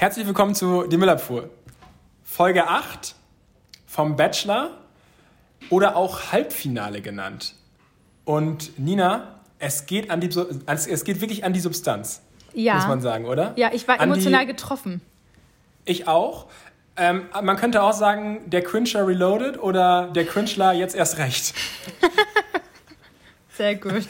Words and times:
Herzlich 0.00 0.26
willkommen 0.26 0.54
zu 0.54 0.84
Die 0.86 0.96
Müllabfuhr. 0.96 1.50
Folge 2.24 2.66
8 2.66 3.14
vom 3.86 4.16
Bachelor 4.16 4.70
oder 5.68 5.94
auch 5.94 6.32
Halbfinale 6.32 7.02
genannt. 7.02 7.54
Und 8.24 8.78
Nina, 8.78 9.40
es 9.58 9.84
geht, 9.84 10.08
an 10.10 10.22
die, 10.22 10.30
es 10.66 11.04
geht 11.04 11.20
wirklich 11.20 11.44
an 11.44 11.52
die 11.52 11.60
Substanz, 11.60 12.22
Ja. 12.54 12.76
muss 12.76 12.86
man 12.86 13.02
sagen, 13.02 13.26
oder? 13.26 13.52
Ja, 13.56 13.70
ich 13.74 13.86
war 13.88 14.00
An 14.00 14.08
die- 14.08 14.14
emotional 14.14 14.46
getroffen. 14.46 15.02
Ich 15.84 16.08
auch. 16.08 16.46
Ähm, 16.96 17.26
man 17.42 17.58
könnte 17.58 17.82
auch 17.82 17.92
sagen, 17.92 18.40
der 18.46 18.62
Cringer 18.62 19.06
Reloaded 19.06 19.58
oder 19.62 20.06
der 20.14 20.24
Cringler 20.24 20.72
jetzt 20.72 20.94
erst 20.94 21.18
recht. 21.18 21.52
Sehr 23.58 23.74
gut. 23.76 24.08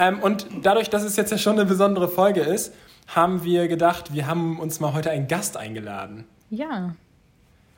Ähm, 0.00 0.18
und 0.20 0.48
dadurch, 0.62 0.90
dass 0.90 1.04
es 1.04 1.14
jetzt 1.14 1.30
ja 1.30 1.38
schon 1.38 1.52
eine 1.52 1.66
besondere 1.66 2.08
Folge 2.08 2.40
ist, 2.40 2.72
haben 3.06 3.44
wir 3.44 3.68
gedacht, 3.68 4.12
wir 4.12 4.26
haben 4.26 4.58
uns 4.58 4.80
mal 4.80 4.92
heute 4.92 5.10
einen 5.10 5.28
Gast 5.28 5.56
eingeladen. 5.56 6.24
Ja. 6.50 6.94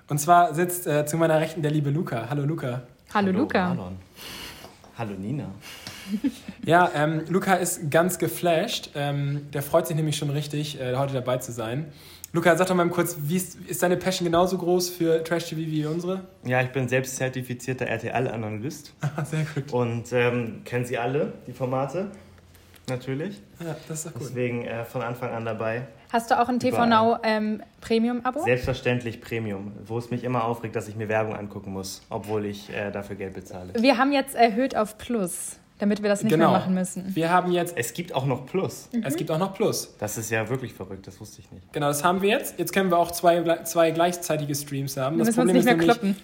Und 0.09 0.19
zwar 0.19 0.55
sitzt 0.55 0.87
äh, 0.87 1.05
zu 1.07 1.17
meiner 1.17 1.39
Rechten 1.41 1.63
der 1.63 1.71
liebe 1.71 1.91
Luca. 1.91 2.29
Hallo 2.31 2.45
Luca. 2.45 2.83
Hallo, 3.13 3.31
Luca. 3.33 3.69
Marlon. 3.75 3.97
Hallo 4.97 5.13
Nina. 5.19 5.51
Ja, 6.65 6.91
ähm, 6.95 7.23
Luca 7.29 7.55
ist 7.55 7.91
ganz 7.91 8.19
geflasht. 8.19 8.91
Ähm, 8.95 9.47
der 9.53 9.63
freut 9.63 9.87
sich 9.87 9.95
nämlich 9.97 10.17
schon 10.17 10.29
richtig, 10.31 10.81
äh, 10.81 10.97
heute 10.97 11.13
dabei 11.15 11.37
zu 11.39 11.53
sein. 11.53 11.87
Luca, 12.33 12.57
sag 12.57 12.67
doch 12.67 12.75
mal 12.75 12.89
kurz, 12.89 13.17
wie 13.23 13.37
ist, 13.37 13.57
ist 13.69 13.83
deine 13.83 13.97
Passion 13.99 14.25
genauso 14.27 14.57
groß 14.59 14.89
für 14.91 15.23
Trash 15.25 15.47
TV 15.51 15.61
wie 15.63 15.85
unsere? 15.87 16.21
Ja, 16.45 16.61
ich 16.63 16.69
bin 16.71 16.89
selbst 16.89 17.17
zertifizierter 17.17 17.87
RTL-Analyst 17.87 18.93
Ah, 19.01 19.25
Sehr 19.25 19.45
gut. 19.55 19.73
und 19.73 20.13
ähm, 20.13 20.63
kenne 20.65 20.85
sie 20.87 20.97
alle, 20.99 21.33
die 21.47 21.53
Formate. 21.53 22.11
Natürlich. 22.89 23.41
Ja, 23.61 23.77
das 23.89 23.99
ist 23.99 24.07
doch 24.07 24.13
gut. 24.15 24.23
Deswegen 24.23 24.65
äh, 24.65 24.85
von 24.85 25.03
Anfang 25.03 25.31
an 25.33 25.45
dabei. 25.45 25.87
Hast 26.13 26.31
du 26.31 26.41
auch 26.41 26.49
ein 26.49 26.59
TV 26.59 26.77
Überall. 26.77 26.89
Now 26.89 27.19
ähm, 27.23 27.63
Premium-Abo? 27.81 28.43
Selbstverständlich 28.45 29.21
Premium, 29.21 29.73
wo 29.85 29.99
es 29.99 30.11
mich 30.11 30.25
immer 30.25 30.45
aufregt, 30.45 30.75
dass 30.75 30.89
ich 30.89 30.97
mir 30.97 31.09
Werbung 31.09 31.37
angucken 31.37 31.73
muss, 31.73 32.03
obwohl 32.09 32.47
ich 32.47 32.71
äh, 32.71 32.91
dafür 32.91 33.17
Geld 33.17 33.35
bezahle. 33.35 33.73
Wir 33.79 33.99
haben 33.99 34.13
jetzt 34.13 34.35
erhöht 34.35 34.75
auf 34.75 34.97
Plus, 34.97 35.59
damit 35.79 36.03
wir 36.03 36.09
das 36.09 36.23
nicht 36.23 36.33
Genau. 36.33 36.51
mehr 36.51 36.59
machen 36.61 36.73
müssen. 36.75 37.15
Wir 37.15 37.31
haben 37.31 37.53
jetzt, 37.53 37.77
Es 37.77 37.93
gibt 37.93 38.15
auch 38.15 38.25
noch 38.25 38.47
Plus. 38.47 38.89
es 39.05 39.17
gibt 39.17 39.31
auch 39.31 39.39
noch 39.39 39.53
Plus. 39.55 39.95
Das 39.99 40.17
ist 40.17 40.31
ja 40.31 40.49
wirklich 40.49 40.73
verrückt, 40.73 41.07
das 41.07 41.21
wusste 41.21 41.41
ich 41.43 41.51
nicht. 41.53 41.71
Genau, 41.75 41.89
das 41.89 42.03
haben 42.03 42.23
wir 42.23 42.31
jetzt. 42.31 42.59
Jetzt 42.59 42.73
können 42.73 42.91
wir 42.91 42.99
auch 42.99 43.11
zwei, 43.11 43.43
zwei 43.65 43.91
gleichzeitige 43.91 44.55
Streams 44.55 44.97
haben. 44.97 45.17
Wir 45.19 45.25
Das 45.27 45.37
müssen 45.37 45.41
uns 45.49 45.53
nicht 45.53 45.65
mehr 45.67 45.75
nämlich- 45.77 45.91
kloppen. 45.91 46.17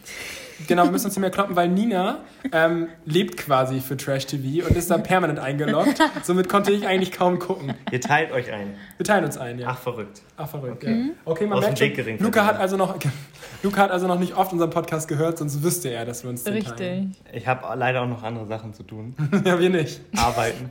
Genau, 0.69 0.85
wir 0.85 0.91
müssen 0.93 1.07
uns 1.07 1.15
nicht 1.17 1.21
mehr 1.21 1.31
kloppen, 1.31 1.57
weil 1.57 1.69
Nina 1.69 2.19
ähm, 2.53 2.89
lebt 3.05 3.37
quasi 3.37 3.81
für 3.81 3.97
Trash 3.97 4.27
TV 4.27 4.67
und 4.67 4.77
ist 4.77 4.91
da 4.91 4.99
permanent 4.99 5.39
eingeloggt. 5.41 5.99
Somit 6.23 6.49
konnte 6.49 6.71
ich 6.71 6.87
eigentlich 6.87 7.13
kaum 7.13 7.39
gucken. 7.39 7.75
Ihr 7.91 8.01
teilt 8.01 8.31
euch 8.33 8.53
ein. 8.53 8.75
Wir 8.97 9.05
teilen 9.05 9.25
uns 9.25 9.37
ein, 9.37 9.59
ja. 9.59 9.69
Ach, 9.71 9.79
verrückt. 9.79 10.23
Ach, 10.37 10.49
verrückt, 10.49 10.85
Okay. 10.85 11.07
ja. 11.09 11.15
Okay, 11.25 11.47
man 11.47 11.59
Aus 11.59 11.65
merkt 11.65 11.79
schon, 11.79 11.89
Dickering 11.89 12.19
Luca 12.21 12.41
hat, 12.47 12.57
verdient. 12.57 12.63
also 12.63 12.77
noch, 12.77 12.97
Luca 13.63 13.83
hat 13.83 13.91
also 13.91 14.07
noch 14.07 14.19
nicht 14.19 14.37
oft 14.37 14.53
unseren 14.53 14.71
Podcast 14.71 15.09
gehört, 15.09 15.39
sonst 15.39 15.63
wüsste 15.63 15.89
er, 15.91 16.05
dass 16.05 16.23
wir 16.23 16.31
uns 16.31 16.45
den 16.45 16.55
Richtig. 16.55 17.07
Ich 17.33 17.47
habe 17.49 17.77
leider 17.79 18.03
auch 18.03 18.09
noch 18.09 18.23
andere 18.23 18.47
Sachen 18.47 18.75
zu 18.75 18.83
tun. 18.85 19.15
Ja, 19.45 19.59
wir 19.59 19.71
nicht. 19.71 20.01
Arbeiten. 20.17 20.71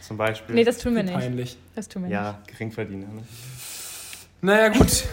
Zum 0.00 0.16
Beispiel. 0.16 0.54
Nee, 0.54 0.64
das 0.64 0.78
tun 0.78 0.94
wir 0.94 1.02
nicht. 1.02 1.12
Peinlich. 1.14 1.56
Das 1.74 1.88
tun 1.88 2.02
wir 2.02 2.08
nicht. 2.08 2.14
ja, 2.14 2.38
Geringverdiener. 2.46 3.06
Ne? 3.08 3.22
Naja, 4.40 4.68
gut. 4.68 5.04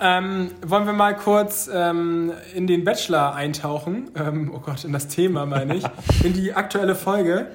Ähm, 0.00 0.50
wollen 0.64 0.86
wir 0.86 0.92
mal 0.94 1.14
kurz 1.14 1.68
ähm, 1.72 2.32
in 2.54 2.66
den 2.66 2.84
Bachelor 2.84 3.34
eintauchen? 3.34 4.10
Ähm, 4.16 4.50
oh 4.54 4.60
Gott, 4.60 4.84
in 4.84 4.92
das 4.92 5.08
Thema 5.08 5.44
meine 5.46 5.76
ich. 5.76 5.84
in 6.24 6.32
die 6.32 6.54
aktuelle 6.54 6.94
Folge. 6.94 7.48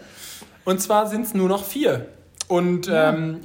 Und 0.64 0.80
zwar 0.82 1.08
sind 1.08 1.26
es 1.26 1.34
nur 1.34 1.50
noch 1.50 1.64
vier. 1.64 2.08
Und 2.48 2.88
ähm, 2.92 3.40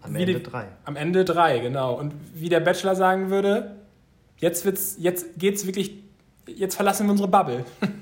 Am 0.00 0.16
Ende 0.16 0.34
die- 0.34 0.42
drei. 0.42 0.66
am 0.84 0.96
Ende 0.96 1.24
drei, 1.24 1.58
genau. 1.60 1.94
Und 1.94 2.12
wie 2.34 2.48
der 2.48 2.60
Bachelor 2.60 2.96
sagen 2.96 3.30
würde, 3.30 3.76
jetzt, 4.38 4.64
wird's, 4.64 4.96
jetzt 4.98 5.38
geht's 5.38 5.64
wirklich, 5.66 5.92
jetzt 6.46 6.74
verlassen 6.74 7.06
wir 7.06 7.12
unsere 7.12 7.28
Bubble. 7.28 7.64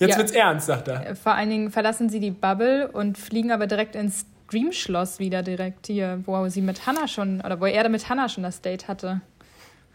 Jetzt 0.00 0.10
Ja. 0.10 0.18
wird's 0.18 0.32
ernst, 0.32 0.66
sagt 0.66 0.88
er. 0.88 1.14
Vor 1.14 1.34
allen 1.34 1.48
Dingen 1.50 1.70
verlassen 1.70 2.08
sie 2.08 2.18
die 2.18 2.32
Bubble 2.32 2.90
und 2.90 3.16
fliegen 3.16 3.52
aber 3.52 3.68
direkt 3.68 3.94
ins 3.94 4.26
Dreamschloss 4.54 5.18
wieder 5.18 5.42
direkt 5.42 5.86
hier, 5.88 6.20
wo 6.26 6.48
sie 6.48 6.60
mit 6.62 6.86
Hannah 6.86 7.08
schon, 7.08 7.40
oder 7.40 7.60
wo 7.60 7.66
er 7.66 7.88
mit 7.88 8.08
Hannah 8.08 8.28
schon 8.28 8.42
das 8.44 8.60
Date 8.60 8.86
hatte. 8.88 9.20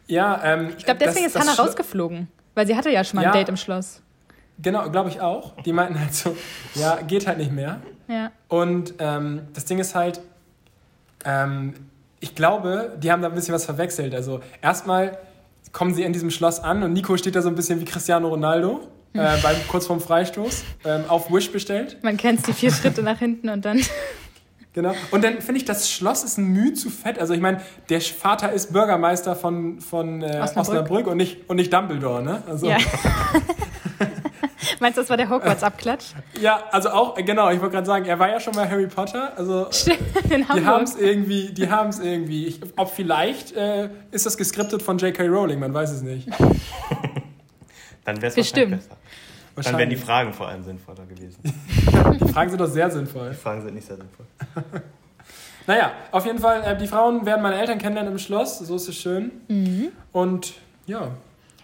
Ja, 0.07 0.41
ähm, 0.43 0.73
Ich 0.77 0.85
glaube, 0.85 0.99
deswegen 1.03 1.25
ist 1.25 1.39
Hannah 1.39 1.53
rausgeflogen. 1.53 2.27
Weil 2.55 2.67
sie 2.67 2.75
hatte 2.75 2.89
ja 2.89 3.03
schon 3.03 3.17
mal 3.17 3.23
Ja. 3.23 3.31
ein 3.31 3.37
Date 3.37 3.49
im 3.49 3.57
Schloss. 3.57 4.01
Genau, 4.61 4.89
glaube 4.89 5.09
ich 5.09 5.21
auch. 5.21 5.53
Die 5.63 5.71
meinten 5.71 5.97
halt 5.99 6.13
so, 6.13 6.35
ja, 6.75 6.97
geht 7.07 7.25
halt 7.27 7.37
nicht 7.37 7.51
mehr. 7.51 7.79
Ja. 8.09 8.31
Und 8.49 8.95
ähm, 8.99 9.43
das 9.53 9.63
Ding 9.65 9.79
ist 9.79 9.95
halt, 9.95 10.19
ähm, 11.23 11.73
ich 12.19 12.35
glaube, 12.35 12.97
die 13.01 13.11
haben 13.11 13.21
da 13.21 13.29
ein 13.29 13.35
bisschen 13.35 13.53
was 13.53 13.63
verwechselt. 13.65 14.13
Also 14.13 14.41
erstmal 14.61 15.17
kommen 15.71 15.93
sie 15.93 16.03
in 16.03 16.11
diesem 16.11 16.31
Schloss 16.31 16.59
an 16.59 16.83
und 16.83 16.91
Nico 16.93 17.15
steht 17.15 17.35
da 17.35 17.41
so 17.41 17.47
ein 17.49 17.55
bisschen 17.55 17.79
wie 17.79 17.85
Cristiano 17.85 18.27
Ronaldo, 18.27 18.81
äh, 19.13 19.37
beim, 19.43 19.55
kurz 19.69 19.85
vorm 19.87 20.01
Freistoß, 20.01 20.63
ähm, 20.85 21.03
auf 21.07 21.31
Wish 21.31 21.51
bestellt. 21.51 21.97
Man 22.01 22.17
kennt 22.17 22.45
die 22.47 22.53
vier 22.53 22.71
Schritte 22.71 23.01
nach 23.03 23.19
hinten 23.19 23.47
und 23.49 23.63
dann. 23.63 23.79
Genau. 24.73 24.93
Und 25.11 25.23
dann 25.23 25.41
finde 25.41 25.57
ich, 25.57 25.65
das 25.65 25.89
Schloss 25.89 26.23
ist 26.23 26.37
ein 26.37 26.45
Mühe 26.45 26.73
zu 26.73 26.89
fett. 26.89 27.19
Also 27.19 27.33
ich 27.33 27.41
meine, 27.41 27.61
der 27.89 28.01
Vater 28.01 28.51
ist 28.51 28.71
Bürgermeister 28.71 29.35
von, 29.35 29.81
von 29.81 30.21
äh, 30.21 30.39
Osnabrück. 30.41 30.57
Osnabrück, 30.57 31.07
und, 31.07 31.17
nicht, 31.17 31.49
und 31.49 31.55
nicht 31.55 31.73
Dumbledore, 31.73 32.21
ne? 32.21 32.43
Also, 32.47 32.67
Ja. 32.67 32.77
Meinst 34.79 34.97
du, 34.97 35.01
das 35.01 35.09
war 35.09 35.17
der 35.17 35.29
Hogwarts-Abklatsch? 35.29 36.13
ja, 36.39 36.63
also 36.71 36.89
auch, 36.89 37.15
genau, 37.15 37.49
ich 37.49 37.59
wollte 37.59 37.73
gerade 37.75 37.87
sagen, 37.87 38.05
er 38.05 38.19
war 38.19 38.29
ja 38.29 38.39
schon 38.39 38.55
mal 38.55 38.69
Harry 38.69 38.87
Potter. 38.87 39.33
Also 39.37 39.67
In 40.29 40.45
die 40.55 40.65
haben 40.65 40.83
es 40.83 40.95
irgendwie, 40.95 41.51
die 41.51 41.69
haben 41.69 41.89
es 41.89 41.99
irgendwie. 41.99 42.45
Ich, 42.45 42.61
ob 42.77 42.91
vielleicht 42.93 43.53
äh, 43.55 43.89
ist 44.11 44.25
das 44.25 44.37
geskriptet 44.37 44.81
von 44.81 44.97
J.K. 44.97 45.25
Rowling, 45.25 45.59
man 45.59 45.73
weiß 45.73 45.91
es 45.91 46.01
nicht. 46.01 46.29
Dann 48.05 48.17
wäre 48.17 48.27
es 48.27 48.35
Bestimmt. 48.35 48.71
besser. 48.71 48.97
Dann 49.65 49.77
wären 49.77 49.89
die. 49.89 49.95
Fragen 49.95 50.33
vor 50.33 50.47
allem 50.47 50.63
sinnvoller 50.63 51.05
gewesen. 51.05 51.37
Die 51.43 52.31
Fragen 52.33 52.49
sind 52.49 52.59
doch 52.59 52.67
sehr 52.67 52.89
sinnvoll. 52.91 53.29
Die 53.31 53.35
Fragen 53.35 53.61
sind 53.61 53.75
nicht 53.75 53.87
sehr 53.87 53.97
sinnvoll. 53.97 54.25
Naja, 55.67 55.91
auf 56.11 56.25
jeden 56.25 56.39
Fall, 56.39 56.63
äh, 56.63 56.75
die 56.75 56.87
Frauen 56.87 57.27
werden 57.27 57.43
meine 57.43 57.59
Eltern 57.59 57.77
kennenlernen 57.77 58.13
im 58.13 58.17
Schloss, 58.17 58.57
so 58.57 58.75
ist 58.75 58.87
es 58.87 58.95
schön. 58.95 59.29
Mhm. 59.49 59.89
Und 60.11 60.53
ja, 60.87 61.11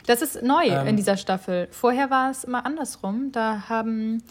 Das 0.05 0.21
ist 0.21 0.43
neu 0.43 0.65
Ähm. 0.67 0.85
in 0.85 0.95
dieser 0.95 1.17
Staffel. 1.17 1.67
Vorher 1.71 2.11
war 2.11 2.29
es 2.29 2.43
immer 2.43 2.67
andersrum. 2.67 3.31
Da 3.31 3.63
haben 3.67 4.21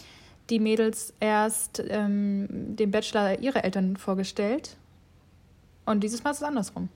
die 0.49 0.59
Mädels 0.59 1.13
erst 1.19 1.83
ähm, 1.89 2.47
dem 2.49 2.91
Bachelor 2.91 3.39
ihre 3.39 3.65
Eltern 3.65 3.97
vorgestellt. 3.97 4.77
Und 5.85 6.01
dieses 6.05 6.23
Mal 6.23 6.31
ist 6.31 6.37
es 6.37 6.43
andersrum. 6.43 6.87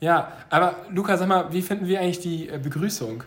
ja, 0.00 0.32
aber 0.48 0.76
Luca, 0.90 1.18
sag 1.18 1.28
mal, 1.28 1.52
wie 1.52 1.60
finden 1.60 1.86
wir 1.86 2.00
eigentlich 2.00 2.20
die 2.20 2.48
äh, 2.48 2.58
Begrüßung? 2.58 3.24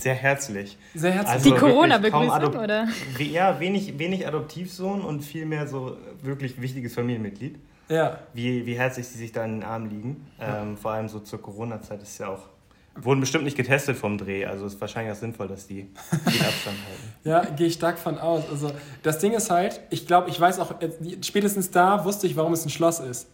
Sehr 0.00 0.14
herzlich. 0.14 0.76
Sehr 0.94 1.12
herzlich. 1.12 1.34
Also 1.34 1.50
Die 1.50 1.56
Corona-Begrüßung, 1.56 2.56
oder? 2.56 2.88
Ja, 3.18 3.60
wenig, 3.60 3.98
wenig 3.98 4.26
Adoptivsohn 4.26 5.00
und 5.00 5.20
viel 5.22 5.46
mehr 5.46 5.66
so 5.66 5.96
wirklich 6.22 6.60
wichtiges 6.60 6.94
Familienmitglied. 6.94 7.58
ja. 7.88 8.18
Wie, 8.34 8.66
wie 8.66 8.74
herzlich 8.78 9.06
sie 9.08 9.18
sich 9.18 9.32
da 9.32 9.44
in 9.44 9.60
den 9.60 9.62
Arm 9.64 9.88
liegen. 9.88 10.26
Ähm, 10.40 10.76
vor 10.76 10.92
allem 10.92 11.08
so 11.08 11.20
zur 11.20 11.40
Corona-Zeit 11.40 12.02
ist 12.02 12.18
ja 12.18 12.28
auch. 12.28 12.48
Wurden 12.96 13.20
bestimmt 13.20 13.44
nicht 13.44 13.56
getestet 13.56 13.96
vom 13.96 14.18
Dreh, 14.18 14.44
also 14.44 14.66
ist 14.66 14.80
wahrscheinlich 14.80 15.12
auch 15.14 15.18
sinnvoll, 15.18 15.46
dass 15.46 15.66
die 15.68 15.86
viel 16.26 16.42
Abstand 16.46 16.76
halten. 16.76 17.12
Ja, 17.24 17.44
gehe 17.54 17.68
ich 17.68 17.74
stark 17.74 17.98
von 17.98 18.18
aus. 18.18 18.42
Also, 18.50 18.72
das 19.04 19.20
Ding 19.20 19.32
ist 19.32 19.48
halt, 19.50 19.80
ich 19.90 20.06
glaube, 20.08 20.28
ich 20.28 20.38
weiß 20.40 20.58
auch, 20.58 20.74
spätestens 21.22 21.70
da 21.70 22.04
wusste 22.04 22.26
ich, 22.26 22.36
warum 22.36 22.52
es 22.52 22.64
ein 22.66 22.70
Schloss 22.70 22.98
ist. 22.98 23.28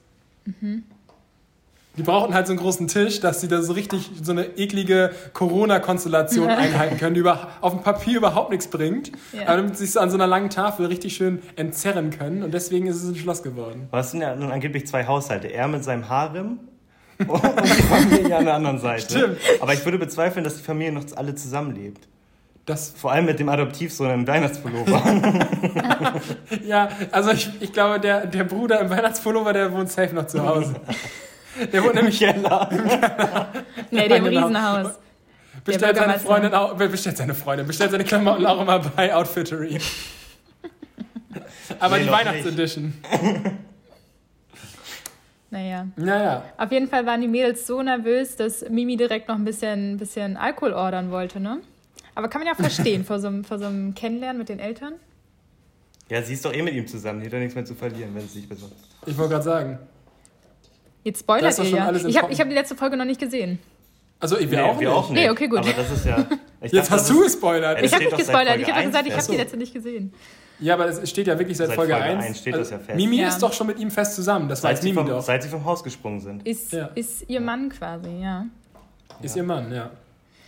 Die 1.97 2.03
brauchten 2.03 2.35
halt 2.35 2.47
so 2.47 2.53
einen 2.53 2.61
großen 2.61 2.89
Tisch, 2.89 3.21
dass 3.21 3.41
sie 3.41 3.49
da 3.49 3.63
so 3.63 3.73
richtig 3.73 4.11
so 4.23 4.33
eine 4.33 4.45
eklige 4.59 5.13
Corona-Konstellation 5.33 6.49
einhalten 6.49 6.99
können, 6.99 7.15
die 7.15 7.21
über, 7.21 7.49
auf 7.61 7.73
dem 7.73 7.83
Papier 7.83 8.19
überhaupt 8.19 8.51
nichts 8.51 8.69
bringt, 8.69 9.13
Ja. 9.33 9.47
aber 9.49 9.57
damit 9.59 9.77
sie 9.79 9.85
sich 9.85 9.95
so 9.95 10.01
an 10.01 10.11
so 10.11 10.17
einer 10.17 10.27
langen 10.27 10.51
Tafel 10.51 10.87
richtig 10.87 11.17
schön 11.17 11.41
entzerren 11.57 12.11
können. 12.11 12.43
Und 12.43 12.53
deswegen 12.53 12.87
ist 12.87 12.97
es 13.03 13.09
ein 13.09 13.17
Schloss 13.17 13.43
geworden. 13.43 13.89
Es 13.93 14.11
sind 14.11 14.21
ja 14.21 14.35
nun 14.37 14.51
angeblich 14.53 14.87
zwei 14.87 15.07
Haushalte. 15.07 15.49
Er 15.49 15.69
mit 15.69 15.85
seinem 15.85 16.09
Harem 16.09 16.61
und 17.27 17.43
die 17.43 17.83
Familie 17.83 18.37
an 18.37 18.45
der 18.45 18.55
anderen 18.55 18.79
Seite. 18.79 19.03
Stimmt. 19.19 19.39
Aber 19.61 19.73
ich 19.73 19.83
würde 19.87 19.99
bezweifeln, 19.99 20.45
dass 20.45 20.59
die 20.59 20.63
Familie 20.63 20.93
noch 20.93 21.05
alle 21.17 21.35
zusammenlebt. 21.35 22.07
Das, 22.67 22.91
Vor 22.91 23.13
allem 23.13 23.27
mit 23.27 23.39
dem 23.39 23.49
Adoptivsohn 23.49 24.11
im 24.11 24.27
Weihnachtspullover. 24.27 25.03
ja, 26.67 26.89
also 27.13 27.31
ich, 27.31 27.49
ich 27.61 27.73
glaube, 27.73 28.01
der, 28.01 28.27
der 28.27 28.43
Bruder 28.45 28.81
im 28.81 28.91
Weihnachtspullover, 28.91 29.53
der 29.53 29.73
wohnt 29.73 29.91
safe 29.91 30.15
noch 30.15 30.27
zu 30.27 30.47
Hause. 30.47 30.75
Der 31.73 31.83
wohnt 31.85 31.95
nämlich 31.95 32.19
Keller. 32.21 32.69
Nee, 33.91 34.09
dem 34.09 34.25
Genau. 34.25 34.47
Riesenhaus. 34.47 34.99
Bestellt 35.65 35.97
seine. 35.97 36.19
Freundin 36.19 36.55
auch, 36.55 36.75
bestellt 36.75 37.17
seine 37.17 37.35
Freundin, 37.35 37.67
bestellt 37.67 37.91
seine 37.91 38.05
Klamotten 38.05 38.47
auch 38.47 38.61
immer 38.61 38.79
bei 38.79 39.15
Outfittery. 39.15 39.79
Aber 41.81 41.99
Nee, 41.99 42.05
die 42.05 42.11
Weihnachtsedition. 42.11 42.95
Naja. 45.49 45.87
Naja. 45.97 46.43
Auf 46.59 46.73
jeden 46.73 46.89
Fall 46.89 47.07
waren 47.07 47.21
die 47.21 47.29
Mädels 47.29 47.67
so 47.69 47.81
nervös, 47.81 48.35
dass 48.37 48.69
Mimi 48.69 48.97
direkt 48.97 49.29
noch 49.29 49.37
ein 49.37 49.45
bisschen, 49.45 49.97
bisschen 49.97 50.37
Alkohol 50.37 50.73
ordern 50.73 51.13
wollte, 51.13 51.39
ne? 51.39 51.61
Aber 52.17 52.29
kann 52.29 52.41
man 52.41 52.49
ja 52.49 52.55
verstehen, 52.55 53.05
vor 53.05 53.21
so, 53.21 53.29
einem, 53.29 53.45
vor 53.45 53.59
so 53.59 53.67
einem 53.67 53.95
Kennenlernen 53.95 54.39
mit 54.39 54.49
den 54.49 54.59
Eltern. 54.59 54.95
Ja, 56.11 56.21
sie 56.23 56.35
ist 56.35 56.45
doch 56.45 56.53
eh 56.53 56.63
mit 56.63 56.75
ihm 56.75 56.87
zusammen. 56.89 57.21
Die 57.21 57.27
hat 57.27 57.33
doch 57.33 57.39
nichts 57.39 57.55
mehr 57.55 57.65
zu 57.65 57.75
verlieren, 57.75 58.11
wenn 58.15 58.23
sie 58.23 58.41
sich 58.41 58.49
besorgt. 58.49 58.75
Ich 59.07 59.17
wollte 59.17 59.33
gerade 59.35 59.45
sagen. 59.45 59.79
Jetzt 61.07 61.21
spoilert 61.21 61.57
ihr 61.57 61.65
schon 61.65 61.79
ja. 61.79 61.93
Ich 61.93 62.19
habe 62.21 62.35
hab 62.35 62.49
die 62.49 62.55
letzte 62.55 62.75
Folge 62.75 62.97
noch 62.97 63.05
nicht 63.05 63.21
gesehen. 63.21 63.61
Also, 64.19 64.41
wir, 64.41 64.47
Nee, 64.49 64.61
auch, 64.61 64.81
wir 64.81 64.89
nicht. 64.89 64.97
auch 64.97 65.11
nicht. 65.11 65.23
Nee, 65.23 65.31
okay, 65.31 65.47
gut. 65.47 65.59
Aber 65.61 65.73
das 65.73 65.91
ist 65.93 66.05
ja. 66.05 66.27
Ich 66.63 66.73
Jetzt 66.73 66.87
dachte, 66.91 67.01
hast 67.03 67.09
das 67.11 67.17
du 67.17 67.23
gespoilert. 67.23 67.83
Ich 67.83 67.93
habe 67.95 68.05
nicht 68.05 68.17
gespoilert. 68.17 68.59
Ich 68.59 68.67
habe 68.73 68.85
gesagt, 68.87 69.07
ich 69.07 69.13
1 69.15 69.23
habe 69.25 69.33
die 69.33 69.39
letzte 69.39 69.57
nicht 69.57 69.73
gesehen. 69.75 70.13
Ja, 70.59 70.75
aber 70.75 70.87
es 70.87 71.09
steht 71.09 71.27
ja 71.29 71.39
wirklich 71.39 71.57
seit, 71.57 71.69
Seit 71.69 71.77
Folge, 71.77 71.93
Folge 71.93 72.09
1. 72.09 72.25
1 72.25 72.39
steht 72.41 72.55
das 72.57 72.71
ja 72.71 72.79
fest. 72.79 72.97
Mimi 72.97 73.21
Ja. 73.21 73.29
ist 73.29 73.41
doch 73.41 73.53
schon 73.53 73.67
mit 73.69 73.79
ihm 73.79 73.91
fest 73.91 74.17
zusammen. 74.17 74.49
Das 74.49 74.63
Seit 74.63 74.73
weiß 74.73 74.81
sie, 74.81 74.89
Mimi 74.89 74.99
vom, 75.03 75.09
doch. 75.09 75.23
seit 75.23 75.43
sie 75.45 75.49
vom 75.51 75.65
Haus 75.65 75.85
gesprungen 75.85 76.19
sind. 76.21 76.45
Ist, 76.47 76.73
Ja. 76.73 76.87
ist 76.95 77.29
ihr 77.29 77.41
Mann 77.41 77.69
quasi, 77.69 78.09
ja. 78.21 78.47
Ist 79.23 79.37
ihr 79.37 79.43
Mann, 79.45 79.73
ja. 79.73 79.91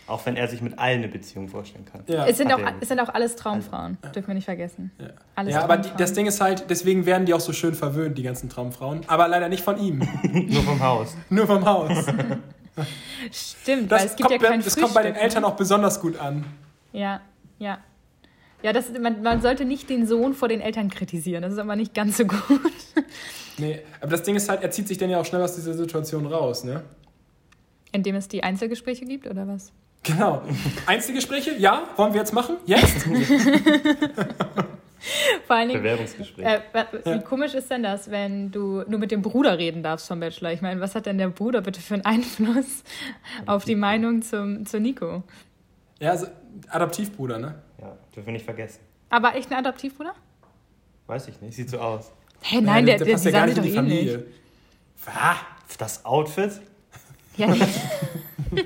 Auch 0.09 0.25
wenn 0.25 0.37
er 0.37 0.49
sich 0.49 0.63
mit 0.63 0.79
allen 0.79 0.99
eine 0.99 1.09
Beziehung 1.09 1.49
vorstellen 1.49 1.85
kann. 1.85 2.03
Ja, 2.07 2.27
Es 2.27 2.39
sind, 2.39 2.51
hat 2.51 2.61
auch, 2.63 2.73
es 2.81 2.89
sind 2.89 2.99
auch 2.99 3.11
alles 3.11 3.37
Traumfrauen, 3.37 3.99
dürfen 4.15 4.29
wir 4.29 4.35
nicht 4.35 4.47
vergessen. 4.47 4.91
ja. 4.99 5.09
Alles 5.35 5.55
ja 5.55 5.63
aber 5.63 5.77
die, 5.77 5.91
das 5.99 6.15
Ding 6.15 6.27
ist 6.27 6.41
halt, 6.41 6.65
deswegen 6.71 7.05
werden 7.07 7.27
die 7.27 7.35
auch 7.35 7.41
so 7.41 7.53
schön 7.53 7.75
verwöhnt, 7.75 8.17
die 8.17 8.23
ganzen 8.23 8.49
Traumfrauen. 8.49 9.03
Aber 9.07 9.29
leider 9.29 9.49
nicht 9.49 9.63
von 9.63 9.79
ihm. 9.79 9.99
Nur 10.49 10.63
vom 10.63 10.83
Haus. 10.83 11.15
Nur 11.31 11.47
vom 11.47 11.65
Haus. 11.65 11.93
Stimmt, 13.33 13.93
Das, 13.93 14.01
weil 14.01 14.07
es 14.07 14.17
gibt 14.17 14.29
kommt, 14.29 14.43
ja 14.43 14.49
kein 14.49 14.63
das 14.63 14.77
kommt 14.77 14.95
bei 14.95 15.03
den 15.03 15.13
Frühstück, 15.13 15.25
Eltern 15.25 15.45
auch 15.45 15.57
besonders 15.57 16.01
gut 16.01 16.19
an. 16.19 16.41
Ne? 16.41 16.45
Ja, 17.01 17.21
ja. 17.59 17.79
Ja, 18.63 18.73
das, 18.73 18.87
man, 18.99 19.23
man 19.23 19.41
sollte 19.41 19.65
nicht 19.65 19.89
den 19.91 20.07
Sohn 20.07 20.35
vor 20.35 20.49
den 20.49 20.61
Eltern 20.61 20.91
kritisieren. 20.91 21.43
Das 21.43 21.53
ist 21.53 21.59
aber 21.59 21.77
nicht 21.77 21.95
ganz 21.95 22.17
so 22.17 22.25
gut. 22.25 22.41
Nee, 23.59 23.81
aber 24.01 24.13
das 24.13 24.23
Ding 24.23 24.37
ist 24.37 24.49
halt, 24.49 24.63
er 24.63 24.71
zieht 24.71 24.89
sich 24.89 24.99
dann 24.99 25.11
ja 25.11 25.21
auch 25.21 25.25
schnell 25.25 25.43
aus 25.43 25.55
dieser 25.55 25.75
Situation 25.75 26.27
raus, 26.27 26.65
ne? 26.65 26.83
Indem 27.93 28.17
es 28.17 28.29
die 28.29 28.43
Einzelgespräche 28.43 29.05
gibt, 29.05 29.27
oder 29.27 29.47
was? 29.49 29.73
Genau. 30.03 30.43
Einzelgespräche? 30.87 31.53
Ja? 31.59 31.83
Wollen 31.97 32.13
wir 32.13 32.21
jetzt 32.21 32.33
machen? 32.33 32.57
Jetzt? 32.67 33.03
Vor 35.47 35.57
allen 35.57 35.69
Dingen, 35.69 35.83
Bewerbungsgespräch. 35.83 36.45
äh, 36.45 36.61
wie 37.05 37.11
Ja. 37.11 37.19
komisch 37.19 37.55
ist 37.55 37.71
denn 37.71 37.83
das, 37.85 38.11
wenn 38.11 38.51
du 38.51 38.83
nur 38.89 38.99
mit 38.99 39.11
dem 39.11 39.23
Bruder 39.23 39.57
reden 39.59 39.83
darfst 39.83 40.09
vom 40.09 40.19
Bachelor? 40.21 40.53
Ich 40.53 40.61
meine, 40.61 40.81
was 40.81 40.95
hat 40.95 41.07
denn 41.07 41.19
der 41.19 41.29
Bruder 41.29 41.61
bitte 41.61 41.81
für 41.81 41.95
einen 41.95 42.05
Einfluss 42.05 42.83
auf 43.47 43.65
die 43.65 43.77
Meinung 43.77 44.23
zum, 44.23 44.67
zu 44.67 44.81
Nico? 44.81 45.23
Ja, 46.01 46.11
also 46.11 46.27
Adoptivbruder, 46.71 47.39
ne? 47.39 47.55
Ja, 47.81 47.97
dürfen 48.15 48.27
wir 48.27 48.33
nicht 48.33 48.45
vergessen. 48.45 48.81
Aber 49.11 49.35
echt 49.37 49.51
ein 49.53 49.59
Adoptivbruder? 49.59 50.15
Weiß 51.07 51.29
ich 51.29 51.41
nicht. 51.41 51.55
Sieht 51.55 51.71
so 51.71 51.79
aus. 51.79 52.11
Hey, 52.43 52.61
nein, 52.61 52.87
ja, 52.87 52.97
der, 52.97 53.07
der, 53.07 53.13
passt 53.13 53.25
die 53.25 53.31
ja 53.31 53.39
gar 53.39 53.47
nicht 53.47 53.57
in 53.57 53.63
die 53.65 53.75
ähnlich. 53.75 54.11
Familie. 54.11 54.27
Was? 55.05 55.77
Das 55.79 56.05
Outfit? 56.05 56.61
Ja, 57.37 57.47
nee. 57.49 57.61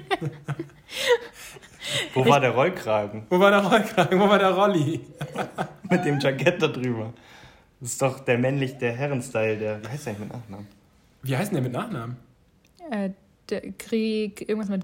Wo 2.15 2.25
war 2.27 2.41
der 2.41 2.51
Rollkragen? 2.51 3.27
Wo 3.29 3.39
war 3.39 3.51
der 3.51 3.61
Rollkragen? 3.61 4.21
Wo 4.21 4.29
war 4.29 4.39
der 4.39 4.51
Rolli? 4.51 5.01
Mit 5.91 6.05
dem 6.05 6.19
Jackett 6.21 6.63
da 6.63 6.69
drüber. 6.69 7.13
Das 7.81 7.91
ist 7.93 8.03
doch 8.03 8.21
der 8.21 8.39
männlich, 8.39 8.79
der 8.79 8.93
Herrenstyle, 8.93 9.57
der. 9.57 9.83
Wie 9.83 9.89
heißt 9.89 10.07
der 10.07 10.13
eigentlich 10.15 10.29
mit 10.29 10.33
Nachnamen? 10.39 10.67
Wie 11.23 11.37
heißt 11.37 11.51
denn 11.51 11.57
der 11.57 11.63
mit 11.65 11.73
Nachnamen? 11.73 12.17
äh, 12.91 13.11
der 13.49 13.73
Krieg, 13.73 14.41
irgendwas 14.49 14.69
mit 14.69 14.83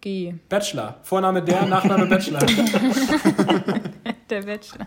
G. 0.00 0.34
Bachelor. 0.48 0.96
Vorname 1.02 1.42
der, 1.42 1.66
Nachname 1.66 2.06
Bachelor. 2.06 2.40
Der 4.30 4.42
Bachelor. 4.42 4.86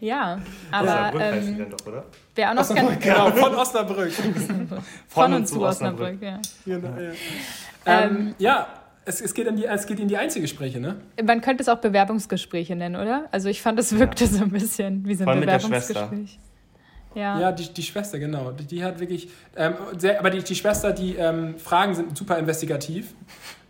Ja, 0.00 0.38
Osnabrück 0.70 1.22
aber 1.22 1.32
heißt 1.32 1.46
die 1.48 1.52
ähm, 1.52 1.58
dann 1.58 1.70
doch, 1.70 1.86
oder? 1.86 2.04
wer 2.34 2.50
auch 2.50 2.54
noch 2.54 2.60
Osnabrück, 2.62 3.00
genau, 3.00 3.30
von 3.30 3.54
Osnabrück. 3.54 4.12
von 5.08 5.32
und 5.34 5.46
zu 5.48 5.62
Osnabrück, 5.64 6.20
ja. 6.20 6.40
Genau, 6.66 6.88
ja. 6.88 7.10
Ähm, 7.10 7.16
Ähm, 7.86 8.34
ja, 8.38 8.66
es, 9.04 9.20
es, 9.20 9.34
geht 9.34 9.46
in 9.46 9.56
die, 9.56 9.64
es 9.64 9.86
geht 9.86 10.00
in 10.00 10.08
die 10.08 10.16
Einzelgespräche, 10.16 10.80
ne? 10.80 10.96
Man 11.22 11.40
könnte 11.40 11.62
es 11.62 11.68
auch 11.68 11.78
Bewerbungsgespräche 11.78 12.74
nennen, 12.76 12.96
oder? 12.96 13.28
Also 13.32 13.48
ich 13.48 13.60
fand, 13.62 13.78
es 13.78 13.98
wirkte 13.98 14.26
so 14.26 14.42
ein 14.42 14.50
bisschen 14.50 15.06
wie 15.06 15.14
so 15.14 15.24
ein 15.24 15.40
Bewerbungsgespräch. 15.40 16.38
Ja. 17.14 17.38
Ja, 17.38 17.52
die, 17.52 17.72
die 17.72 17.82
Schwester, 17.82 18.18
genau. 18.18 18.50
Die, 18.52 18.64
die 18.64 18.84
hat 18.84 18.98
wirklich. 18.98 19.28
Ähm, 19.56 19.74
sehr, 19.96 20.18
aber 20.18 20.30
die, 20.30 20.42
die 20.42 20.54
Schwester, 20.54 20.92
die 20.92 21.14
ähm, 21.14 21.58
Fragen 21.58 21.94
sind 21.94 22.16
super 22.16 22.38
investigativ. 22.38 23.14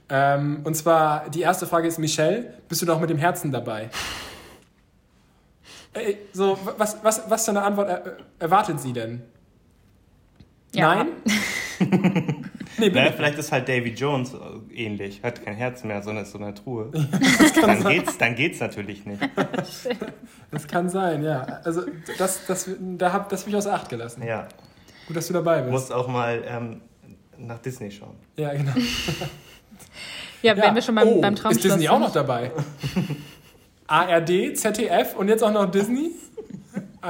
Ähm, 0.08 0.60
und 0.64 0.74
zwar, 0.74 1.28
die 1.28 1.42
erste 1.42 1.66
Frage 1.66 1.88
ist: 1.88 1.98
Michelle, 1.98 2.54
bist 2.68 2.80
du 2.82 2.86
noch 2.86 3.00
mit 3.00 3.10
dem 3.10 3.18
Herzen 3.18 3.52
dabei? 3.52 3.90
Ey, 5.92 6.18
so, 6.32 6.58
was, 6.78 6.96
was, 7.02 7.28
was 7.28 7.44
für 7.44 7.50
eine 7.50 7.62
Antwort 7.62 7.88
er, 7.88 8.16
erwartet 8.38 8.80
sie 8.80 8.92
denn? 8.92 9.22
Ja. 10.74 11.04
Nein? 11.04 11.08
nee, 12.78 12.88
Naja, 12.90 13.12
vielleicht 13.12 13.38
ist 13.38 13.52
halt 13.52 13.68
Davy 13.68 13.90
Jones 13.90 14.32
äh, 14.34 14.74
ähnlich. 14.74 15.22
Hat 15.22 15.44
kein 15.44 15.54
Herz 15.54 15.84
mehr, 15.84 16.02
sondern 16.02 16.24
ist 16.24 16.32
so 16.32 16.38
eine 16.38 16.54
Truhe. 16.54 16.90
dann, 17.60 17.84
geht's, 17.84 18.18
dann 18.18 18.34
geht's 18.34 18.60
natürlich 18.60 19.04
nicht. 19.06 19.20
Das 20.50 20.68
kann 20.68 20.88
sein, 20.88 21.24
ja. 21.24 21.40
Also, 21.64 21.82
das, 22.16 22.46
das, 22.46 22.70
da 22.78 23.12
hab, 23.12 23.28
das 23.28 23.40
habe 23.40 23.50
ich 23.50 23.56
außer 23.56 23.74
Acht 23.74 23.88
gelassen. 23.88 24.22
Ja. 24.24 24.46
Gut, 25.08 25.16
dass 25.16 25.26
du 25.26 25.32
dabei 25.32 25.56
Du 25.58 25.62
bist. 25.64 25.72
musst 25.72 25.92
auch 25.92 26.06
mal 26.06 26.42
ähm, 26.46 26.80
nach 27.38 27.58
Disney 27.58 27.90
schauen. 27.90 28.14
Ja, 28.36 28.52
genau. 28.52 28.70
Ja, 30.42 30.54
Ja. 30.54 30.62
wenn 30.62 30.74
wir 30.76 30.82
schon 30.82 30.94
beim, 30.94 31.08
oh, 31.08 31.20
beim 31.20 31.34
Ist 31.34 31.40
Traumschloss 31.42 31.62
Disney 31.62 31.88
auch 31.88 31.98
noch 31.98 32.12
dabei? 32.12 32.52
ARD, 33.88 34.56
ZDF 34.56 35.14
und 35.16 35.28
jetzt 35.28 35.42
auch 35.42 35.52
noch 35.52 35.70
Disney? 35.70 36.12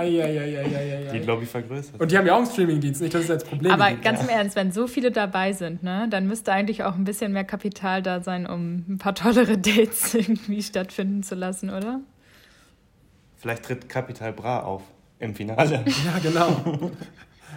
Die 0.02 0.20
Eieieiei. 0.20 1.18
Lobby 1.24 1.46
vergrößert. 1.46 2.00
Und 2.00 2.10
die 2.10 2.18
haben 2.18 2.26
ja 2.26 2.34
auch 2.34 2.38
einen 2.38 2.46
Streamingdienst, 2.46 3.00
nicht, 3.00 3.14
dass 3.14 3.24
es 3.24 3.30
als 3.30 3.44
Problem 3.44 3.70
Aber 3.72 3.92
ganz 3.92 4.22
im 4.22 4.28
Ernst, 4.28 4.56
wenn 4.56 4.72
so 4.72 4.86
viele 4.86 5.10
dabei 5.12 5.52
sind, 5.52 5.82
ne, 5.82 6.06
dann 6.10 6.26
müsste 6.26 6.52
eigentlich 6.52 6.82
auch 6.82 6.94
ein 6.94 7.04
bisschen 7.04 7.32
mehr 7.32 7.44
Kapital 7.44 8.02
da 8.02 8.20
sein, 8.20 8.46
um 8.46 8.84
ein 8.88 8.98
paar 8.98 9.14
tollere 9.14 9.56
Dates 9.58 10.14
irgendwie 10.14 10.62
stattfinden 10.62 11.22
zu 11.22 11.34
lassen, 11.34 11.70
oder? 11.70 12.00
Vielleicht 13.36 13.64
tritt 13.64 13.88
Capital 13.88 14.32
Bra 14.32 14.60
auf 14.60 14.82
im 15.18 15.34
Finale. 15.34 15.84
Ja, 16.04 16.18
genau. 16.22 16.90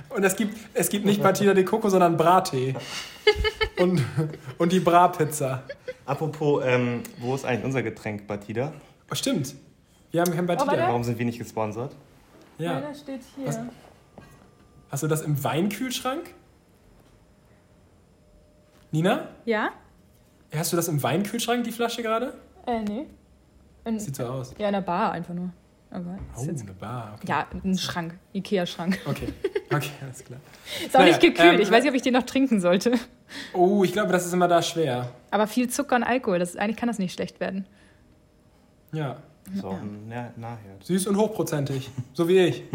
Und 0.10 0.24
es 0.24 0.36
gibt, 0.36 0.56
es 0.74 0.89
gibt 0.89 1.06
nicht 1.06 1.22
Martina 1.22 1.54
de 1.54 1.63
Coco, 1.63 1.89
sondern 1.89 2.16
Brattee. 2.18 2.75
Und, 3.80 4.01
und 4.57 4.72
die 4.72 4.80
Bra-Pizza. 4.80 5.63
Apropos, 6.06 6.63
ähm, 6.66 7.01
wo 7.19 7.36
ist 7.36 7.45
eigentlich 7.45 7.66
unser 7.66 7.84
Getränk, 7.84 8.25
Batida? 8.28 8.74
Oh, 9.12 9.16
stimmt. 9.16 9.56
Wir 10.12 10.22
haben 10.22 10.31
kein 10.31 10.45
Oh. 10.45 10.48
Batida. 10.48 10.88
Warum 10.88 11.04
sind 11.04 11.18
wir 11.19 11.25
nicht 11.25 11.39
gesponsert? 11.39 11.94
Ja. 12.57 12.81
das 12.81 13.00
steht 13.01 13.21
hier. 13.36 13.48
Was? 13.48 13.59
Hast 14.89 15.04
du 15.04 15.07
das 15.07 15.21
im 15.21 15.44
Weinkühlschrank? 15.44 16.33
Nina? 18.92 19.27
Ja? 19.45 19.69
Hast 20.56 20.71
du 20.71 20.77
das 20.77 20.88
im 20.88 21.01
Weinkühlschrank, 21.04 21.63
die 21.63 21.71
Flasche 21.71 22.01
gerade? 22.01 22.33
Äh, 22.65 22.81
nee. 22.83 23.06
In, 23.86 24.00
Sieht 24.00 24.15
so 24.15 24.25
aus. 24.25 24.54
ja, 24.57 24.68
in 24.68 24.74
der 24.74 24.81
Bar 24.81 25.12
einfach 25.12 25.33
nur. 25.33 25.50
Aber 25.89 26.18
Oh, 26.38 26.44
jetzt, 26.44 26.62
eine 26.63 26.74
Bar. 26.74 27.13
Okay. 27.18 27.27
ja, 27.30 27.48
ein 27.63 27.77
Schrank. 27.77 28.18
Ikea-Schrank. 28.33 29.00
Okay, 29.06 29.30
okay, 29.74 29.89
alles 30.01 30.24
klar. 30.24 30.39
Ist 30.86 30.94
auch 30.95 31.00
Naja, 31.00 31.12
nicht 31.12 31.21
gekühlt. 31.21 31.53
ähm, 31.56 31.60
ich 31.62 31.71
weiß 31.71 31.83
nicht, 31.83 31.92
ob 31.92 31.95
ich 31.95 32.01
den 32.01 32.13
noch 32.13 32.24
trinken 32.24 32.60
sollte. 32.60 32.93
Oh, 33.53 33.84
ich 33.84 33.93
glaube, 33.93 34.12
das 34.12 34.25
ist 34.25 34.34
immer 34.34 34.48
da 34.50 34.62
schwer. 34.62 35.12
Aber 35.31 35.48
viel 35.48 35.70
Zucker 35.70 35.96
und 35.96 36.03
Alkohol, 36.03 36.39
das, 36.39 36.55
eigentlich 36.58 36.75
kann 36.77 36.88
das 36.88 36.98
nicht 37.00 37.13
schlecht 37.13 37.39
werden. 37.39 37.65
Ja. 38.91 39.17
So, 39.56 39.80
ja. 40.10 40.32
nachher. 40.36 40.75
Süß 40.84 41.08
und 41.08 41.18
hochprozentig. 41.18 41.89
So 42.13 42.27
wie 42.27 42.39
ich. 42.39 42.63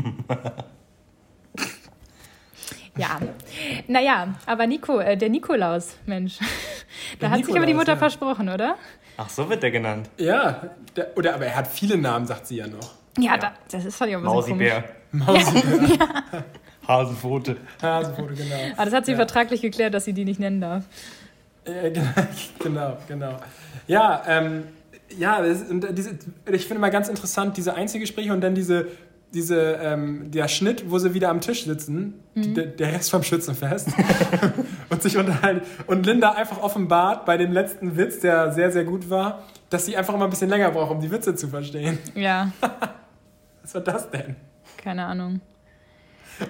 Ja. 2.98 3.18
Naja, 3.88 4.34
aber 4.44 4.66
Nico, 4.66 4.98
äh, 4.98 5.16
der 5.16 5.30
Nikolaus, 5.30 5.96
Mensch. 6.04 6.38
Da 7.18 7.28
Der 7.28 7.30
hat 7.30 7.38
sich 7.44 7.48
aber 7.56 7.60
die 7.64 7.72
Nikolaus, 7.72 7.76
Mutter 7.80 7.92
ja. 7.92 7.98
versprochen, 7.98 8.48
oder? 8.50 8.76
Ach, 9.16 9.30
so 9.30 9.48
wird 9.48 9.62
der 9.62 9.70
genannt. 9.70 10.10
Ja, 10.18 10.62
der, 10.94 11.16
oder 11.16 11.34
aber 11.34 11.46
er 11.46 11.56
hat 11.56 11.68
viele 11.68 11.96
Namen, 11.96 12.26
sagt 12.26 12.46
sie 12.46 12.56
ja 12.56 12.66
noch. 12.66 12.92
Ja, 13.18 13.38
Da, 13.38 13.52
das 13.70 13.86
ist 13.86 13.98
halt 13.98 14.10
ja 14.10 14.18
ein 14.18 14.24
komisch. 14.24 14.48
Mausibär, 14.48 14.84
Mausi, 15.12 15.62
Hasenpfote. 16.88 17.56
Hasenfoto, 17.80 18.34
genau. 18.34 18.56
Aber 18.76 18.84
das 18.84 18.92
hat 18.94 19.06
sie 19.06 19.12
Ja. 19.12 19.16
vertraglich 19.16 19.62
geklärt, 19.62 19.94
dass 19.94 20.04
sie 20.04 20.12
die 20.12 20.26
nicht 20.26 20.40
nennen 20.40 20.60
darf. 20.60 20.84
Äh, 21.64 21.92
genau, 22.58 22.98
genau. 23.08 23.36
Ja, 23.86 24.22
ähm, 24.26 24.64
ja, 25.18 25.38
und 25.70 25.86
diese, 25.98 26.18
ich 26.50 26.66
finde 26.66 26.80
mal 26.80 26.90
ganz 26.90 27.08
interessant, 27.08 27.56
diese 27.56 27.74
Einzelgespräche 27.74 28.32
und 28.32 28.40
dann 28.40 28.54
diese, 28.54 28.86
diese, 29.34 29.78
ähm, 29.82 30.30
der 30.30 30.48
Schnitt, 30.48 30.90
wo 30.90 30.98
sie 30.98 31.14
wieder 31.14 31.30
am 31.30 31.40
Tisch 31.40 31.64
sitzen, 31.64 32.14
die, 32.34 32.52
der, 32.52 32.92
Rest 32.92 33.10
vom 33.10 33.22
Schützenfest, 33.22 33.88
und 34.90 35.02
sich 35.02 35.16
unterhalten. 35.16 35.62
Und 35.86 36.04
Linda 36.06 36.32
einfach 36.32 36.62
offenbart 36.62 37.24
bei 37.24 37.36
dem 37.36 37.52
letzten 37.52 37.96
Witz, 37.96 38.20
der 38.20 38.52
sehr, 38.52 38.70
sehr 38.70 38.84
gut 38.84 39.08
war, 39.10 39.44
dass 39.70 39.86
sie 39.86 39.96
einfach 39.96 40.12
immer 40.14 40.24
ein 40.24 40.30
bisschen 40.30 40.50
länger 40.50 40.70
braucht, 40.70 40.90
um 40.90 41.00
die 41.00 41.10
Witze 41.10 41.34
zu 41.34 41.48
verstehen. 41.48 41.98
Ja, 42.14 42.52
Was 43.62 43.74
war 43.74 43.80
das 43.82 44.10
denn? 44.10 44.36
keine 44.76 45.04
Ahnung. 45.06 45.40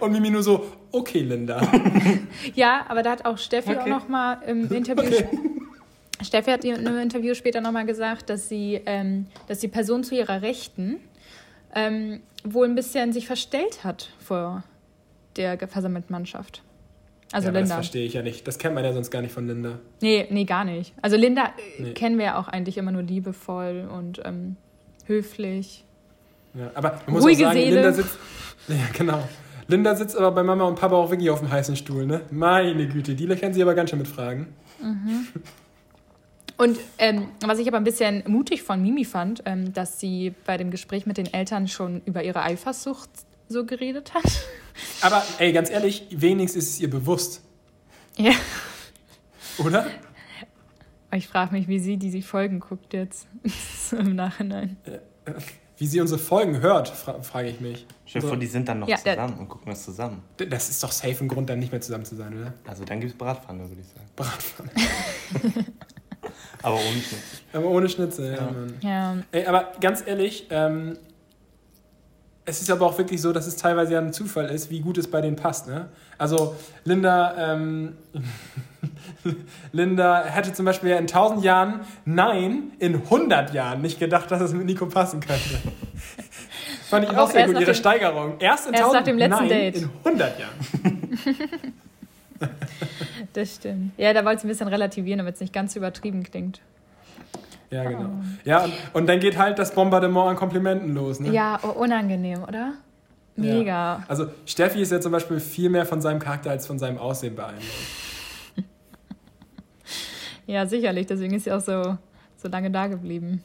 Und 0.01 0.11
Mimi 0.13 0.31
nur 0.31 0.43
so, 0.43 0.65
okay, 0.91 1.21
Linda. 1.21 1.61
Ja, 2.55 2.87
aber 2.89 3.03
da 3.03 3.11
hat 3.11 3.27
auch 3.27 3.37
Steffi 3.37 3.77
auch 3.77 3.81
Okay. 3.83 3.91
noch 3.91 4.09
mal 4.09 4.39
im 4.47 4.71
Interview. 4.73 5.05
Okay. 5.05 5.29
Steffi 6.25 6.51
hat 6.51 6.65
in 6.65 6.75
einem 6.87 6.99
Interview 6.99 7.35
später 7.35 7.61
noch 7.61 7.73
mal 7.73 7.87
gesagt, 7.87 8.31
dass 8.31 8.49
sie, 8.49 8.81
ähm, 8.87 9.27
dass 9.49 9.59
die 9.61 9.69
Person 9.69 10.05
zu 10.05 10.15
ihrer 10.15 10.43
Rechten 10.43 10.99
ähm, 11.75 12.21
wohl 12.45 12.67
ein 12.67 12.75
bisschen 12.75 13.13
sich 13.13 13.27
verstellt 13.27 13.85
hat 13.85 14.11
vor 14.19 14.63
der 15.37 15.59
versammelten 15.69 16.13
Mannschaft. 16.13 16.63
Also 17.33 17.47
ja, 17.47 17.51
aber 17.51 17.61
das 17.61 17.69
Linda. 17.69 17.75
verstehe 17.77 18.05
ich 18.07 18.13
ja 18.13 18.23
nicht. 18.23 18.47
Das 18.47 18.59
kennt 18.59 18.75
man 18.75 18.85
ja 18.85 18.93
sonst 18.93 19.11
gar 19.11 19.23
nicht 19.23 19.33
von 19.33 19.47
Linda. 19.47 19.79
Nee, 20.03 20.27
nee, 20.31 20.45
gar 20.45 20.65
nicht. 20.65 20.93
Also 21.01 21.17
Linda 21.17 21.45
äh, 21.79 21.83
Nee. 21.83 21.93
kennen 21.95 22.19
wir 22.19 22.27
ja 22.27 22.39
auch 22.39 22.49
eigentlich 22.49 22.77
immer 22.77 22.93
nur 22.93 23.03
liebevoll 23.03 23.89
und 23.91 24.21
ähm, 24.25 24.57
höflich. 25.07 25.85
Ja, 26.55 26.71
aber 26.75 27.01
man 27.07 27.15
muss 27.15 27.25
Ruhige 27.25 27.45
auch 27.49 27.53
sagen, 27.53 27.61
Seele. 27.61 27.75
Linda 27.77 27.93
sitzt. 27.93 28.19
Ja, 28.69 28.77
genau. 28.97 29.27
Linda 29.67 29.97
sitzt 29.97 30.17
aber 30.17 30.31
bei 30.31 30.43
Mama 30.45 30.65
und 30.65 30.79
Papa 30.79 30.95
auch 30.95 31.11
wirklich 31.11 31.31
auf 31.31 31.41
dem 31.41 31.51
heißen 31.51 31.75
Stuhl, 31.75 32.07
ne? 32.07 32.21
Meine 32.31 32.87
Güte, 32.87 33.15
die 33.17 33.27
löchern 33.27 33.53
sie 33.55 33.63
aber 33.63 33.75
ganz 33.75 33.91
schön 33.91 33.99
mit 33.99 34.07
Fragen. 34.09 34.55
Und 36.63 36.79
ähm, 36.99 37.27
was 37.45 37.59
ich 37.59 37.67
aber 37.67 37.79
ein 37.79 37.83
bisschen 37.83 38.23
mutig 38.29 38.63
von 38.63 38.81
Mimi 38.81 39.05
fand, 39.05 39.43
ähm, 39.47 39.73
dass 39.73 39.99
sie 39.99 40.33
bei 40.47 40.57
dem 40.57 40.71
Gespräch 40.71 41.07
mit 41.07 41.17
den 41.17 41.27
Eltern 41.33 41.67
schon 41.67 42.03
über 42.07 42.23
ihre 42.23 42.41
Eifersucht 42.43 43.11
so 43.49 43.67
geredet 43.67 44.15
hat. 44.15 44.23
Aber 45.01 45.25
ey, 45.39 45.53
ganz 45.53 45.71
ehrlich, 45.71 46.07
wenigstens 46.11 46.65
ist 46.67 46.71
es 46.75 46.81
ihr 46.81 46.89
bewusst, 46.89 47.43
Ja. 48.17 48.31
oder? 49.59 49.89
Ich 51.13 51.27
frage 51.27 51.53
mich, 51.53 51.67
wie 51.67 51.81
sie 51.81 51.97
diese 51.97 52.23
Folgen 52.23 52.61
guckt 52.61 52.95
jetzt 52.95 53.27
so 53.91 53.97
im 53.99 54.15
Nachhinein. 54.15 54.77
Wie 55.79 55.87
sie 55.89 56.01
unsere 56.01 56.21
Folgen 56.21 56.61
hört, 56.61 56.87
fra 56.89 57.21
frage 57.23 57.49
ich 57.49 57.61
mich. 57.61 57.87
Stell 58.07 58.23
dir 58.23 58.29
vor, 58.29 58.37
die 58.37 58.47
sind 58.47 58.69
dann 58.69 58.79
noch 58.79 58.89
Ja, 58.89 58.99
zusammen 58.99 59.37
und 59.41 59.49
gucken 59.49 59.73
das 59.73 59.83
zusammen. 59.85 60.23
Das 60.37 60.71
ist 60.71 60.81
doch 60.81 60.93
safe 60.93 61.25
ein 61.25 61.29
Grund, 61.29 61.51
dann 61.51 61.59
nicht 61.59 61.73
mehr 61.73 61.81
zusammen 61.81 62.05
zu 62.05 62.15
sein, 62.15 62.39
oder? 62.41 62.55
Also 62.69 62.85
dann 62.85 63.01
gibt 63.01 63.13
es 63.13 63.19
Bratpfanne, 63.19 63.69
würde 63.69 63.81
ich 63.81 63.89
sagen. 63.89 64.07
Bratpfanne. 64.15 64.71
Aber 66.63 66.77
ohne 66.77 66.91
Schnitzel. 67.01 67.19
Aber 67.53 67.67
ohne 67.69 67.89
Schnitzel, 67.89 68.39
ja, 68.83 68.89
Ja. 68.89 69.17
Ey, 69.33 69.47
aber 69.47 69.73
ganz 69.81 70.03
ehrlich, 70.07 70.47
ähm, 70.51 70.97
es 72.45 72.61
ist 72.61 72.71
aber 72.71 72.87
auch 72.87 72.99
wirklich 72.99 73.21
so, 73.23 73.33
dass 73.33 73.47
es 73.47 73.57
teilweise 73.57 73.93
ja 73.95 74.01
ein 74.01 74.13
Zufall 74.13 74.47
ist, 74.47 74.69
wie 74.71 74.81
gut 74.81 74.99
es 74.99 75.09
bei 75.09 75.21
denen 75.21 75.37
passt. 75.37 75.69
Ne? 75.69 75.89
Also 76.19 76.57
Linda, 76.85 77.53
ähm, 77.53 77.97
Linda 79.73 80.25
hätte 80.25 80.53
zum 80.53 80.65
Beispiel 80.65 80.91
ja 80.91 80.97
in 80.97 81.03
1000 81.05 81.45
Jahren, 81.45 81.81
nein, 82.05 82.73
in 82.81 82.97
100 82.97 83.55
Jahren 83.55 83.81
nicht 83.81 84.01
gedacht, 84.01 84.29
dass 84.31 84.41
es 84.41 84.53
mit 84.53 84.67
Nico 84.67 84.87
passen 84.87 85.21
könnte. 85.21 85.41
Fand 86.91 87.05
ich 87.05 87.11
Aber 87.11 87.23
auch 87.23 87.31
sehr 87.31 87.47
gut, 87.47 87.55
ihre 87.55 87.65
dem- 87.67 87.75
Steigerung. 87.75 88.35
Erst 88.41 88.67
in 88.69 88.75
erst 88.75 88.85
1000, 88.95 88.95
nach 89.01 89.05
dem 89.05 89.19
letzten 89.19 89.37
nein, 89.41 89.49
Date. 89.49 89.77
in 89.77 89.91
100 90.05 90.39
Jahren. 90.41 91.19
das 93.33 93.57
stimmt. 93.57 93.93
Ja, 93.99 94.13
da 94.13 94.25
wollte 94.25 94.43
sie 94.43 94.47
ein 94.47 94.51
bisschen 94.51 94.69
relativieren, 94.69 95.19
damit 95.19 95.35
es 95.35 95.41
nicht 95.41 95.53
ganz 95.53 95.77
übertrieben 95.77 96.23
klingt. 96.23 96.61
Ja, 97.71 97.85
genau. 97.85 98.11
Ja, 98.45 98.65
und, 98.65 98.73
und 98.93 99.07
dann 99.07 99.19
geht 99.19 99.39
halt 99.39 99.59
das 99.59 99.75
Bombardement 99.75 100.29
an 100.29 100.37
Komplimenten 100.37 100.95
los. 100.95 101.21
Ne? 101.21 101.31
Ja, 101.31 101.59
oh, 101.63 101.69
unangenehm, 101.69 102.43
oder? 102.43 102.75
Mega. 103.37 103.65
Ja. 103.65 104.05
Also 104.09 104.27
Steffi 104.45 104.83
ist 104.83 104.93
ja 104.93 105.01
zum 105.01 105.13
Beispiel 105.13 105.41
viel 105.41 105.71
mehr 105.71 105.87
von 105.87 106.03
seinem 106.03 106.19
Charakter 106.19 106.51
als 106.51 106.67
von 106.67 106.79
seinem 106.79 106.99
Aussehen 106.99 107.35
beeinflusst. 107.35 108.01
Ja, 110.45 110.67
sicherlich. 110.67 111.07
Deswegen 111.07 111.35
ist 111.35 111.45
sie 111.45 111.53
auch 111.53 111.61
so, 111.61 111.97
so 112.37 112.49
lange 112.49 112.69
da 112.71 112.89
geblieben. 112.89 113.43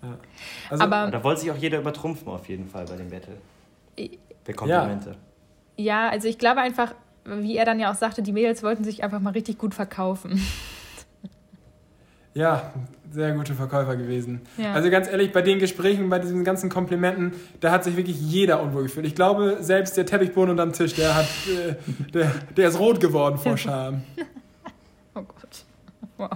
Ja. 0.00 0.16
Also, 0.70 0.84
Aber 0.84 1.06
Und 1.06 1.12
da 1.12 1.24
wollte 1.24 1.40
sich 1.40 1.50
auch 1.50 1.56
jeder 1.56 1.80
übertrumpfen, 1.80 2.28
auf 2.28 2.48
jeden 2.48 2.68
Fall 2.68 2.84
bei 2.84 2.96
dem 2.96 3.10
Battle. 3.10 3.36
Der 4.46 4.54
Komplimente. 4.54 5.16
ja, 5.76 6.08
also 6.08 6.28
ich 6.28 6.38
glaube 6.38 6.60
einfach, 6.60 6.94
wie 7.40 7.56
er 7.56 7.64
dann 7.64 7.80
ja 7.80 7.90
auch 7.90 7.94
sagte, 7.94 8.22
die 8.22 8.32
Mädels 8.32 8.62
wollten 8.62 8.84
sich 8.84 9.04
einfach 9.04 9.20
mal 9.20 9.30
richtig 9.30 9.58
gut 9.58 9.74
verkaufen. 9.74 10.40
Ja, 12.34 12.72
sehr 13.10 13.32
gute 13.32 13.54
Verkäufer 13.54 13.96
gewesen. 13.96 14.42
Ja. 14.58 14.72
Also 14.72 14.90
ganz 14.90 15.08
ehrlich, 15.08 15.32
bei 15.32 15.42
den 15.42 15.58
Gesprächen, 15.58 16.08
bei 16.08 16.18
diesen 16.18 16.44
ganzen 16.44 16.68
Komplimenten, 16.68 17.32
da 17.60 17.70
hat 17.70 17.84
sich 17.84 17.96
wirklich 17.96 18.20
jeder 18.20 18.62
unwohl 18.62 18.84
gefühlt. 18.84 19.06
Ich 19.06 19.14
glaube, 19.14 19.58
selbst 19.60 19.96
der 19.96 20.06
Teppichboden 20.06 20.50
unterm 20.50 20.72
Tisch, 20.72 20.94
der 20.94 21.14
hat, 21.14 21.26
äh, 21.48 21.74
der, 22.12 22.32
der 22.56 22.68
ist 22.68 22.78
rot 22.78 23.00
geworden 23.00 23.38
vor 23.38 23.56
Scham. 23.56 24.02
Oh 25.14 25.22
Gott. 25.22 25.64
Wow. 26.16 26.30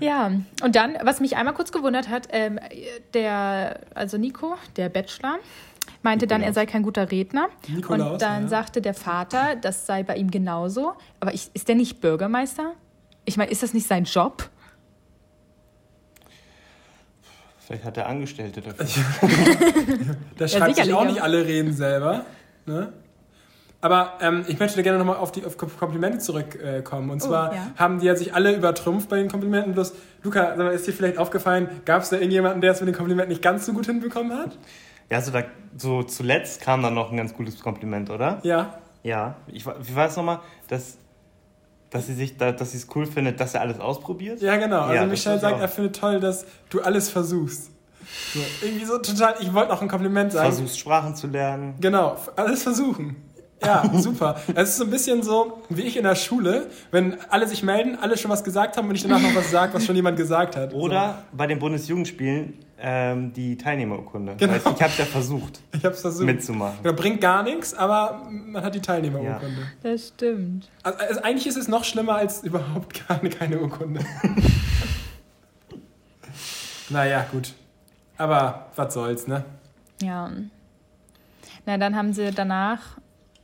ja, 0.00 0.32
und 0.62 0.76
dann, 0.76 0.96
was 1.02 1.20
mich 1.20 1.36
einmal 1.36 1.54
kurz 1.54 1.72
gewundert 1.72 2.08
hat, 2.08 2.28
ähm, 2.32 2.58
der, 3.14 3.80
also 3.94 4.18
Nico, 4.18 4.56
der 4.76 4.88
Bachelor, 4.88 5.38
meinte 6.06 6.28
dann, 6.28 6.40
er 6.40 6.50
Nikolaus. 6.50 6.54
sei 6.54 6.66
kein 6.66 6.82
guter 6.84 7.10
Redner. 7.10 7.48
Nikolaus, 7.66 8.12
und 8.12 8.22
dann 8.22 8.42
ja. 8.44 8.48
sagte 8.48 8.80
der 8.80 8.94
Vater, 8.94 9.56
das 9.56 9.86
sei 9.86 10.04
bei 10.04 10.16
ihm 10.16 10.30
genauso. 10.30 10.94
Aber 11.18 11.34
ich, 11.34 11.50
ist 11.52 11.66
der 11.66 11.74
nicht 11.74 12.00
Bürgermeister? 12.00 12.74
Ich 13.24 13.36
meine, 13.36 13.50
ist 13.50 13.64
das 13.64 13.74
nicht 13.74 13.88
sein 13.88 14.04
Job? 14.04 14.48
Vielleicht 17.58 17.84
hat 17.84 17.96
er 17.96 18.06
Angestellte 18.06 18.62
dafür. 18.62 18.86
Da 20.38 20.46
schreibt 20.46 20.66
sich 20.66 20.74
sicherlich, 20.76 20.94
auch 20.94 21.02
ja. 21.02 21.10
nicht 21.10 21.22
alle 21.22 21.44
reden 21.44 21.72
selber. 21.72 22.24
Ne? 22.66 22.92
Aber 23.80 24.14
ähm, 24.20 24.44
ich 24.46 24.60
möchte 24.60 24.80
gerne 24.84 24.98
nochmal 24.98 25.16
auf 25.16 25.32
die 25.32 25.44
auf 25.44 25.56
Komplimente 25.58 26.18
zurückkommen. 26.18 27.10
Und 27.10 27.22
Oh, 27.22 27.26
zwar 27.26 27.52
ja. 27.52 27.66
haben 27.76 27.98
die 27.98 28.06
ja 28.06 28.14
sich 28.14 28.32
alle 28.32 28.54
übertrumpft 28.54 29.08
bei 29.08 29.16
den 29.16 29.28
Komplimenten. 29.28 29.74
Bloß, 29.74 29.92
Luca, 30.22 30.52
ist 30.70 30.86
dir 30.86 30.92
vielleicht 30.92 31.18
aufgefallen, 31.18 31.68
gab 31.84 32.02
es 32.02 32.10
da 32.10 32.16
irgendjemanden, 32.16 32.60
der 32.60 32.70
es 32.72 32.80
mit 32.80 32.88
den 32.88 32.94
Komplimenten 32.94 33.30
nicht 33.30 33.42
ganz 33.42 33.66
so 33.66 33.72
gut 33.72 33.86
hinbekommen 33.86 34.38
hat? 34.38 34.56
Ja, 35.10 35.20
so, 35.20 35.30
da, 35.30 35.42
so 35.76 36.02
zuletzt 36.02 36.60
kam 36.60 36.82
dann 36.82 36.94
noch 36.94 37.10
ein 37.10 37.16
ganz 37.16 37.32
gutes 37.34 37.60
Kompliment, 37.60 38.10
oder? 38.10 38.40
Ja. 38.42 38.78
Ja. 39.02 39.36
Ich, 39.46 39.64
war 39.66 40.06
es 40.06 40.16
nochmal? 40.16 40.40
Dass, 40.68 40.96
dass 41.90 42.06
sie 42.06 42.14
sich 42.14 42.36
da, 42.36 42.50
dass 42.52 42.72
sie 42.72 42.78
es 42.78 42.88
cool 42.94 43.06
findet, 43.06 43.38
dass 43.40 43.54
er 43.54 43.60
alles 43.60 43.78
ausprobiert? 43.78 44.40
Ja, 44.42 44.56
genau. 44.56 44.80
Also 44.80 44.94
Ja, 44.94 45.06
Michelle 45.06 45.38
sagt, 45.38 45.54
auch- 45.56 45.60
er 45.60 45.68
findet 45.68 45.96
toll, 45.96 46.18
dass 46.20 46.44
du 46.70 46.80
alles 46.82 47.08
versuchst. 47.08 47.70
So, 48.34 48.40
irgendwie 48.62 48.84
so 48.84 48.98
total, 48.98 49.34
ich 49.40 49.52
wollte 49.52 49.70
noch 49.72 49.82
ein 49.82 49.88
Kompliment 49.88 50.32
sagen. 50.32 50.48
Versuchst 50.48 50.78
Sprachen 50.78 51.14
zu 51.16 51.26
lernen. 51.26 51.74
Genau, 51.80 52.16
alles 52.36 52.62
versuchen. 52.62 53.16
Ja, 53.64 53.90
super. 53.98 54.40
Es 54.54 54.70
ist 54.70 54.76
so 54.76 54.84
ein 54.84 54.90
bisschen 54.90 55.22
so 55.22 55.62
wie 55.70 55.82
ich 55.82 55.96
in 55.96 56.02
der 56.04 56.14
Schule, 56.14 56.66
wenn 56.90 57.16
alle 57.30 57.48
sich 57.48 57.62
melden, 57.62 57.96
alle 58.00 58.16
schon 58.18 58.30
was 58.30 58.44
gesagt 58.44 58.76
haben 58.76 58.88
und 58.88 58.94
ich 58.94 59.02
danach 59.02 59.20
noch 59.20 59.34
was 59.34 59.50
sage, 59.50 59.72
was 59.74 59.84
schon 59.86 59.96
jemand 59.96 60.16
gesagt 60.16 60.56
hat. 60.56 60.74
Oder 60.74 61.22
bei 61.32 61.46
den 61.46 61.58
Bundesjugendspielen 61.58 62.54
ähm, 62.78 63.32
die 63.32 63.56
Teilnehmerurkunde. 63.56 64.34
Genau. 64.36 64.52
Weißt, 64.52 64.66
ich 64.66 64.82
habe 64.82 64.92
ja 64.98 65.04
versucht 65.06 65.56
So, 65.56 65.78
ich 65.78 65.84
hab's 65.86 66.02
versucht. 66.02 66.26
mitzumachen. 66.26 66.76
Genau, 66.82 66.94
bringt 66.94 67.20
gar 67.22 67.42
nichts, 67.42 67.72
aber 67.72 68.26
man 68.30 68.62
hat 68.62 68.74
die 68.74 68.80
Teilnehmerurkunde. 68.80 69.62
Das 69.82 70.08
stimmt. 70.08 70.68
Also, 70.82 70.98
also 70.98 71.22
eigentlich 71.22 71.46
ist 71.46 71.56
es 71.56 71.68
noch 71.68 71.84
schlimmer 71.84 72.16
als 72.16 72.42
überhaupt 72.44 72.92
keine, 73.08 73.30
keine 73.30 73.58
Urkunde. 73.60 74.00
naja, 76.90 77.24
gut. 77.32 77.54
Aber 78.18 78.66
was 78.76 78.94
soll's, 78.94 79.26
ne? 79.26 79.44
Ja. 80.02 80.30
Na, 81.64 81.78
dann 81.78 81.96
haben 81.96 82.12
sie 82.12 82.30
danach, 82.30 82.98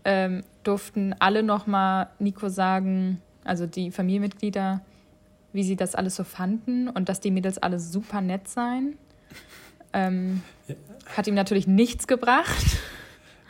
ähm, 0.04 0.42
durften 0.64 1.14
alle 1.18 1.42
nochmal 1.42 2.08
Nico 2.18 2.48
sagen, 2.48 3.20
also 3.44 3.66
die 3.66 3.90
Familienmitglieder, 3.90 4.80
wie 5.52 5.62
sie 5.64 5.76
das 5.76 5.94
alles 5.94 6.16
so 6.16 6.24
fanden 6.24 6.88
und 6.88 7.08
dass 7.08 7.20
die 7.20 7.30
Mädels 7.30 7.58
alle 7.58 7.78
super 7.78 8.20
nett 8.20 8.48
seien. 8.48 8.96
Ähm, 9.92 10.42
Ja. 10.68 10.74
Hat 11.16 11.26
ihm 11.26 11.34
natürlich 11.34 11.66
nichts 11.66 12.06
gebracht. 12.06 12.78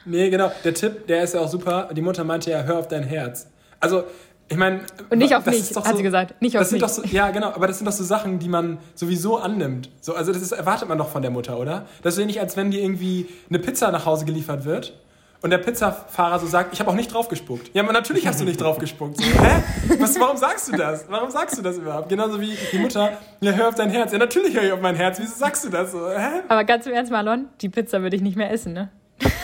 Nee, 0.05 0.31
genau. 0.31 0.51
Der 0.65 0.75
Tipp, 0.75 1.07
der 1.07 1.23
ist 1.23 1.35
ja 1.35 1.41
auch 1.41 1.49
super. 1.49 1.91
Die 1.93 2.01
Mutter 2.01 2.25
meinte 2.25 2.51
ja, 2.51 2.63
hör 2.63 2.79
auf 2.79 2.89
dein 2.89 3.05
Herz. 3.05 3.49
Also, 3.79 4.05
ich 4.49 4.57
meine. 4.57 4.81
Und 5.11 5.19
nicht 5.19 5.37
auf 5.37 5.47
mich, 5.47 5.73
hat 5.77 5.85
so- 5.87 5.97
sie 5.97 6.03
gesagt. 6.03 6.41
Nicht 6.43 6.59
auf 6.59 6.69
mich. 6.73 6.85
so, 6.89 7.05
ja, 7.05 7.31
genau, 7.31 7.49
aber 7.53 7.67
das 7.69 7.79
sind 7.79 7.87
doch 7.87 7.93
so 7.93 8.03
Sachen, 8.03 8.39
die 8.41 8.49
man 8.49 8.79
sowieso 8.95 9.37
annimmt. 9.37 9.91
So, 10.01 10.15
also 10.15 10.33
das 10.33 10.43
ist, 10.43 10.51
erwartet 10.53 10.89
man 10.89 10.99
doch 10.99 11.09
von 11.11 11.23
der 11.23 11.31
Mutter, 11.31 11.59
oder? 11.59 11.87
Das 12.03 12.15
ist 12.15 12.21
ja 12.21 12.27
nicht, 12.27 12.41
als 12.41 12.57
wenn 12.57 12.71
dir 12.73 12.81
irgendwie 12.83 13.29
eine 13.49 13.61
Pizza 13.61 13.93
nach 13.93 14.07
Hause 14.07 14.25
geliefert 14.25 14.65
wird 14.65 14.99
und 15.43 15.51
der 15.51 15.59
Pizzafahrer 15.59 16.39
so 16.39 16.47
sagt, 16.47 16.73
ich 16.73 16.81
habe 16.81 16.91
auch 16.91 16.95
nicht 16.95 17.13
drauf 17.13 17.29
gespuckt. 17.29 17.71
Ja, 17.75 17.83
aber 17.83 17.93
natürlich 17.93 18.27
hast 18.27 18.41
du 18.41 18.45
nicht 18.45 18.61
drauf 18.61 18.79
gespuckt. 18.79 19.17
So, 19.19 19.25
hä? 19.25 19.63
Was, 19.99 20.19
warum 20.19 20.37
sagst 20.37 20.69
du 20.69 20.77
das? 20.77 21.05
Warum 21.09 21.31
sagst 21.31 21.59
du 21.59 21.63
das 21.63 21.77
überhaupt? 21.79 22.09
Genauso 22.09 22.41
wie 22.41 22.57
die 22.73 22.79
Mutter, 22.79 23.19
ja, 23.41 23.53
hör 23.53 23.69
auf 23.69 23.75
dein 23.75 23.91
Herz. 23.91 24.13
Ja, 24.13 24.19
natürlich 24.19 24.55
höre 24.55 24.63
ich 24.65 24.73
auf 24.73 24.81
mein 24.81 24.95
Herz. 24.97 25.19
Wieso 25.21 25.35
sagst 25.35 25.65
du 25.65 25.69
das 25.69 25.93
so? 25.93 26.09
Hä? 26.11 26.43
Aber 26.49 26.65
ganz 26.65 26.87
im 26.87 26.93
Ernst, 26.95 27.11
Marlon, 27.13 27.49
die 27.61 27.69
Pizza 27.69 28.01
würde 28.03 28.17
ich 28.17 28.23
nicht 28.23 28.37
mehr 28.37 28.51
essen, 28.51 28.73
ne? 28.73 28.89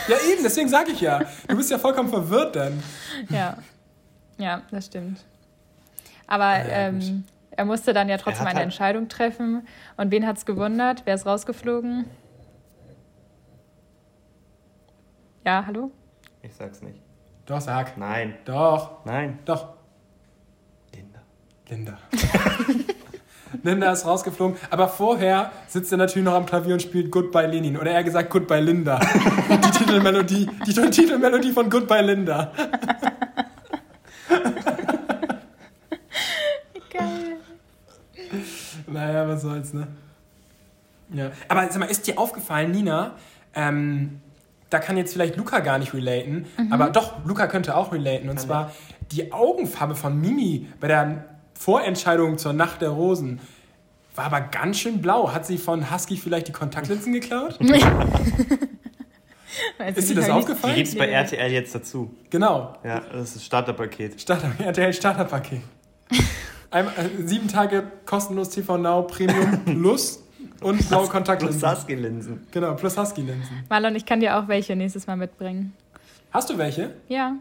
Ja, 0.07 0.15
eben, 0.31 0.43
deswegen 0.43 0.67
sage 0.69 0.91
ich 0.91 1.01
ja. 1.01 1.21
Du 1.47 1.55
bist 1.55 1.69
ja 1.69 1.77
vollkommen 1.77 2.09
verwirrt 2.09 2.55
dann. 2.55 2.81
Ja. 3.29 3.57
Ja, 4.37 4.61
das 4.71 4.85
stimmt. 4.87 5.19
Aber 6.27 6.57
ja, 6.59 6.65
ähm, 6.69 7.23
er 7.51 7.65
musste 7.65 7.93
dann 7.93 8.07
ja 8.07 8.17
trotzdem 8.17 8.41
hat 8.41 8.47
eine 8.47 8.55
halt- 8.55 8.63
Entscheidung 8.65 9.09
treffen. 9.09 9.67
Und 9.97 10.11
wen 10.11 10.25
hat's 10.25 10.45
gewundert? 10.45 11.01
Wer 11.05 11.15
ist 11.15 11.25
rausgeflogen? 11.25 12.05
Ja, 15.49 15.63
hallo? 15.65 15.89
Ich 16.43 16.53
sag's 16.53 16.83
nicht. 16.83 17.01
Doch, 17.47 17.59
sag. 17.59 17.97
Nein, 17.97 18.35
Doch, 18.45 19.03
nein. 19.03 19.39
doch. 19.45 19.69
Linda. 20.93 21.21
Linda. 21.67 21.97
Linda 23.63 23.91
ist 23.91 24.05
rausgeflogen, 24.05 24.57
aber 24.69 24.87
vorher 24.87 25.51
sitzt 25.67 25.91
er 25.91 25.97
natürlich 25.97 26.23
noch 26.23 26.35
am 26.35 26.45
Klavier 26.45 26.73
und 26.75 26.83
spielt 26.83 27.09
Goodbye 27.09 27.47
Lenin. 27.47 27.77
Oder 27.77 27.93
eher 27.93 28.03
gesagt 28.03 28.29
Goodbye 28.29 28.59
Linda. 28.59 28.99
Die 29.49 29.71
Titelmelodie, 29.71 30.47
die 30.67 30.71
Titelmelodie 30.71 31.51
von 31.51 31.67
Goodbye 31.67 32.01
Linda. 32.03 32.51
Geil. 36.91 37.37
Naja, 38.85 39.27
was 39.27 39.41
soll's, 39.41 39.73
ne? 39.73 39.87
Ja. 41.11 41.31
Aber 41.47 41.67
sag 41.71 41.79
mal, 41.79 41.85
ist 41.87 42.05
dir 42.05 42.19
aufgefallen, 42.19 42.69
Nina, 42.69 43.15
ähm, 43.55 44.21
da 44.69 44.79
kann 44.79 44.97
jetzt 44.97 45.13
vielleicht 45.13 45.35
Luca 45.35 45.59
gar 45.59 45.77
nicht 45.79 45.93
relaten, 45.93 46.45
aber 46.69 46.89
doch, 46.89 47.25
Luca 47.25 47.47
könnte 47.47 47.75
auch 47.75 47.91
relaten. 47.91 48.29
Und 48.29 48.35
Kann 48.37 48.45
zwar 48.45 48.71
die 49.11 49.31
Augenfarbe 49.33 49.95
von 49.95 50.19
Mimi 50.19 50.67
bei 50.79 50.87
der 50.87 51.25
Vorentscheidung 51.53 52.37
zur 52.37 52.53
Nacht 52.53 52.81
der 52.81 52.89
Rosen 52.89 53.39
war 54.15 54.25
aber 54.25 54.41
ganz 54.41 54.79
schön 54.79 55.01
blau. 55.01 55.33
Hat 55.33 55.45
sie 55.45 55.57
von 55.57 55.91
Husky 55.93 56.17
vielleicht 56.17 56.49
die 56.49 56.51
Kontaktlinsen 56.51 57.13
geklaut? 57.13 57.57
Weiß 59.77 59.97
Ist 59.97 60.09
ich 60.09 60.09
dir 60.09 60.15
das 60.15 60.25
nicht. 60.25 60.27
Die 60.27 60.31
aufgefallen? 60.31 60.75
gibt 60.75 60.87
es 60.89 60.97
bei. 60.97 61.07
RTL 61.09 61.51
jetzt 61.51 61.73
dazu. 61.73 62.13
Genau. 62.29 62.77
Ja, 62.83 63.01
das 63.11 63.29
ist 63.29 63.35
das 63.37 63.45
Starterpaket. 63.45 64.21
Starter, 64.21 64.51
RTL 64.63 64.93
Starterpaket. 64.93 65.61
Einmal, 66.71 66.93
äh, 66.97 67.23
sieben 67.25 67.47
Tage 67.47 67.83
kostenlos 68.05 68.49
TV 68.49 68.77
Now 68.77 69.03
Premium 69.03 69.63
Plus 69.65 70.21
und 70.61 70.77
blaue 70.89 71.01
Plus 71.01 71.09
Kontaktlinsen. 71.09 71.59
Saskia-Linsen. 71.59 72.47
Genau, 72.51 72.73
plus 72.75 72.97
Husky-Linsen. 72.97 73.65
Marlon, 73.69 73.95
ich 73.95 74.05
kann 74.05 74.19
dir 74.19 74.37
auch 74.37 74.47
welche 74.47 74.75
nächstes 74.75 75.07
Mal 75.07 75.15
mitbringen. 75.17 75.73
Hast 76.31 76.49
du 76.49 76.57
welche? 76.57 76.93
Ja, 77.07 77.35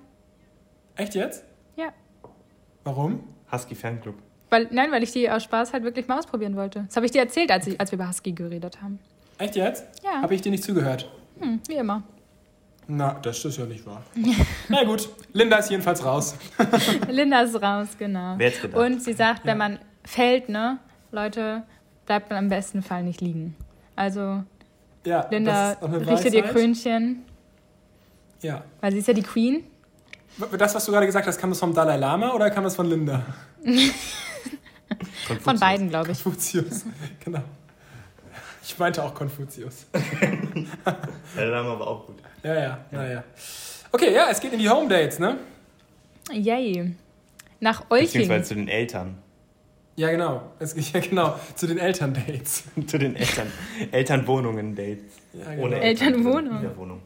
Echt 0.96 1.14
jetzt? 1.14 1.44
ja. 1.76 1.88
Warum? 2.84 3.20
Husky 3.52 3.75
Fanclub. 3.75 4.14
Weil, 4.50 4.68
nein, 4.70 4.90
weil 4.90 5.02
ich 5.02 5.12
die 5.12 5.30
aus 5.30 5.44
Spaß 5.44 5.72
halt 5.75 5.84
wirklich 5.84 6.08
mal 6.08 6.18
ausprobieren 6.18 6.56
wollte. 6.56 6.84
Das 6.87 6.96
habe 6.96 7.04
ich 7.06 7.12
dir 7.12 7.20
erzählt, 7.20 7.50
als, 7.50 7.66
ich, 7.66 7.78
als 7.78 7.90
wir 7.92 7.96
über 7.96 8.08
Husky 8.08 8.32
geredet 8.32 8.80
haben. 8.80 8.98
Echt 9.37 9.56
jetzt? 9.56 9.84
Ja. 10.02 10.22
Habe 10.22 10.34
ich 10.34 10.40
dir 10.40 10.50
nicht 10.50 10.64
zugehört? 10.64 11.10
Hm, 11.38 11.60
wie 11.68 11.75
immer. 11.75 12.02
Na, 12.87 13.18
das 13.20 13.44
ist 13.44 13.58
ja 13.58 13.66
nicht 13.66 13.84
wahr. 13.87 14.02
Na 14.68 14.82
gut, 14.84 15.10
Linda 15.34 15.58
ist 15.58 15.70
jedenfalls 15.70 16.02
raus. 16.02 16.34
Linda 17.10 17.42
ist 17.42 17.60
raus, 17.60 17.88
genau. 17.98 18.34
Wer 18.38 18.50
gedacht? 18.50 18.75
Und 18.75 19.02
sie 19.02 19.12
sagt, 19.12 19.44
wenn 19.44 19.58
man 19.58 19.78
fällt, 20.04 20.48
ne, 20.48 20.78
Leute, 21.12 21.64
bleibt 22.09 22.31
man 22.31 22.38
am 22.38 22.49
besten 22.49 22.83
Fall 22.83 23.05
nicht 23.05 23.21
liegen. 23.21 23.55
Also, 23.95 24.43
Ja, 25.05 25.29
Linda, 25.31 25.53
das 25.53 25.77
ist 25.77 25.83
auch 25.83 25.88
eine 25.88 26.07
richte 26.11 26.31
dir 26.31 26.43
Weisheit. 26.43 26.55
Krönchen, 26.57 27.23
Ja. 28.43 28.65
weil 28.81 28.93
sie 28.93 28.99
ist 28.99 29.09
ja 29.09 29.15
die 29.15 29.23
Queen. 29.23 29.62
Das, 30.59 30.75
was 30.75 30.85
du 30.87 30.93
gerade 30.93 31.07
gesagt 31.07 31.27
hast, 31.27 31.38
kam 31.38 31.50
das 31.50 31.59
vom 31.61 31.75
Dalai 31.75 31.97
Lama 31.97 32.33
oder 32.33 32.50
kam 32.50 32.65
das 32.65 32.75
von 32.77 32.88
Linda? 32.88 33.23
Von 35.43 35.59
beiden, 35.61 35.91
glaube 35.91 36.12
ich. 36.12 36.23
Konfuzius. 36.23 36.85
genau. 37.25 37.43
Ich 38.62 38.79
meinte 38.79 39.03
auch 39.05 39.12
Konfuzius. 39.15 39.87
Ja, 39.93 40.97
der 41.37 41.50
Name 41.50 41.79
war 41.79 41.87
auch 41.87 42.07
gut. 42.07 42.17
Ja, 42.43 42.55
ja, 42.55 42.79
naja. 42.91 43.23
Okay, 43.93 44.15
ja, 44.15 44.29
es 44.31 44.41
geht 44.41 44.53
in 44.55 44.59
die 44.59 44.69
Home 44.69 44.88
Dates, 44.88 45.19
ne? 45.19 45.37
Yay. 46.33 46.95
Nach 47.61 47.85
Olching. 47.91 48.07
Beziehungsweise 48.07 48.45
zu 48.45 48.55
den 48.55 48.69
Eltern. 48.69 49.19
Ja, 49.99 50.11
genau. 50.12 50.43
Es 50.61 50.76
geht 50.76 50.93
ja 50.93 51.00
genau 51.00 51.35
zu 51.57 51.67
den 51.67 51.76
Elterndates. 51.78 52.62
zu 52.87 52.99
den 52.99 53.17
Eltern. 53.17 53.49
Elternwohnungen-Dates. 53.90 55.02
Ja, 55.33 55.50
genau. 55.50 55.64
Ohne 55.64 55.81
Elternwohnung. 55.81 56.57
In 56.57 56.62
der 56.62 56.76
Wohnung. 56.76 57.02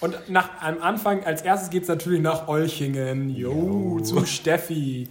Und 0.00 0.18
nach, 0.28 0.48
am 0.60 0.82
Anfang, 0.82 1.22
als 1.24 1.42
erstes 1.42 1.70
geht 1.70 1.82
es 1.84 1.88
natürlich 1.88 2.20
nach 2.20 2.48
Olchingen. 2.48 3.30
Jo, 3.30 3.52
Jo. 3.98 4.00
zu 4.00 4.26
Steffi. 4.26 5.08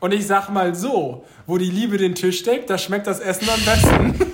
Und 0.00 0.12
ich 0.12 0.26
sag 0.26 0.50
mal 0.50 0.74
so, 0.74 1.24
wo 1.46 1.56
die 1.56 1.70
Liebe 1.70 1.96
den 1.96 2.14
Tisch 2.14 2.42
deckt, 2.42 2.68
da 2.68 2.76
schmeckt 2.76 3.06
das 3.06 3.20
Essen 3.20 3.48
am 3.48 3.64
besten. 3.64 4.14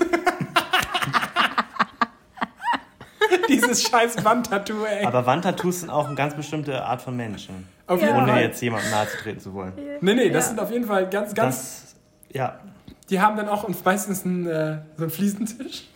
Dieses 3.48 3.84
scheiß 3.84 4.24
Wandtattoo, 4.24 4.84
ey. 4.84 5.04
Aber 5.06 5.24
Wandtattoos 5.26 5.80
sind 5.80 5.90
auch 5.90 6.06
eine 6.06 6.16
ganz 6.16 6.34
bestimmte 6.34 6.82
Art 6.84 7.02
von 7.02 7.16
Menschen. 7.16 7.68
Auf 7.86 8.00
Ja. 8.00 8.08
jeden 8.08 8.18
Ohne 8.22 8.32
Fall. 8.32 8.42
jetzt 8.42 8.60
jemandem 8.62 8.90
nahe 8.90 9.06
zu 9.08 9.16
treten 9.18 9.38
zu 9.40 9.54
wollen. 9.54 9.72
Nee, 10.00 10.14
nee, 10.14 10.30
das 10.30 10.44
Ja. 10.46 10.48
sind 10.50 10.60
auf 10.60 10.70
jeden 10.72 10.86
Fall 10.86 11.08
ganz, 11.08 11.34
ganz. 11.34 11.56
Das, 11.56 11.91
ja. 12.32 12.58
Die 13.10 13.20
haben 13.20 13.36
dann 13.36 13.48
auch 13.48 13.68
meistens 13.84 14.24
einen, 14.24 14.46
äh, 14.46 14.78
so 14.96 15.02
einen 15.04 15.10
Fliesentisch. 15.10 15.88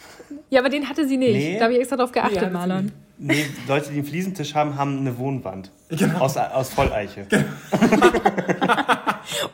Ja, 0.50 0.60
aber 0.60 0.68
den 0.68 0.88
hatte 0.88 1.06
sie 1.08 1.16
nicht. 1.16 1.32
Nee. 1.34 1.56
Da 1.58 1.64
habe 1.64 1.74
ich 1.74 1.80
extra 1.80 1.96
drauf 1.96 2.10
Nee, 2.10 2.20
geachtet, 2.20 2.40
sie 2.40 2.50
Marlon. 2.50 2.92
Nee, 3.18 3.46
Leute, 3.66 3.90
die 3.90 3.96
einen 3.96 4.04
Fliesentisch 4.04 4.54
haben, 4.54 4.76
haben 4.76 4.98
eine 4.98 5.16
Wohnwand. 5.16 5.70
Genau. 5.88 6.18
Aus, 6.18 6.36
aus 6.36 6.70
Volleiche. 6.70 7.26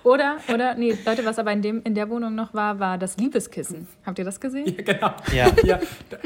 Oder, 0.05 0.37
oder, 0.53 0.75
nee, 0.75 0.97
Leute, 1.05 1.25
was 1.25 1.39
aber 1.39 1.53
in, 1.53 1.63
dem, 1.63 1.81
in 1.85 1.95
der 1.95 2.11
Wohnung 2.11 2.35
noch 2.35 2.53
war, 2.55 2.79
war 2.79 2.99
das 2.99 3.17
Liebeskissen. 3.17 3.87
Habt 4.05 4.19
ihr 4.19 4.25
das 4.25 4.39
gesehen? 4.41 4.67
Ja, 4.67 4.83
genau. 4.83 5.11
Ja. 5.33 5.47
Ja. 5.65 5.81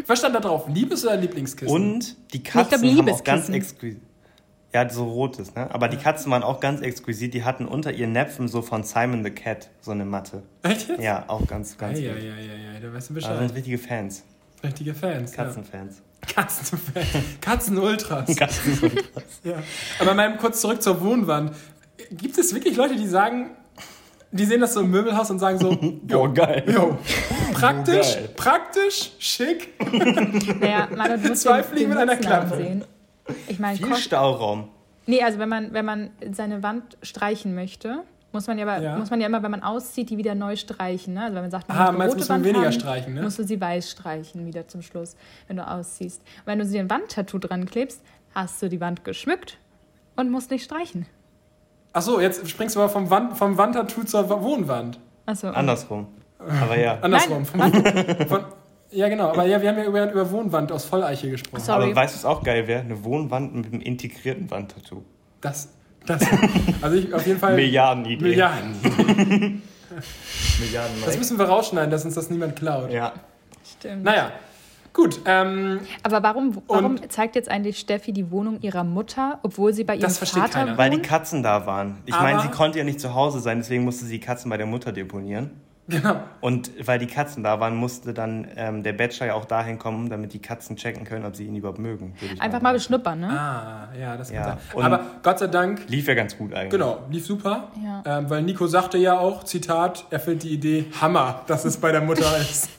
Was 0.06 0.18
stand 0.18 0.34
da 0.34 0.40
drauf? 0.40 0.66
Liebes- 0.68 1.04
oder 1.04 1.16
Lieblingskissen? 1.16 1.72
Und 1.74 2.16
die 2.32 2.42
glaub, 2.42 2.70
Katzen 2.70 2.96
haben 2.98 3.08
auch 3.10 3.22
ganz 3.22 3.48
Liebeskissen. 3.48 3.54
exquisit. 3.54 4.00
Ja, 4.76 4.86
so 4.90 5.04
rotes, 5.04 5.54
ne? 5.54 5.70
Aber 5.72 5.88
die 5.88 5.96
Katzen 5.96 6.30
waren 6.30 6.42
auch 6.42 6.60
ganz 6.60 6.82
exquisit. 6.82 7.32
Die 7.32 7.44
hatten 7.44 7.64
unter 7.66 7.92
ihren 7.92 8.12
Näpfen 8.12 8.46
so 8.46 8.60
von 8.60 8.82
Simon 8.82 9.24
the 9.24 9.30
Cat 9.30 9.70
so 9.80 9.92
eine 9.92 10.04
Matte. 10.04 10.42
Echt 10.62 10.88
jetzt? 10.90 11.00
Ja, 11.02 11.24
auch 11.28 11.46
ganz, 11.46 11.78
ganz 11.78 11.98
Ja, 11.98 12.10
ja, 12.10 12.16
ja, 12.18 12.34
ja, 12.34 12.72
ja, 12.74 12.80
da 12.82 12.92
weißt 12.92 13.08
du 13.08 13.14
Bescheid. 13.14 13.38
sind 13.38 13.54
richtige 13.54 13.78
Fans. 13.78 14.22
Richtige 14.62 14.92
Fans. 14.94 15.32
Katzenfans. 15.32 16.02
Ja. 16.28 16.34
Katzenfans. 16.34 17.06
Katzenultras. 17.40 18.36
Katzen. 18.36 18.90
Ja. 19.44 19.62
Aber 19.98 20.12
mal 20.12 20.36
kurz 20.36 20.60
zurück 20.60 20.82
zur 20.82 21.00
Wohnwand. 21.00 21.52
Gibt 22.10 22.36
es 22.36 22.52
wirklich 22.54 22.76
Leute, 22.76 22.96
die 22.96 23.06
sagen, 23.06 23.52
die 24.32 24.44
sehen 24.44 24.60
das 24.60 24.74
so 24.74 24.80
im 24.80 24.90
Möbelhaus 24.90 25.30
und 25.30 25.38
sagen 25.38 25.58
so, 25.58 25.74
Boah, 26.02 26.34
geil. 26.34 26.64
jo, 26.66 26.98
praktisch, 27.54 28.14
Geil. 28.14 28.28
praktisch, 28.36 29.12
schick. 29.18 29.72
Naja, 30.60 30.88
Marlon, 30.94 31.22
du 31.22 31.28
musst 31.30 31.42
Zwei 31.42 31.62
Fliegen 31.62 31.88
mit 31.88 31.98
einer 31.98 32.16
Klappe. 32.16 32.56
ansehen. 32.56 32.84
Ich 33.48 33.58
meine, 33.58 33.76
Viel 33.76 33.94
Stauraum. 33.96 34.68
nee, 35.06 35.22
also 35.22 35.38
wenn 35.38 35.48
man, 35.48 35.72
wenn 35.72 35.84
man 35.84 36.10
seine 36.32 36.62
Wand 36.62 36.96
streichen 37.02 37.54
möchte, 37.54 38.02
muss 38.32 38.46
man 38.46 38.58
ja, 38.58 38.66
aber, 38.66 38.82
Ja. 38.82 38.96
muss 38.98 39.10
man 39.10 39.20
ja 39.20 39.26
immer, 39.26 39.42
wenn 39.42 39.50
man 39.50 39.62
auszieht, 39.62 40.10
die 40.10 40.18
wieder 40.18 40.34
neu 40.34 40.56
streichen. 40.56 41.14
Ne? 41.14 41.22
Also 41.22 41.34
wenn 41.36 41.42
man 41.44 41.50
sagt, 41.50 41.68
man 41.68 41.78
Ah, 41.78 41.92
möchte 41.92 42.04
rote 42.08 42.16
muss 42.18 42.28
man 42.28 42.38
Wand 42.38 42.44
weniger 42.46 42.64
haben, 42.66 42.72
streichen, 42.72 43.14
ne? 43.14 43.22
musst 43.22 43.38
du 43.38 43.44
sie 43.44 43.60
weiß 43.60 43.90
streichen 43.90 44.44
wieder 44.46 44.68
zum 44.68 44.82
Schluss, 44.82 45.16
wenn 45.48 45.56
du 45.56 45.66
ausziehst. 45.66 46.20
Und 46.40 46.46
wenn 46.46 46.58
du 46.58 46.64
sie 46.66 46.78
ein 46.78 46.90
Wandtattoo 46.90 47.38
dran 47.38 47.64
klebst, 47.66 48.02
hast 48.34 48.60
du 48.62 48.68
die 48.68 48.80
Wand 48.80 49.04
geschmückt 49.04 49.56
und 50.16 50.30
musst 50.30 50.50
nicht 50.50 50.64
streichen. 50.64 51.06
Achso, 51.94 52.20
jetzt 52.20 52.46
springst 52.48 52.76
du 52.76 52.80
aber 52.80 52.90
vom, 52.90 53.08
Wand, 53.08 53.36
vom 53.38 53.56
Wandtattoo 53.56 54.02
zur 54.04 54.28
Wohnwand. 54.42 54.98
Also, 55.24 55.48
Andersrum. 55.48 56.06
Aber 56.38 56.78
ja. 56.78 56.98
Andersrum. 57.00 57.46
Nein, 57.56 57.72
Vom, 57.72 58.28
von, 58.28 58.44
ja, 58.90 59.08
genau. 59.08 59.30
Aber 59.30 59.46
ja, 59.46 59.60
wir 59.60 59.68
haben 59.68 59.78
ja 59.78 59.84
über, 59.84 60.10
über 60.10 60.30
Wohnwand 60.30 60.70
aus 60.72 60.84
Volleiche 60.84 61.30
gesprochen. 61.30 61.62
Sorry. 61.62 61.84
Aber 61.86 61.96
weißt 61.96 62.14
du, 62.14 62.18
was 62.18 62.24
auch 62.24 62.42
geil 62.42 62.66
wäre? 62.68 62.80
Eine 62.80 63.02
Wohnwand 63.04 63.54
mit 63.54 63.66
einem 63.66 63.80
integrierten 63.80 64.50
Wandtattoo. 64.50 65.02
Das, 65.40 65.68
das. 66.06 66.24
Also 66.82 66.96
ich 66.96 67.12
auf 67.12 67.26
jeden 67.26 67.38
Fall. 67.38 67.54
Milliardenidee. 67.56 68.22
Milliarden. 68.22 68.74
Milliarden. 70.60 70.96
Das 71.04 71.16
müssen 71.18 71.38
wir 71.38 71.46
rausschneiden, 71.46 71.90
dass 71.90 72.04
uns 72.04 72.14
das 72.14 72.30
niemand 72.30 72.56
klaut. 72.56 72.90
ja. 72.90 73.12
stimmt. 73.78 74.04
Naja, 74.04 74.32
gut. 74.92 75.20
Ähm, 75.26 75.80
Aber 76.02 76.22
warum, 76.22 76.62
warum 76.66 77.08
zeigt 77.10 77.34
jetzt 77.36 77.48
eigentlich 77.48 77.78
Steffi 77.78 78.12
die 78.12 78.30
Wohnung 78.30 78.60
ihrer 78.62 78.84
Mutter, 78.84 79.38
obwohl 79.42 79.72
sie 79.72 79.84
bei 79.84 79.94
ihrem 79.94 80.02
Das 80.02 80.18
versteht 80.18 80.42
Vater 80.42 80.52
keiner. 80.54 80.68
wohnt? 80.72 80.78
Weil 80.78 80.90
die 80.90 81.02
Katzen 81.02 81.42
da 81.42 81.66
waren. 81.66 81.98
Ich 82.06 82.14
Aber- 82.14 82.22
meine, 82.24 82.40
sie 82.42 82.48
konnte 82.48 82.78
ja 82.78 82.84
nicht 82.84 83.00
zu 83.00 83.14
Hause 83.14 83.40
sein, 83.40 83.58
deswegen 83.58 83.84
musste 83.84 84.04
sie 84.06 84.14
die 84.18 84.24
Katzen 84.24 84.48
bei 84.50 84.56
der 84.56 84.66
Mutter 84.66 84.92
deponieren. 84.92 85.50
Genau. 85.88 86.20
Und 86.40 86.70
weil 86.86 86.98
die 86.98 87.06
Katzen 87.06 87.42
da 87.42 87.60
waren, 87.60 87.76
musste 87.76 88.12
dann 88.14 88.48
ähm, 88.56 88.82
der 88.82 88.92
Bachelor 88.92 89.26
ja 89.28 89.34
auch 89.34 89.44
dahin 89.44 89.78
kommen, 89.78 90.08
damit 90.10 90.32
die 90.32 90.38
Katzen 90.40 90.76
checken 90.76 91.04
können, 91.04 91.24
ob 91.24 91.36
sie 91.36 91.44
ihn 91.46 91.56
überhaupt 91.56 91.78
mögen. 91.78 92.14
Einfach 92.38 92.60
mal 92.62 92.72
beschnuppern, 92.74 93.20
ne? 93.20 93.28
Ah, 93.30 93.88
ja, 93.98 94.16
das 94.16 94.28
kann 94.28 94.36
Ja, 94.36 94.44
sein. 94.44 94.58
und- 94.74 94.84
Aber 94.84 95.00
Gott 95.22 95.38
sei 95.38 95.46
Dank, 95.46 95.88
Lief 95.88 96.08
ja 96.08 96.14
ganz 96.14 96.36
gut 96.36 96.52
eigentlich. 96.54 96.70
genau, 96.70 97.00
lief 97.10 97.26
super. 97.26 97.68
Ja. 97.84 98.18
Ähm, 98.18 98.30
weil 98.30 98.42
Nico 98.42 98.66
sagte 98.66 98.98
ja 98.98 99.18
auch, 99.18 99.44
Zitat, 99.44 100.06
er 100.10 100.20
findet 100.20 100.44
die 100.44 100.50
Idee 100.54 100.86
Hammer, 101.00 101.42
dass 101.46 101.64
es 101.64 101.76
bei 101.76 101.92
der 101.92 102.00
Mutter 102.00 102.36
ist. 102.40 102.68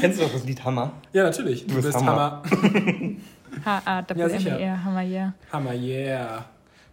Kennst 0.00 0.18
du 0.20 0.24
doch 0.24 0.32
das 0.32 0.44
Lied 0.44 0.64
Hammer? 0.64 0.92
Ja, 1.12 1.24
natürlich. 1.24 1.66
Du, 1.66 1.74
bist 1.74 1.86
bist 1.86 1.98
Hammer. 1.98 2.42
Hammer. 2.50 3.16
H-A, 3.64 4.04
Ja, 4.16 4.28
sicher. 4.28 4.58
R, 4.58 4.84
Hammer, 4.84 5.02
yeah. 5.02 5.32
Hammer, 5.52 5.74
yeah. 5.74 6.44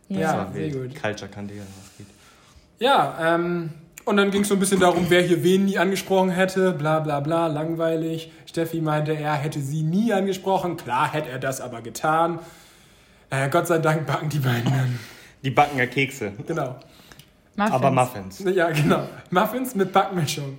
Ja. 0.09 0.47
Sehr 0.53 0.69
gut. 0.69 0.95
Culture 1.01 1.29
kannte 1.31 1.53
ja, 1.55 1.61
was 1.61 1.97
geht. 1.97 2.07
Ja, 2.79 3.35
ähm, 3.35 3.71
und 4.09 4.17
dann 4.17 4.31
ging 4.31 4.41
es 4.41 4.47
so 4.49 4.55
ein 4.55 4.59
bisschen 4.59 4.79
darum, 4.79 5.05
wer 5.09 5.21
hier 5.21 5.43
wen 5.43 5.65
nie 5.65 5.77
angesprochen 5.77 6.29
hätte, 6.31 6.73
bla 6.73 6.99
bla 6.99 7.19
bla, 7.19 7.47
langweilig. 7.47 8.31
Steffi 8.45 8.81
meinte, 8.81 9.13
er 9.13 9.35
hätte 9.35 9.59
sie 9.61 9.83
nie 9.83 10.11
angesprochen. 10.13 10.75
Klar 10.77 11.13
hätte 11.13 11.29
er 11.29 11.39
das 11.39 11.61
aber 11.61 11.81
getan. 11.81 12.39
Äh, 13.29 13.49
Gott 13.49 13.67
sei 13.67 13.77
Dank 13.77 14.05
backen 14.07 14.29
die 14.29 14.39
beiden 14.39 14.65
dann. 14.65 14.99
Die 15.43 15.51
backen 15.51 15.77
ja 15.77 15.85
Kekse, 15.85 16.33
Genau. 16.47 16.75
Muffins. 17.55 17.73
aber 17.75 17.91
Muffins. 17.91 18.39
Ja, 18.53 18.69
genau. 18.71 19.07
Muffins 19.29 19.75
mit 19.75 19.91
Backmischung. 19.93 20.57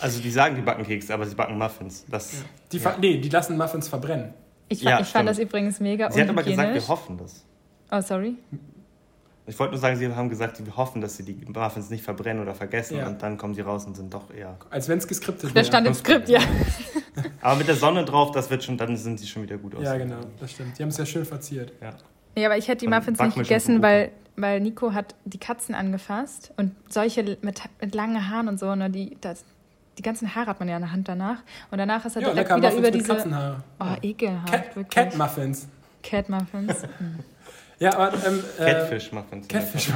Also 0.00 0.20
die 0.20 0.30
sagen, 0.30 0.56
die 0.56 0.62
backen 0.62 0.84
Kekse, 0.84 1.14
aber 1.14 1.26
sie 1.26 1.34
backen 1.34 1.56
Muffins. 1.58 2.04
Das, 2.08 2.42
Die 2.72 2.78
ver- 2.78 2.96
Nee, 3.00 3.18
die 3.18 3.28
lassen 3.28 3.56
Muffins 3.56 3.88
verbrennen. 3.88 4.34
Ich, 4.68 4.82
Ja, 4.82 4.92
fand, 4.96 5.02
ich 5.02 5.08
fand 5.08 5.28
das 5.28 5.38
übrigens 5.38 5.80
mega 5.80 6.10
Sie 6.10 6.20
hat 6.20 6.28
aber 6.28 6.42
gesagt, 6.42 6.74
wir 6.74 6.88
hoffen 6.88 7.18
das. 7.18 7.44
Oh, 7.90 8.00
sorry. 8.00 8.34
Ich 9.50 9.58
wollte 9.58 9.72
nur 9.72 9.80
sagen, 9.80 9.96
sie 9.96 10.08
haben 10.14 10.28
gesagt, 10.28 10.56
sie 10.58 10.64
hoffen, 10.76 11.00
dass 11.00 11.16
sie 11.16 11.24
die 11.24 11.44
Muffins 11.46 11.90
nicht 11.90 12.04
verbrennen 12.04 12.40
oder 12.42 12.54
vergessen 12.54 12.96
Ja. 12.98 13.08
und 13.08 13.20
dann 13.20 13.36
kommen 13.36 13.52
sie 13.54 13.62
raus 13.62 13.84
und 13.84 13.96
sind 13.96 14.14
doch 14.14 14.32
eher. 14.32 14.56
Als 14.70 14.88
wenn 14.88 14.98
es 14.98 15.08
geskriptet 15.08 15.50
Da 15.50 15.54
wäre. 15.56 15.64
stand 15.64 15.86
im 15.88 15.94
Skript, 15.94 16.28
ja. 16.28 16.40
Aber 17.40 17.56
mit 17.56 17.66
der 17.68 17.74
Sonne 17.74 18.04
drauf, 18.04 18.30
das 18.30 18.48
wird 18.48 18.62
schon, 18.62 18.78
dann 18.78 18.96
sind 18.96 19.18
sie 19.18 19.26
schon 19.26 19.42
wieder 19.42 19.58
gut 19.58 19.74
aus. 19.74 19.82
Ja, 19.82 19.96
genau, 19.96 20.18
das 20.38 20.52
stimmt. 20.52 20.78
Die 20.78 20.82
haben 20.82 20.90
es 20.90 20.96
ja 20.98 21.04
schön 21.04 21.24
verziert. 21.24 21.72
Ja. 21.80 21.94
Ja, 22.36 22.46
aber 22.46 22.56
ich 22.56 22.68
hätte 22.68 22.84
die 22.86 22.88
Muffins 22.88 23.18
nicht 23.18 23.36
gegessen, 23.36 23.82
weil, 23.82 24.12
weil 24.36 24.60
Nico 24.60 24.94
hat 24.94 25.16
die 25.24 25.38
Katzen 25.38 25.74
angefasst 25.74 26.52
und 26.56 26.72
solche 26.88 27.24
mit, 27.42 27.60
mit 27.80 27.94
langen 27.94 28.30
Haaren 28.30 28.46
und 28.46 28.60
so, 28.60 28.72
ne, 28.76 28.88
die, 28.88 29.16
das, 29.20 29.44
die 29.98 30.02
ganzen 30.02 30.32
Haare 30.36 30.46
hat 30.46 30.60
man 30.60 30.68
ja 30.68 30.76
in 30.76 30.82
der 30.82 30.92
Hand 30.92 31.08
danach. 31.08 31.38
Und 31.72 31.78
danach 31.78 32.04
ist 32.04 32.14
er 32.14 32.22
Ja, 32.22 32.28
direkt 32.30 32.50
lecker 32.50 32.56
wieder 32.58 32.68
Muffins 32.68 32.86
über 32.88 32.96
diese. 32.96 33.14
Katzenhaare. 33.14 33.64
Oh, 33.80 33.84
ekelhaft, 34.00 34.52
Cat, 34.52 34.76
wirklich. 34.76 34.90
Cat 34.90 35.18
Muffins. 35.18 35.68
Cat 36.02 36.28
Muffins. 36.28 36.74
Ja, 37.78 37.94
aber 37.96 38.12
ähm, 38.26 38.44
äh, 38.58 38.64
Catfish-Muffins. 38.64 39.48
Catfish. 39.48 39.88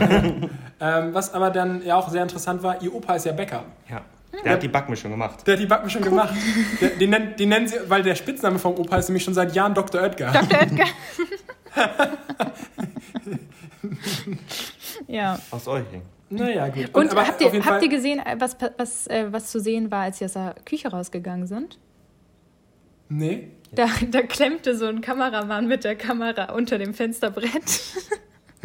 ähm, 0.80 1.14
was 1.14 1.34
aber 1.34 1.50
dann 1.50 1.84
ja 1.84 1.96
auch 1.96 2.08
sehr 2.08 2.22
interessant 2.22 2.62
war, 2.62 2.80
ihr 2.82 2.94
Opa 2.94 3.16
ist 3.16 3.26
ja 3.26 3.32
Bäcker. 3.32 3.64
Ja. 3.90 4.00
Der 4.44 4.52
hat 4.54 4.62
die 4.62 4.68
Backmischung 4.68 5.10
gemacht. 5.12 5.46
Der 5.46 5.54
hat 5.54 5.60
die 5.60 5.66
Backmischung 5.66 6.02
gemacht. 6.02 6.34
Der, 6.80 6.88
den, 6.90 7.10
nennen, 7.10 7.36
den 7.36 7.48
nennen 7.50 7.68
sie, 7.68 7.76
weil 7.88 8.02
der 8.02 8.14
Spitzname 8.16 8.58
vom 8.58 8.74
Opa 8.74 8.96
ist 8.96 9.08
nämlich 9.08 9.22
schon 9.22 9.34
seit 9.34 9.54
Jahren 9.54 9.74
Dr. 9.74 10.00
Oetker. 10.02 10.32
Dr. 10.32 10.60
Oetker. 10.60 10.86
ja. 15.06 15.38
Aus 15.50 15.68
Euching. 15.68 16.02
Naja, 16.30 16.68
gut. 16.68 16.94
Und, 16.94 17.12
aber 17.12 17.26
habt, 17.26 17.40
ihr, 17.40 17.52
habt 17.52 17.64
Fall- 17.64 17.82
ihr 17.82 17.88
gesehen, 17.88 18.18
äh, 18.20 18.36
was, 18.38 18.56
was, 18.76 19.06
äh, 19.06 19.26
was 19.30 19.50
zu 19.50 19.60
sehen 19.60 19.90
war, 19.90 20.02
als 20.04 20.18
sie 20.18 20.24
aus 20.24 20.32
der 20.32 20.54
Küche 20.64 20.88
rausgegangen 20.88 21.46
sind? 21.46 21.78
Nee. 23.08 23.50
Da, 23.74 23.86
da 24.10 24.22
klemmte 24.22 24.76
so 24.76 24.86
ein 24.86 25.00
Kameramann 25.00 25.66
mit 25.66 25.84
der 25.84 25.96
Kamera 25.96 26.52
unter 26.52 26.78
dem 26.78 26.94
Fensterbrett. 26.94 27.80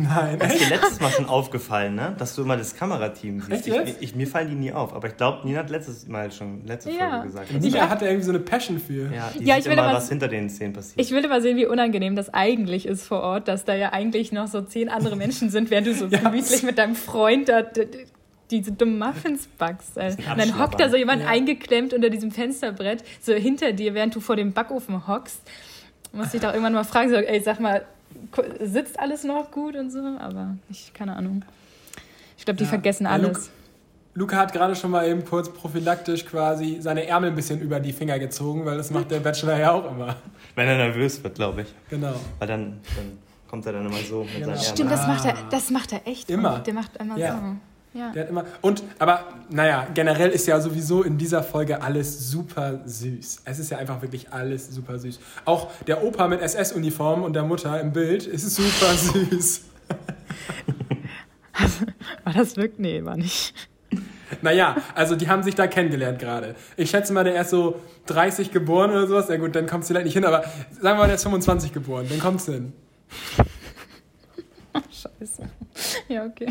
Nein. 0.02 0.40
Das 0.40 0.54
ist 0.54 0.62
dir 0.66 0.70
letztes 0.76 1.02
Mal 1.02 1.12
schon 1.12 1.26
aufgefallen, 1.26 1.96
ne? 1.96 2.16
Dass 2.18 2.34
du 2.34 2.44
immer 2.44 2.56
das 2.56 2.74
Kamerateam 2.74 3.42
siehst. 3.42 3.68
Ich, 3.68 3.96
ich, 4.00 4.16
mir 4.16 4.28
fallen 4.28 4.48
die 4.50 4.56
nie 4.56 4.72
auf. 4.72 4.94
Aber 4.94 5.10
ich 5.10 5.18
glaube, 5.18 5.46
Nina 5.46 5.60
hat 5.60 5.70
letztes 5.70 6.08
Mal 6.08 6.32
schon, 6.32 6.66
letzte 6.66 6.92
Ja. 6.92 7.10
Folge 7.10 7.26
gesagt. 7.26 7.52
Nika 7.62 7.82
hab- 7.82 7.90
hat 7.90 8.02
da 8.02 8.06
irgendwie 8.06 8.24
so 8.24 8.32
eine 8.32 8.40
Passion 8.40 8.80
für. 8.80 9.14
Ja, 9.14 9.30
die 9.38 9.44
Ja, 9.44 9.56
sieht 9.56 9.64
ich 9.64 9.66
will 9.66 9.74
immer, 9.74 9.84
aber- 9.84 9.98
was 9.98 10.08
hinter 10.08 10.30
den 10.30 10.50
Szenen 10.50 10.72
passiert. 10.72 11.02
Ich 11.06 11.12
will 11.12 11.26
immer 11.26 11.42
sehen, 11.42 11.58
wie 11.58 11.66
unangenehm 11.66 12.16
das 12.16 12.34
eigentlich 12.34 12.86
ist 12.86 13.04
vor 13.04 13.20
Ort, 13.22 13.50
dass 13.50 13.66
da 13.66 13.76
ja 13.76 13.92
eigentlich 13.92 14.32
noch 14.32 14.48
so 14.48 14.62
zehn 14.62 14.88
andere 14.88 15.18
Menschen 15.18 15.50
sind, 15.50 15.70
während 15.70 15.88
du 15.88 15.94
so 15.94 16.06
Ja. 16.10 16.20
gemütlich 16.20 16.64
mit 16.64 16.78
deinem 16.78 16.96
Freund 16.96 17.50
da 17.50 17.62
diese 18.52 18.72
dummen 18.72 18.98
Muffins 19.00 19.48
backst. 19.58 19.98
ey. 19.98 20.12
Und 20.12 20.38
dann 20.40 20.60
hockt 20.60 20.80
da 20.80 20.90
so 20.90 20.96
jemand 20.98 21.22
Ja. 21.24 21.30
eingeklemmt 21.30 21.94
unter 21.94 22.10
diesem 22.10 22.32
Fensterbrett, 22.32 23.04
so 23.22 23.34
hinter 23.34 23.74
dir, 23.74 23.94
während 23.94 24.16
du 24.16 24.20
vor 24.20 24.36
dem 24.36 24.54
Backofen 24.54 25.08
hockst. 25.08 25.42
Muss 26.12 26.34
ich 26.34 26.42
doch 26.42 26.50
irgendwann 26.50 26.74
mal 26.74 26.84
fragen, 26.84 27.10
so, 27.10 27.16
ey, 27.16 27.40
sag 27.42 27.60
mal, 27.60 27.86
sitzt 28.62 29.00
alles 29.00 29.24
noch 29.24 29.52
gut 29.52 29.76
und 29.76 29.92
so? 29.92 30.00
Aber 30.20 30.56
ich, 30.70 30.92
keine 30.94 31.16
Ahnung. 31.16 31.44
Ich 32.38 32.46
glaube, 32.46 32.58
die 32.58 32.64
Ja. 32.64 32.70
vergessen 32.70 33.04
Ja, 33.04 33.12
alles. 33.12 33.52
Luca 34.16 34.38
hat 34.38 34.52
gerade 34.52 34.76
schon 34.76 34.90
mal 34.92 35.08
eben 35.08 35.24
kurz 35.24 35.50
prophylaktisch 35.54 36.26
quasi 36.26 36.78
seine 36.82 37.06
Ärmel 37.06 37.30
ein 37.30 37.36
bisschen 37.36 37.62
über 37.62 37.80
die 37.80 37.94
Finger 37.94 38.18
gezogen, 38.18 38.66
weil 38.66 38.76
das 38.78 38.90
macht 38.90 39.12
der 39.12 39.20
Bachelor 39.20 39.60
ja 39.60 39.72
auch 39.72 39.90
immer. 39.92 40.16
Wenn 40.56 40.68
er 40.68 40.78
nervös 40.78 41.24
wird, 41.24 41.36
glaube 41.36 41.62
ich. 41.62 41.68
Genau. 41.92 42.16
Weil 42.40 42.48
dann, 42.48 42.80
dann 42.96 43.20
kommt 43.48 43.66
er 43.68 43.74
dann 43.74 43.86
immer 43.86 43.96
so 43.98 44.24
mit 44.24 44.34
Genau. 44.34 44.48
seinen 44.48 44.56
Ärmeln. 44.56 44.64
Stimmt, 44.66 44.92
das 44.92 45.02
Ah. 45.02 45.08
macht 45.08 45.26
er, 45.26 45.34
das 45.52 45.70
macht 45.70 45.92
er 45.94 46.08
echt. 46.08 46.30
Immer. 46.32 46.60
Der 46.60 46.74
macht 46.74 46.98
immer 46.98 47.18
Ja. 47.18 47.34
so. 47.34 47.56
Ja. 47.94 48.12
Der 48.12 48.24
hat 48.24 48.30
immer. 48.30 48.46
Und, 48.62 48.84
aber, 49.00 49.26
naja, 49.50 49.88
generell 49.94 50.30
ist 50.30 50.46
ja 50.48 50.62
sowieso 50.62 51.02
in 51.02 51.18
dieser 51.18 51.42
Folge 51.42 51.82
alles 51.82 52.30
super 52.30 52.82
süß. 52.86 53.42
Es 53.46 53.60
ist 53.60 53.72
ja 53.72 53.80
einfach 53.80 54.02
wirklich 54.02 54.32
alles 54.32 54.70
super 54.70 55.00
süß. 55.00 55.20
Auch 55.46 55.72
der 55.88 56.04
Opa 56.04 56.28
mit 56.28 56.42
SS-Uniform 56.42 57.24
und 57.24 57.34
der 57.34 57.44
Mutter 57.44 57.80
im 57.82 57.92
Bild 57.92 58.28
ist 58.28 58.56
super 58.56 58.94
süß. 58.96 59.62
War 62.24 62.34
das 62.34 62.56
wirklich? 62.58 62.80
Nee, 62.80 63.04
war 63.04 63.18
nicht. 63.18 63.54
Naja, 64.42 64.78
also 64.94 65.16
die 65.16 65.28
haben 65.28 65.44
sich 65.44 65.56
da 65.56 65.68
kennengelernt 65.68 66.20
gerade. 66.20 66.56
Ich 66.78 66.92
schätze 66.92 67.12
mal, 67.14 67.24
der 67.24 67.42
ist 67.42 67.50
so 67.50 67.80
30 68.06 68.52
geboren 68.52 68.92
oder 68.92 69.08
sowas. 69.08 69.28
Ja 69.30 69.38
gut, 69.38 69.56
dann 69.56 69.66
kommt 69.66 69.82
es 69.84 69.88
vielleicht 69.88 70.06
nicht 70.06 70.14
hin, 70.14 70.26
aber 70.26 70.44
sagen 70.72 70.82
wir 70.82 70.96
mal, 70.96 71.08
der 71.08 71.16
ist 71.16 71.24
25 71.24 71.74
geboren, 71.74 72.06
dann 72.08 72.20
kommt 72.20 72.40
es 72.40 72.46
hin. 72.46 72.74
Scheiße. 75.20 75.50
Ja, 76.08 76.26
okay. 76.26 76.48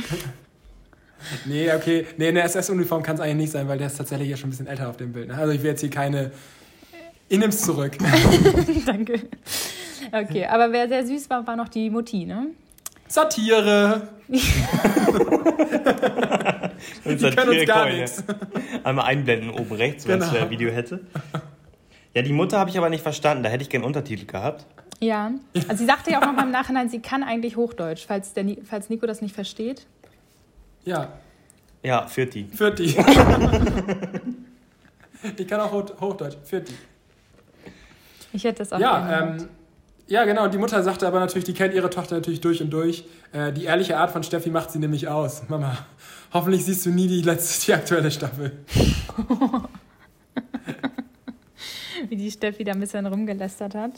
Nee, 1.45 1.73
okay. 1.73 2.07
Nee, 2.17 2.29
eine 2.29 2.43
SS-Uniform 2.43 3.03
kann 3.03 3.17
es 3.17 3.21
eigentlich 3.21 3.37
nicht 3.37 3.53
sein, 3.53 3.69
weil 3.69 3.79
der 3.79 3.89
ist 3.89 3.97
tatsächlich 3.97 4.29
ja 4.29 4.37
schon 4.37 4.49
ein 4.49 4.51
bisschen 4.51 4.67
älter 4.67 4.89
auf 4.89 4.97
dem 4.97 5.13
Bild. 5.13 5.29
Ne? 5.29 5.35
Also 5.37 5.53
ich 5.53 5.63
will 5.63 5.71
jetzt 5.71 5.81
hier 5.81 5.91
keine. 5.91 6.31
Ich 7.29 7.39
nimm's 7.39 7.61
zurück. 7.61 7.97
Danke. 8.87 9.21
Okay, 10.13 10.47
aber 10.47 10.73
wer 10.73 10.89
sehr 10.89 11.07
süß 11.07 11.29
war, 11.29 11.47
war 11.47 11.57
noch 11.57 11.69
die 11.69 11.91
Mutti, 11.91 12.25
ne? 12.25 12.47
Satire! 13.09 14.09
Die 14.29 14.41
können 17.17 17.49
uns 17.49 17.67
gar 17.67 17.89
nichts. 17.91 18.23
Einmal 18.85 19.07
einblenden 19.07 19.51
oben 19.51 19.75
rechts, 19.75 20.07
wenn 20.07 20.21
es 20.21 20.31
Genau. 20.31 20.45
ein 20.45 20.51
Video 20.51 20.71
hätte. 20.71 21.01
Ja, 22.15 22.23
die 22.23 22.33
Mutter 22.33 22.59
habe 22.59 22.71
ich 22.71 22.79
aber 22.79 22.91
nicht 22.91 23.03
verstanden. 23.03 23.43
Da 23.43 23.49
hätte 23.51 23.63
ich 23.63 23.71
gerne 23.71 23.87
Untertitel 23.87 24.27
gehabt. 24.27 24.67
Ja. 25.01 25.31
Also 25.69 25.77
sie 25.79 25.87
sagte 25.87 26.11
ja 26.11 26.21
auch 26.21 26.27
noch 26.27 26.35
mal 26.35 26.45
im 26.45 26.51
Nachhinein, 26.51 26.89
sie 26.89 27.01
kann 27.01 27.23
eigentlich 27.23 27.57
Hochdeutsch, 27.57 28.05
falls, 28.07 28.33
der, 28.35 28.45
falls 28.65 28.91
Nico 28.91 29.07
das 29.07 29.23
nicht 29.23 29.35
versteht. 29.35 29.87
Ja, 30.89 31.13
Ja, 31.83 32.07
Fürti. 32.07 32.47
Vierti. 32.53 32.85
ich 35.37 35.47
kann 35.47 35.61
auch 35.61 35.71
Hoch- 35.73 36.01
Hochdeutsch. 36.01 36.37
Vierti. 36.45 36.73
Ich 38.33 38.45
hätte 38.45 38.59
das 38.61 38.73
auch 38.73 38.79
Ja, 38.81 39.23
ähm, 39.23 39.49
ja, 40.07 40.25
genau. 40.25 40.49
Die 40.49 40.57
Mutter 40.59 40.83
sagte 40.83 41.07
aber 41.07 41.21
natürlich, 41.21 41.45
die 41.45 41.53
kennt 41.53 41.75
ihre 41.75 41.91
Tochter 41.91 42.15
natürlich 42.17 42.41
durch 42.41 42.63
und 42.63 42.71
durch. 42.71 43.05
Äh, 43.33 43.53
die 43.53 43.65
ehrliche 43.65 43.99
Art 43.99 44.11
von 44.11 44.23
Steffi 44.23 44.49
macht 44.51 44.71
sie 44.71 44.79
nämlich 44.79 45.09
aus. 45.09 45.43
Mama, 45.49 45.77
hoffentlich 46.33 46.65
siehst 46.65 46.87
du 46.87 46.91
nie 46.91 47.07
die 47.07 47.21
letzte, 47.23 47.67
die 47.67 47.75
aktuelle 47.75 48.11
Staffel. 48.11 48.53
Wie 52.09 52.17
die 52.17 52.31
Steffi 52.31 52.65
da 52.65 52.73
ein 52.73 52.81
bisschen 52.81 53.05
rumgelästert 53.07 53.75
hat. 53.75 53.93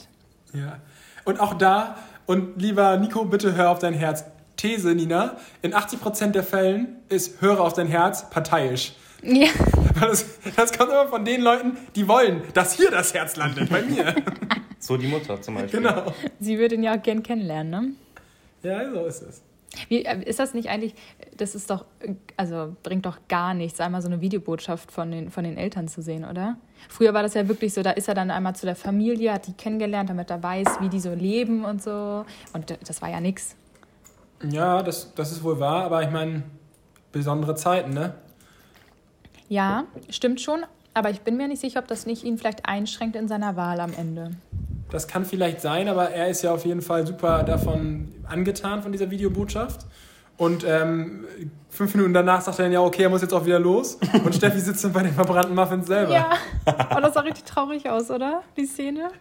Ja. 0.53 0.79
Und 1.23 1.39
auch 1.39 1.53
da, 1.53 1.97
und 2.25 2.61
lieber 2.61 2.97
Nico, 2.97 3.23
bitte 3.25 3.55
hör 3.55 3.69
auf 3.69 3.79
dein 3.79 3.93
Herz. 3.93 4.25
These, 4.61 4.93
Nina, 4.93 5.37
in 5.63 5.73
80% 5.73 6.27
der 6.33 6.43
Fällen 6.43 6.97
ist 7.09 7.41
höre 7.41 7.61
auf 7.61 7.73
dein 7.73 7.87
Herz 7.87 8.29
parteiisch. 8.29 8.93
Ja. 9.23 9.47
Das, 9.99 10.25
das 10.55 10.75
kommt 10.75 10.89
immer 10.89 11.09
von 11.09 11.25
den 11.25 11.41
Leuten, 11.41 11.77
die 11.95 12.07
wollen, 12.07 12.41
dass 12.53 12.73
hier 12.73 12.89
das 12.89 13.13
Herz 13.13 13.35
landet, 13.35 13.69
bei 13.69 13.81
mir. 13.81 14.15
So 14.79 14.97
die 14.97 15.05
Mutter 15.05 15.39
zum 15.39 15.55
Beispiel. 15.55 15.81
genau. 15.81 16.11
Sie 16.39 16.57
würde 16.57 16.73
ihn 16.73 16.81
ja 16.81 16.97
auch 16.97 17.03
gern 17.03 17.21
kennenlernen, 17.21 17.69
ne? 17.69 18.67
Ja, 18.67 18.89
so 18.89 19.05
ist 19.05 19.21
es. 19.21 19.41
Wie, 19.89 20.05
äh, 20.05 20.23
ist 20.23 20.39
das 20.39 20.55
nicht 20.55 20.69
eigentlich, 20.69 20.95
das 21.37 21.53
ist 21.53 21.69
doch, 21.69 21.85
äh, 21.99 22.15
also 22.35 22.75
bringt 22.81 23.05
doch 23.05 23.19
gar 23.27 23.53
nichts, 23.53 23.79
einmal 23.79 24.01
so 24.01 24.07
eine 24.07 24.21
Videobotschaft 24.21 24.91
von 24.91 25.11
den, 25.11 25.29
von 25.29 25.43
den 25.43 25.57
Eltern 25.57 25.87
zu 25.87 26.01
sehen, 26.01 26.25
oder? 26.25 26.57
Früher 26.89 27.13
war 27.13 27.21
das 27.21 27.35
ja 27.35 27.47
wirklich 27.47 27.73
so, 27.73 27.83
da 27.83 27.91
ist 27.91 28.07
er 28.07 28.15
dann 28.15 28.31
einmal 28.31 28.55
zu 28.55 28.65
der 28.65 28.75
Familie, 28.75 29.33
hat 29.33 29.45
die 29.45 29.53
kennengelernt, 29.53 30.09
damit 30.09 30.31
er 30.31 30.41
weiß, 30.41 30.79
wie 30.79 30.89
die 30.89 30.99
so 30.99 31.13
leben 31.13 31.63
und 31.63 31.83
so. 31.83 32.25
Und 32.53 32.75
das 32.87 33.01
war 33.03 33.09
ja 33.09 33.19
nix. 33.19 33.55
Ja, 34.49 34.81
das, 34.83 35.13
das 35.15 35.31
ist 35.31 35.43
wohl 35.43 35.59
wahr, 35.59 35.83
aber 35.83 36.01
ich 36.03 36.09
meine, 36.09 36.43
besondere 37.11 37.55
Zeiten, 37.55 37.91
ne? 37.91 38.13
Ja, 39.49 39.83
stimmt 40.09 40.41
schon, 40.41 40.61
aber 40.93 41.09
ich 41.09 41.21
bin 41.21 41.37
mir 41.37 41.47
nicht 41.47 41.61
sicher, 41.61 41.79
ob 41.79 41.87
das 41.87 42.05
nicht 42.05 42.23
ihn 42.23 42.37
vielleicht 42.37 42.65
einschränkt 42.65 43.15
in 43.15 43.27
seiner 43.27 43.55
Wahl 43.55 43.79
am 43.79 43.93
Ende. 43.93 44.31
Das 44.89 45.07
kann 45.07 45.25
vielleicht 45.25 45.61
sein, 45.61 45.87
aber 45.87 46.09
er 46.09 46.27
ist 46.27 46.41
ja 46.41 46.53
auf 46.53 46.65
jeden 46.65 46.81
Fall 46.81 47.07
super 47.07 47.43
davon 47.43 48.13
angetan, 48.27 48.83
von 48.83 48.91
dieser 48.91 49.09
Videobotschaft. 49.09 49.85
Und 50.37 50.65
ähm, 50.65 51.25
fünf 51.69 51.93
Minuten 51.93 52.13
danach 52.13 52.41
sagt 52.41 52.59
er 52.59 52.63
dann 52.65 52.71
ja, 52.71 52.81
okay, 52.81 53.03
er 53.03 53.09
muss 53.09 53.21
jetzt 53.21 53.33
auch 53.33 53.45
wieder 53.45 53.59
los. 53.59 53.99
Und 54.23 54.33
Steffi 54.33 54.59
sitzt 54.59 54.83
dann 54.83 54.91
bei 54.91 55.03
den 55.03 55.13
verbrannten 55.13 55.53
Muffins 55.53 55.87
selber. 55.87 56.11
Ja, 56.11 56.31
oh, 56.65 56.99
das 56.99 57.13
sah 57.13 57.21
richtig 57.21 57.45
traurig 57.45 57.89
aus, 57.89 58.09
oder? 58.09 58.41
Die 58.57 58.65
Szene? 58.65 59.11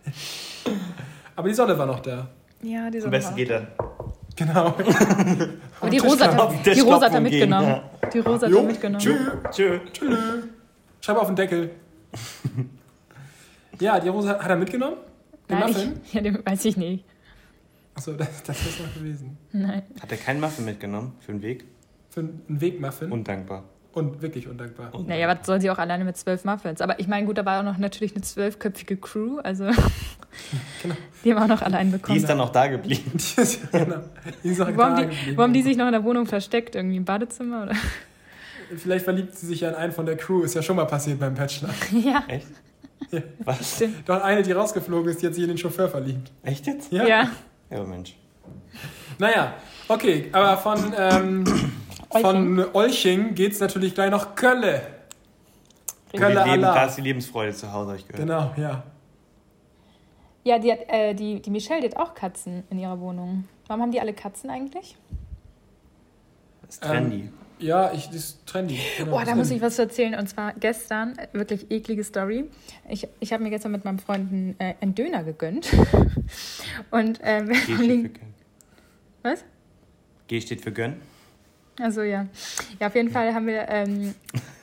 Aber 1.36 1.48
die 1.48 1.54
Sonne 1.54 1.76
war 1.76 1.86
noch 1.86 2.00
da. 2.00 2.28
Ja, 2.62 2.90
die 2.90 3.02
Am 3.02 3.10
besten 3.10 3.36
geht 3.36 3.50
er. 3.50 3.68
Genau. 4.36 4.66
Aber 5.80 5.90
die 5.90 5.98
Rosa 5.98 6.32
hat, 6.32 6.66
er- 6.66 6.74
die 6.74 6.80
Rosa 6.80 7.06
hat 7.06 7.14
er 7.14 7.20
mitgenommen. 7.20 7.80
Die 8.12 8.18
Rosa 8.20 8.46
hat 8.46 8.52
Jo, 8.52 8.58
er 8.58 8.64
mitgenommen. 8.64 9.00
tschö. 9.50 9.78
Tschö. 9.92 10.42
Schreib 11.00 11.16
auf 11.16 11.26
den 11.26 11.36
Deckel. 11.36 11.70
Ja, 13.78 13.98
die 13.98 14.08
Rose 14.10 14.28
hat, 14.28 14.46
er 14.46 14.56
mitgenommen? 14.56 14.96
Den 15.48 15.58
Nein, 15.58 15.68
Muffin? 15.72 16.00
ich, 16.04 16.12
ja, 16.12 16.20
den 16.20 16.44
weiß 16.44 16.64
ich 16.66 16.76
nicht. 16.76 17.04
Achso, 17.94 18.12
das, 18.12 18.42
das 18.42 18.60
ist 18.66 18.78
noch 18.80 18.92
gewesen. 18.94 19.38
Nein. 19.52 19.82
Hat 20.02 20.10
er 20.10 20.18
keinen 20.18 20.38
Muffin 20.40 20.66
mitgenommen 20.66 21.14
für 21.20 21.32
den 21.32 21.40
Weg? 21.40 21.64
Für 22.10 22.20
einen 22.20 22.42
Wegmuffin. 22.46 23.24
Und, 23.92 24.04
Undankbar. 24.04 24.22
wirklich 24.22 24.46
undankbar. 24.48 24.94
Und 24.94 25.08
Naja, 25.08 25.26
was 25.28 25.44
soll 25.46 25.60
sie 25.60 25.68
auch 25.70 25.78
alleine 25.78 26.04
mit 26.04 26.16
zwölf 26.16 26.44
Muffins? 26.44 26.80
Aber 26.80 27.00
ich 27.00 27.08
meine, 27.08 27.26
gut, 27.26 27.38
da 27.38 27.44
war 27.44 27.60
auch 27.60 27.64
noch 27.64 27.76
natürlich 27.78 28.12
eine 28.14 28.22
zwölfköpfige 28.22 28.96
Crew, 28.96 29.38
also 29.42 29.64
Genau. 30.82 30.94
die 31.24 31.34
haben 31.34 31.42
auch 31.42 31.48
noch 31.48 31.62
allein 31.62 31.86
Die 31.90 31.96
bekommen. 31.98 32.18
ist 32.18 32.28
dann 32.28 32.40
auch 32.40 32.50
da 32.50 32.68
geblieben. 32.68 33.10
Die 33.14 33.40
ist, 33.40 33.72
genau. 33.72 33.96
Die 34.44 34.48
ist 34.48 34.58
noch 34.58 34.68
Wo 34.76 34.82
haben, 34.82 34.96
da 34.96 35.02
die, 35.02 35.08
geblieben. 35.16 35.36
wo 35.36 35.42
haben 35.42 35.52
die 35.52 35.62
sich 35.62 35.76
noch 35.76 35.86
in 35.86 35.92
der 35.92 36.04
Wohnung 36.04 36.26
versteckt? 36.26 36.76
Irgendwie 36.76 36.96
im 36.98 37.04
Badezimmer? 37.04 37.64
Oder? 37.64 37.74
Vielleicht 38.76 39.04
verliebt 39.04 39.34
sie 39.36 39.46
sich 39.48 39.60
ja 39.62 39.70
in 39.70 39.74
einen 39.74 39.92
von 39.92 40.06
der 40.06 40.16
Crew. 40.16 40.42
Ist 40.44 40.54
ja 40.54 40.62
schon 40.62 40.76
mal 40.76 40.84
passiert 40.84 41.18
beim 41.18 41.34
Bachelor. 41.34 41.70
ja. 41.92 42.22
Echt? 42.28 42.46
Ja. 43.10 43.20
Was? 43.44 43.82
Doch 44.06 44.22
eine, 44.22 44.42
die 44.44 44.52
rausgeflogen 44.52 45.10
ist, 45.10 45.20
die 45.22 45.26
hat 45.26 45.34
sich 45.34 45.42
in 45.42 45.48
den 45.48 45.58
Chauffeur 45.58 45.88
verliebt. 45.88 46.30
Echt 46.44 46.66
jetzt? 46.68 46.92
Ja. 46.92 47.04
ja. 47.06 47.30
Ja, 47.70 47.82
Mensch. 47.82 48.14
Naja, 49.18 49.54
okay. 49.88 50.28
Aber 50.30 50.56
von, 50.58 50.92
ähm, 50.96 51.44
von 52.10 52.74
Olching 52.74 53.34
geht 53.34 53.52
es 53.52 53.60
natürlich 53.60 53.94
gleich 53.94 54.10
nach 54.10 54.34
Kölle. 54.34 54.82
Und 56.12 56.14
die 56.14 56.18
Kölle 56.18 56.44
leben, 56.44 56.62
da 56.62 56.84
ist 56.86 56.96
die 56.96 57.02
Lebensfreude 57.02 57.52
zu 57.52 57.72
Hause, 57.72 57.90
habe 57.90 57.98
ich 57.98 58.06
gehört. 58.06 58.26
Genau, 58.26 58.52
ja. 58.56 58.82
Ja, 60.42 60.58
die, 60.58 60.72
hat, 60.72 60.80
äh, 60.88 61.14
die, 61.14 61.40
die 61.40 61.50
Michelle, 61.50 61.80
die 61.80 61.88
hat 61.88 61.96
auch 61.96 62.14
Katzen 62.14 62.64
in 62.70 62.78
ihrer 62.78 62.98
Wohnung. 62.98 63.44
Warum 63.66 63.82
haben 63.82 63.92
die 63.92 64.00
alle 64.00 64.14
Katzen 64.14 64.50
eigentlich? 64.50 64.96
Das 66.62 66.76
ist 66.76 66.82
trendy. 66.82 67.30
Ja, 67.58 67.92
ich, 67.92 68.06
das 68.06 68.16
ist 68.16 68.46
trendy. 68.46 68.80
Genau, 68.96 69.20
Oh, 69.20 69.22
da 69.24 69.34
muss 69.34 69.50
ich 69.50 69.60
was 69.60 69.76
zu 69.76 69.82
erzählen. 69.82 70.14
Und 70.14 70.28
zwar 70.28 70.54
gestern, 70.54 71.16
äh, 71.18 71.28
wirklich 71.32 71.70
eklige 71.70 72.02
Story. 72.02 72.46
Ich, 72.88 73.06
ich 73.20 73.32
habe 73.32 73.42
mir 73.42 73.50
gestern 73.50 73.72
mit 73.72 73.84
meinem 73.84 73.98
Freund 73.98 74.32
einen, 74.32 74.56
äh, 74.58 74.74
einen 74.80 74.94
Döner 74.94 75.24
gegönnt. 75.24 75.68
Und 76.90 77.20
äh, 77.20 77.46
wir 77.46 77.54
G 77.54 77.72
haben 77.74 77.76
steht 77.76 77.76
für 77.76 77.86
den, 77.86 78.02
Gönn. 78.14 78.34
Was? 79.22 79.44
G 80.26 80.40
steht 80.40 80.60
für 80.62 80.72
Gönn. 80.72 80.96
Also 81.80 82.02
ja. 82.02 82.26
Ja, 82.78 82.88
auf 82.88 82.94
jeden 82.94 83.10
Fall 83.10 83.34
haben 83.34 83.46
wir 83.46 83.68
ähm, 83.68 84.14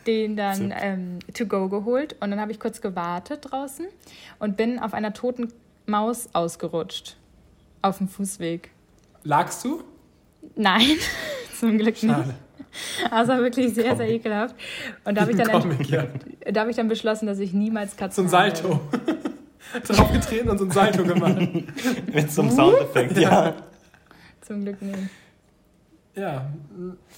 den 0.05 0.35
dann 0.35 0.73
ähm, 0.79 1.19
to 1.33 1.45
go 1.45 1.67
geholt 1.67 2.15
und 2.19 2.31
dann 2.31 2.39
habe 2.39 2.51
ich 2.51 2.59
kurz 2.59 2.81
gewartet 2.81 3.47
draußen 3.49 3.87
und 4.39 4.57
bin 4.57 4.79
auf 4.79 4.93
einer 4.93 5.13
toten 5.13 5.51
Maus 5.85 6.29
ausgerutscht. 6.33 7.17
Auf 7.81 7.97
dem 7.99 8.07
Fußweg. 8.07 8.71
Lagst 9.23 9.63
du? 9.65 9.83
Nein, 10.55 10.97
zum 11.59 11.77
Glück 11.77 12.01
nicht. 12.01 12.15
Schade. 12.15 12.35
Also 13.09 13.33
wirklich 13.37 13.73
sehr, 13.73 13.95
sehr 13.95 14.09
ekelhaft. 14.09 14.55
Und 15.03 15.15
da 15.15 15.21
habe 15.21 15.31
ich, 15.31 15.37
dann 15.37 15.47
Comic, 15.47 15.89
ja. 15.89 16.05
da 16.51 16.61
habe 16.61 16.69
ich 16.69 16.75
dann 16.75 16.87
beschlossen, 16.87 17.25
dass 17.25 17.39
ich 17.39 17.53
niemals 17.53 17.91
So 17.91 17.97
Katzen 17.97 18.25
ein 18.25 18.29
Salto. 18.29 18.79
Draufgetreten 19.87 20.49
und 20.49 20.57
so 20.59 20.65
ein 20.65 20.71
Salto 20.71 21.03
gemacht. 21.03 21.39
Mit 22.13 22.31
so 22.31 22.41
einem 22.41 22.51
Soundeffekt, 22.51 23.17
ja. 23.17 23.53
Zum 24.41 24.63
Glück 24.63 24.81
nicht. 24.81 24.97
Ja, 26.17 26.51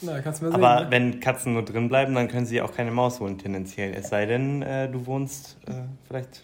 na, 0.02 0.20
kannst 0.20 0.42
du 0.42 0.46
mal 0.46 0.52
sehen. 0.52 0.64
Aber 0.64 0.84
ne? 0.86 0.92
wenn 0.92 1.20
Katzen 1.20 1.54
nur 1.54 1.64
drin 1.64 1.88
bleiben, 1.88 2.14
dann 2.16 2.28
können 2.28 2.46
sie 2.46 2.62
auch 2.62 2.74
keine 2.74 2.92
Maus 2.92 3.20
holen, 3.20 3.38
tendenziell. 3.38 3.94
Es 3.94 4.10
sei 4.10 4.26
denn, 4.26 4.62
äh, 4.62 4.90
du 4.90 5.06
wohnst 5.06 5.58
äh, 5.68 5.72
vielleicht 6.08 6.44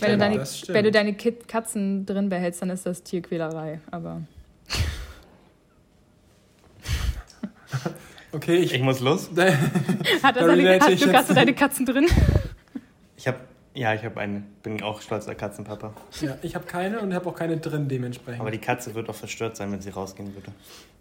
Wenn 0.00 0.12
du 0.12 0.18
deine, 0.18 0.44
wenn 0.68 0.84
du 0.84 0.90
deine 0.90 1.14
Katzen 1.14 2.04
drin 2.04 2.28
behältst, 2.28 2.60
dann 2.60 2.70
ist 2.70 2.84
das 2.84 3.02
Tierquälerei. 3.02 3.80
Aber 3.90 4.22
Okay, 8.32 8.56
ich. 8.56 8.74
Ich 8.74 8.82
muss 8.82 9.00
los. 9.00 9.30
hat, 9.36 9.38
Da 9.38 10.32
das 10.32 10.50
eine, 10.50 10.78
hat 10.78 11.00
du 11.00 11.12
hast 11.12 11.30
du 11.30 11.34
deine 11.34 11.54
Katzen 11.54 11.86
drin? 11.86 12.06
Ich 13.16 13.26
habe, 13.26 13.38
ja, 13.72 13.94
ich 13.94 14.04
habe 14.04 14.20
eine. 14.20 14.42
Bin 14.62 14.82
auch 14.82 15.00
stolzer 15.00 15.34
Katzenpapa. 15.34 15.94
ja, 16.20 16.36
ich 16.42 16.54
habe 16.54 16.66
keine 16.66 17.00
und 17.00 17.14
habe 17.14 17.30
auch 17.30 17.34
keine 17.34 17.56
drin 17.56 17.88
dementsprechend. 17.88 18.42
Aber 18.42 18.50
die 18.50 18.58
Katze 18.58 18.94
wird 18.94 19.08
auch 19.08 19.14
verstört 19.14 19.56
sein, 19.56 19.72
wenn 19.72 19.80
sie 19.80 19.88
rausgehen 19.88 20.34
würde. 20.34 20.52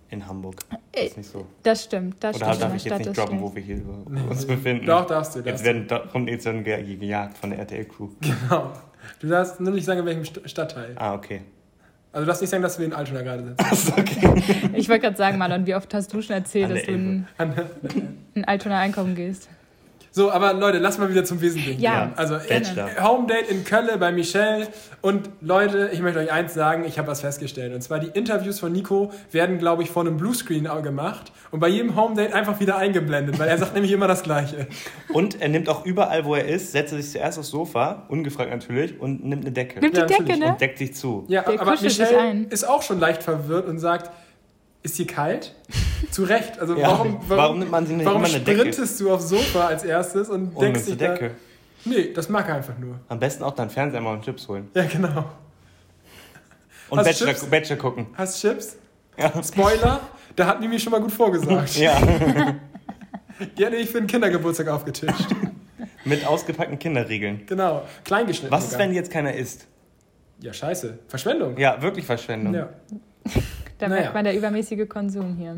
In 0.10 0.28
Hamburg. 0.28 0.56
Ey, 0.92 1.08
ist 1.08 1.18
nicht 1.18 1.30
so. 1.30 1.46
Das 1.64 1.84
stimmt. 1.84 2.18
Das 2.20 2.36
Oder 2.38 2.46
stimmt. 2.54 2.62
darf 2.62 2.70
in 2.72 2.78
ich 2.78 2.84
jetzt 2.86 3.00
nicht 3.00 3.18
droppen, 3.18 3.42
wo 3.42 3.54
wir 3.56 3.62
hier 3.62 3.82
uns 4.30 4.46
nee. 4.48 4.56
befinden? 4.56 4.86
Doch, 4.86 5.06
darfst 5.08 5.34
du. 5.36 5.40
Jetzt 5.40 5.48
Darfst 5.48 5.64
werden, 5.66 5.88
da 5.88 6.00
kommt 6.00 6.30
jetzt 6.30 6.46
dann 6.46 6.64
ge- 6.64 6.96
gejagt 6.96 7.38
von 7.38 7.50
der 7.50 7.60
RTL-Crew. 7.60 8.10
Genau. 8.22 8.72
Du 9.20 9.28
darfst 9.28 9.60
nur 9.60 9.72
nicht 9.74 9.86
sagen, 9.86 10.00
in 10.00 10.06
welchem 10.06 10.24
St- 10.24 10.48
Stadtteil. 10.48 10.94
Ah, 10.96 11.14
okay. 11.14 11.42
Also 12.12 12.24
du 12.24 12.28
darfst 12.28 12.42
nicht 12.42 12.50
sagen, 12.50 12.64
dass 12.64 12.80
wir 12.80 12.86
in 12.86 12.94
Altona 12.94 13.22
gerade 13.24 13.44
sitzen. 13.44 13.56
Achso, 13.60 13.92
okay. 13.92 14.70
Ich 14.74 14.88
wollte 14.90 15.02
gerade 15.02 15.18
sagen, 15.18 15.38
Marlon, 15.38 15.66
wie 15.68 15.76
oft 15.76 15.94
hast 15.94 16.14
du 16.14 16.22
schon 16.22 16.36
erzählt, 16.36 16.72
dass 16.72 16.84
du 16.84 16.92
in, 16.92 17.28
in 18.36 18.46
Altona 18.46 18.80
einkaufen 18.80 19.16
gehst? 19.16 19.50
So, 20.16 20.32
aber 20.32 20.54
Leute, 20.54 20.78
lass 20.78 20.98
mal 20.98 21.10
wieder 21.10 21.26
zum 21.26 21.42
Wesentlichen. 21.42 21.82
Ja. 21.82 22.00
kommen. 22.00 22.14
Also 22.16 22.38
Bachelor. 22.38 22.88
äh, 22.88 23.02
Home 23.02 23.28
Date 23.28 23.50
in 23.50 23.66
Köln 23.66 23.90
bei 24.00 24.14
Michelle. 24.14 24.70
Und 25.02 25.30
Leute, 25.42 25.90
ich 25.92 26.00
möchte 26.00 26.20
euch 26.20 26.32
eins 26.32 26.54
sagen, 26.54 26.86
ich 26.88 26.98
habe 26.98 27.10
was 27.10 27.20
festgestellt. 27.20 27.74
Und 27.74 27.82
zwar 27.82 28.00
die 28.00 28.08
Interviews 28.18 28.62
von 28.62 28.72
Nico 28.72 29.12
werden, 29.34 29.58
glaube 29.58 29.84
ich, 29.84 29.90
vor 29.90 30.04
einem 30.04 30.16
Bluescreen 30.16 30.68
auch 30.68 30.82
gemacht 30.82 31.34
und 31.52 31.60
bei 31.60 31.68
jedem 31.68 31.98
Home 31.98 32.16
Date 32.16 32.32
einfach 32.34 32.62
wieder 32.62 32.78
eingeblendet, 32.78 33.38
weil 33.40 33.50
er 33.50 33.58
sagt 33.58 33.74
nämlich 33.74 33.92
immer 33.92 34.08
das 34.08 34.24
Gleiche. 34.24 34.68
Und 35.12 35.42
er 35.42 35.50
nimmt 35.50 35.68
auch 35.68 35.86
überall, 35.86 36.24
wo 36.24 36.34
er 36.36 36.46
ist, 36.46 36.72
setzt 36.72 36.94
er 36.94 37.02
sich 37.02 37.12
zuerst 37.12 37.38
aufs 37.38 37.50
Sofa, 37.50 38.04
ungefragt 38.08 38.52
natürlich, 38.52 38.98
und 39.02 39.26
nimmt 39.26 39.42
eine 39.44 39.52
Decke. 39.52 39.82
Nimmt 39.82 39.98
Ja, 39.98 40.06
die 40.06 40.14
Decke, 40.14 40.24
natürlich. 40.24 40.46
ne? 40.46 40.52
Und 40.54 40.62
deckt 40.62 40.78
sich 40.78 40.96
zu. 40.96 41.26
Ja, 41.28 41.42
Der 41.42 41.60
aber 41.60 41.72
Michelle 41.72 42.18
ein. 42.20 42.46
ist 42.46 42.64
auch 42.64 42.84
schon 42.84 43.02
leicht 43.02 43.22
verwirrt 43.22 43.68
und 43.68 43.80
sagt, 43.80 44.12
ist 44.86 44.96
hier 44.96 45.08
kalt? 45.08 45.54
Zu 46.12 46.24
Recht. 46.24 46.60
Also 46.60 46.78
Ja, 46.78 46.88
warum, 46.90 47.20
warum 47.28 47.60
nimmt 47.60 47.72
man 47.72 47.86
sie 47.86 47.96
nicht 47.96 48.06
warum 48.06 48.24
immer 48.24 48.34
eine 48.34 48.44
Decke? 48.44 48.60
sprintest 48.60 49.00
du 49.02 49.12
aufs 49.12 49.30
Sofa 49.30 49.68
als 49.68 49.84
erstes 49.84 50.30
und 50.30 50.58
mit 50.58 50.76
dich 50.76 50.98
der 50.98 51.10
Decke. 51.14 51.30
da... 51.30 51.90
Nee, 51.90 52.14
das 52.14 52.30
mag 52.30 52.48
er 52.48 52.56
einfach 52.56 52.78
nur. 52.78 53.00
Am 53.10 53.20
besten 53.20 53.44
auch 53.44 53.54
dann 53.54 53.70
Fernseher 53.70 54.02
mal 54.02 54.14
und 54.14 54.24
Chips 54.24 54.48
holen. 54.48 54.70
Ja, 54.74 54.86
genau. 54.86 55.26
Und 56.90 57.00
Hast 57.00 57.06
Bachelor, 57.06 57.28
Chips? 57.34 57.46
Bachelor 57.46 57.76
gucken. 57.78 58.08
Hast 58.16 58.40
Chips? 58.40 58.78
Ja. 59.18 59.32
Spoiler, 59.44 60.02
da 60.36 60.48
hat 60.48 60.60
Mimi 60.60 60.80
schon 60.80 60.92
mal 60.92 61.02
gut 61.02 61.12
vorgesagt. 61.12 61.76
Ja, 61.78 62.00
Die 63.58 63.66
hat 63.66 63.72
nämlich 63.72 63.90
für 63.90 64.00
den 64.00 64.08
Kindergeburtstag 64.08 64.68
aufgetischt. 64.70 65.28
mit 66.06 66.26
ausgepackten 66.26 66.80
Kinderriegeln. 66.80 67.46
Genau, 67.48 67.84
kleingeschnitten. 68.04 68.52
Was 68.52 68.66
ist, 68.66 68.72
sogar. 68.72 68.88
wenn 68.88 68.96
jetzt 68.96 69.12
keiner 69.12 69.34
isst? 69.34 69.68
Ja, 70.40 70.54
scheiße. 70.54 71.00
Verschwendung. 71.08 71.58
Ja, 71.58 71.82
wirklich 71.82 72.06
Verschwendung. 72.06 72.54
Ja, 72.54 72.70
Da 73.78 73.88
Naja. 73.88 74.02
merkt 74.02 74.14
man 74.16 74.24
der 74.24 74.36
übermäßige 74.38 74.88
Konsum 74.88 75.36
hier. 75.38 75.58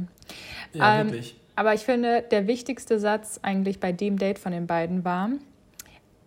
ja 0.74 1.02
Ähm, 1.02 1.08
wirklich. 1.08 1.40
Aber 1.56 1.74
ich 1.74 1.82
finde, 1.82 2.24
der 2.30 2.48
wichtigste 2.48 3.00
Satz 3.00 3.40
eigentlich 3.42 3.80
bei 3.80 3.92
dem 3.92 4.18
Date 4.18 4.38
von 4.40 4.52
den 4.52 4.68
beiden 4.68 5.04
war, 5.04 5.30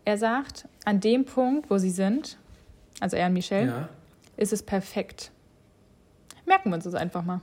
er 0.05 0.19
sagt, 0.19 0.67
an 0.85 0.99
dem 1.01 1.25
Punkt, 1.25 1.71
wo 1.71 1.79
sie 1.79 1.91
sind, 1.91 2.37
also 3.01 3.17
er 3.17 3.27
und 3.27 3.35
Michelle, 3.35 3.67
Ja. 3.69 3.89
ist 4.37 4.53
es 4.53 4.63
perfekt. 4.63 5.31
Merken 6.47 6.71
wir 6.71 6.75
uns 6.77 6.85
das 6.85 6.95
einfach 6.95 7.25
mal. 7.25 7.41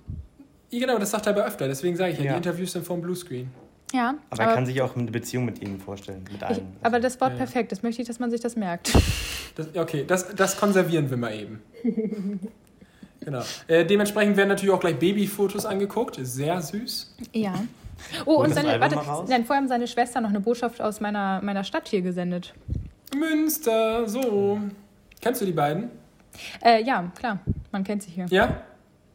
ja, 0.70 0.80
genau, 0.80 0.98
das 1.00 1.12
sagt 1.12 1.28
er 1.28 1.34
aber 1.34 1.46
öfter. 1.46 1.68
Deswegen 1.68 1.96
sage 1.96 2.12
ich 2.14 2.20
ja, 2.20 2.26
Ja. 2.26 2.32
die 2.34 2.38
Interviews 2.38 2.74
sind 2.74 2.86
vom 2.86 3.02
Bluescreen. 3.02 3.50
Ja, 3.94 4.16
Aber 4.32 4.44
er 4.44 4.54
kann 4.54 4.66
sich 4.66 4.82
auch 4.82 4.98
eine 4.98 5.10
Beziehung 5.10 5.46
mit 5.46 5.62
ihnen 5.62 5.80
vorstellen. 5.80 6.26
Mit 6.30 6.42
ich, 6.42 6.44
allen. 6.44 6.76
aber 6.84 7.00
das 7.00 7.22
Wort 7.22 7.32
Ja. 7.32 7.38
perfekt, 7.38 7.72
das 7.72 7.84
möchte 7.84 8.02
ich, 8.02 8.08
dass 8.10 8.20
man 8.20 8.30
sich 8.30 8.42
das 8.42 8.58
merkt. 8.58 8.92
Das, 9.56 9.74
okay, 9.78 10.04
das, 10.06 10.36
das 10.36 10.58
konservieren 10.58 11.10
wir 11.10 11.16
mal 11.18 11.34
eben. 11.34 11.62
genau. 13.28 13.44
Äh, 13.68 13.86
dementsprechend 13.86 14.38
werden 14.38 14.50
natürlich 14.50 14.74
auch 14.74 14.80
gleich 14.80 14.98
Babyfotos 14.98 15.66
angeguckt. 15.66 16.18
Sehr 16.22 16.62
süß. 16.62 17.16
Ja. 17.34 17.54
Oh, 18.26 18.44
und 18.44 18.54
seine, 18.54 18.80
warte, 18.80 18.96
nein, 19.28 19.44
vorher 19.44 19.62
haben 19.62 19.68
seine 19.68 19.88
Schwester 19.88 20.22
noch 20.22 20.30
eine 20.30 20.40
Botschaft 20.40 20.82
aus 20.82 21.02
meiner, 21.02 21.42
meiner 21.42 21.64
Stadt 21.64 21.88
hier 21.88 22.02
gesendet. 22.02 22.54
Münster, 23.16 24.08
so. 24.08 24.60
Kennst 25.20 25.42
du 25.42 25.46
die 25.46 25.52
beiden? 25.52 25.90
Äh, 26.64 26.84
ja, 26.84 27.12
klar, 27.18 27.40
man 27.72 27.84
kennt 27.84 28.04
sich 28.04 28.14
hier. 28.14 28.28
Ja? 28.30 28.62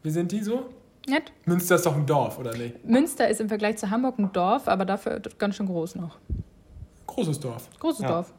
Wie 0.03 0.09
sind 0.11 0.31
die 0.31 0.43
so? 0.43 0.69
Nett. 1.07 1.31
Münster 1.45 1.75
ist 1.75 1.85
doch 1.85 1.95
ein 1.95 2.05
Dorf, 2.05 2.37
oder 2.39 2.55
nicht? 2.55 2.85
Münster 2.85 3.27
ist 3.27 3.41
im 3.41 3.47
Vergleich 3.49 3.77
zu 3.77 3.89
Hamburg 3.89 4.19
ein 4.19 4.31
Dorf, 4.31 4.67
aber 4.67 4.85
dafür 4.85 5.21
ganz 5.37 5.55
schön 5.55 5.65
groß 5.65 5.95
noch. 5.95 6.17
Großes 7.07 7.39
Dorf. 7.39 7.69
Großes 7.79 8.01
Ja. 8.01 8.07
Dorf. 8.09 8.33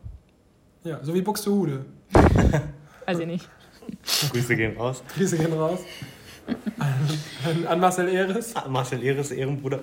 Ja, 0.85 1.03
so 1.03 1.15
wie 1.15 1.23
Buxtehude. 1.23 1.85
Weiß 3.07 3.19
ich 3.19 3.27
nicht. 3.27 3.49
Grüße 4.33 4.57
gehen 4.57 4.77
raus. 4.77 5.03
Grüße 5.17 5.37
gehen 5.37 5.53
raus. 5.53 5.81
An, 6.79 7.67
an 7.67 7.81
Marcel 7.81 8.09
Ehres. 8.09 8.55
Ah, 8.55 8.69
Marcel 8.69 9.03
Ehres, 9.03 9.31
Ehrenbruder. 9.31 9.81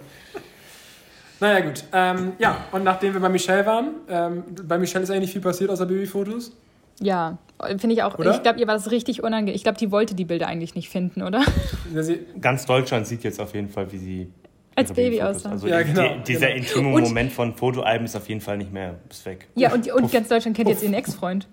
Naja, 1.40 1.62
gut. 1.62 1.84
Ähm, 1.92 2.34
ja, 2.38 2.66
und 2.72 2.84
nachdem 2.84 3.14
wir 3.14 3.20
bei 3.20 3.30
Michelle 3.30 3.66
waren, 3.66 3.96
ähm, 4.08 4.44
bei 4.64 4.78
Michelle 4.78 5.04
ist 5.04 5.10
eigentlich 5.10 5.22
nicht 5.22 5.32
viel 5.34 5.42
passiert 5.42 5.72
außer 5.72 5.88
Babyfotos. 5.88 6.56
Ja, 7.00 7.40
finde 7.78 7.94
ich 7.94 8.04
auch. 8.04 8.18
Oder? 8.20 8.36
Ich 8.36 8.44
glaube, 8.44 8.60
ihr 8.60 8.68
war 8.68 8.76
das 8.76 8.92
richtig 8.92 9.24
unangenehm. 9.24 9.56
Ich 9.56 9.64
glaube, 9.64 9.80
die 9.80 9.92
wollte 9.92 10.14
die 10.14 10.26
Bilder 10.26 10.48
eigentlich 10.48 10.76
nicht 10.76 10.90
finden, 10.90 11.24
oder? 11.24 11.44
Ganz 12.42 12.68
Deutschland 12.68 13.08
sieht 13.08 13.24
jetzt 13.24 13.40
auf 13.40 13.56
jeden 13.56 13.70
Fall, 13.70 13.92
wie 13.92 13.98
sie. 13.98 14.34
Als 14.76 14.94
Baby 14.94 15.22
aussah. 15.22 15.50
Also 15.52 15.68
Ja, 15.68 15.82
genau, 15.82 16.02
die, 16.02 16.34
dieser 16.34 16.48
genau. 16.48 16.58
intime 16.58 17.02
Moment 17.02 17.32
von 17.34 17.56
Fotoalben 17.56 18.06
ist 18.06 18.16
auf 18.16 18.30
jeden 18.30 18.40
Fall 18.40 18.58
nicht 18.58 18.72
mehr 18.72 19.00
ist 19.10 19.26
weg. 19.26 19.48
Ja, 19.56 19.74
und, 19.74 19.92
und 19.92 20.12
ganz 20.12 20.30
Deutschland 20.30 20.56
kennt 20.56 20.70
jetzt 20.70 20.82
ihren 20.82 20.94
Ex-Freund. 20.94 21.48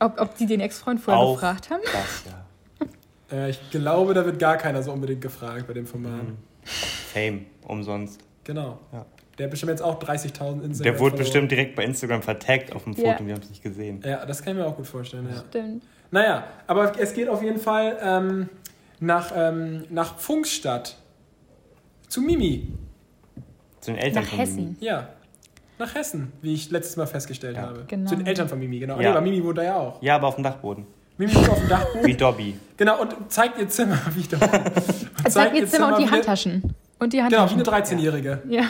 Ob, 0.00 0.20
ob 0.20 0.36
die 0.36 0.46
den 0.46 0.60
Ex-Freund 0.60 1.00
vorher 1.00 1.22
Auch 1.22 1.34
gefragt 1.34 1.70
haben? 1.70 1.82
Das, 1.84 2.24
ja. 3.30 3.36
äh, 3.36 3.50
ich 3.50 3.70
glaube, 3.70 4.14
da 4.14 4.24
wird 4.24 4.38
gar 4.38 4.56
keiner 4.56 4.82
so 4.82 4.92
unbedingt 4.92 5.20
gefragt 5.20 5.66
bei 5.66 5.74
dem 5.74 5.86
Format. 5.86 6.22
Mhm. 6.24 6.36
Fame, 6.64 7.46
umsonst. 7.66 8.20
Genau. 8.44 8.78
Ja. 8.92 9.06
Der 9.38 9.46
hat 9.46 9.50
bestimmt 9.50 9.70
jetzt 9.70 9.82
auch 9.82 9.98
30.000 10.02 10.62
Instagram. 10.62 10.92
Der 10.92 10.98
wurde 10.98 11.16
bestimmt 11.16 11.50
direkt 11.50 11.76
bei 11.76 11.84
Instagram 11.84 12.22
vertaggt 12.22 12.74
auf 12.74 12.84
dem 12.84 12.94
Foto, 12.94 13.06
Ja. 13.08 13.26
wir 13.26 13.34
haben 13.34 13.42
es 13.42 13.48
nicht 13.50 13.62
gesehen. 13.62 14.02
Ja, 14.04 14.26
das 14.26 14.42
kann 14.42 14.54
ich 14.54 14.58
mir 14.62 14.66
auch 14.66 14.76
gut 14.76 14.86
vorstellen, 14.86 15.28
ja. 15.30 15.42
Stimmt. 15.48 15.82
Naja, 16.10 16.44
aber 16.66 16.98
es 16.98 17.14
geht 17.14 17.28
auf 17.28 17.42
jeden 17.42 17.58
Fall 17.60 17.96
ähm, 18.02 18.48
nach, 18.98 19.32
ähm, 19.34 19.84
nach 19.90 20.18
Pfungstadt. 20.18 20.96
Zu 22.08 22.20
Mimi. 22.22 22.68
Zu 23.80 23.92
den 23.92 24.00
Eltern 24.00 24.24
Nach 24.24 24.30
von 24.30 24.38
Hessen. 24.38 24.56
Mimi. 24.56 24.76
Ja. 24.80 25.08
Nach 25.80 25.94
Hessen, 25.94 26.32
wie 26.42 26.52
ich 26.54 26.70
letztes 26.70 26.96
Mal 26.96 27.06
festgestellt 27.06 27.56
Ja. 27.56 27.62
habe. 27.62 27.84
Genau. 27.88 28.08
Zu 28.08 28.14
den 28.16 28.26
Eltern 28.26 28.48
von 28.48 28.58
Mimi, 28.58 28.78
genau. 28.78 28.96
Ja. 28.98 29.02
Ja. 29.02 29.10
aber 29.12 29.20
Mimi 29.22 29.42
wohnt 29.42 29.56
da 29.58 29.62
ja 29.64 29.76
auch. 29.76 30.00
Ja, 30.02 30.14
aber 30.16 30.28
auf 30.28 30.34
dem 30.36 30.44
Dachboden. 30.44 30.86
Mimi 31.16 31.34
wohnt 31.34 31.48
auf 31.48 31.58
dem 31.58 31.68
Dachboden. 31.68 32.06
Wie 32.06 32.14
Dobby. 32.14 32.54
Genau, 32.76 33.00
und 33.00 33.14
zeigt 33.28 33.58
ihr 33.58 33.68
Zimmer 33.68 33.98
wieder. 34.14 34.38
Und 35.24 35.30
Zeig 35.32 35.54
ihr 35.54 35.66
Zimmer 35.66 35.88
und 35.88 35.98
die 35.98 36.04
wie 36.06 36.10
Handtaschen. 36.10 36.74
Und 36.98 37.12
die 37.14 37.16
Genau, 37.16 37.30
wie 37.30 37.34
Handtaschen. 37.36 37.66
eine 37.66 37.84
13-Jährige. 37.84 38.42
Ja. 38.50 38.64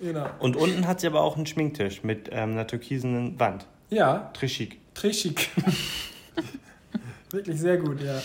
Genau. 0.00 0.26
Und 0.38 0.56
unten 0.56 0.86
hat 0.86 1.00
sie 1.00 1.08
aber 1.08 1.20
auch 1.22 1.36
einen 1.36 1.46
Schminktisch 1.46 2.04
mit 2.04 2.28
ähm, 2.30 2.52
einer 2.52 2.66
türkisen 2.68 3.38
Wand. 3.40 3.66
Ja, 3.90 4.30
Trischik. 4.34 4.78
Trischik. 4.94 5.48
Wirklich 7.32 7.58
sehr 7.60 7.76
gut, 7.78 8.00
ja. 8.00 8.20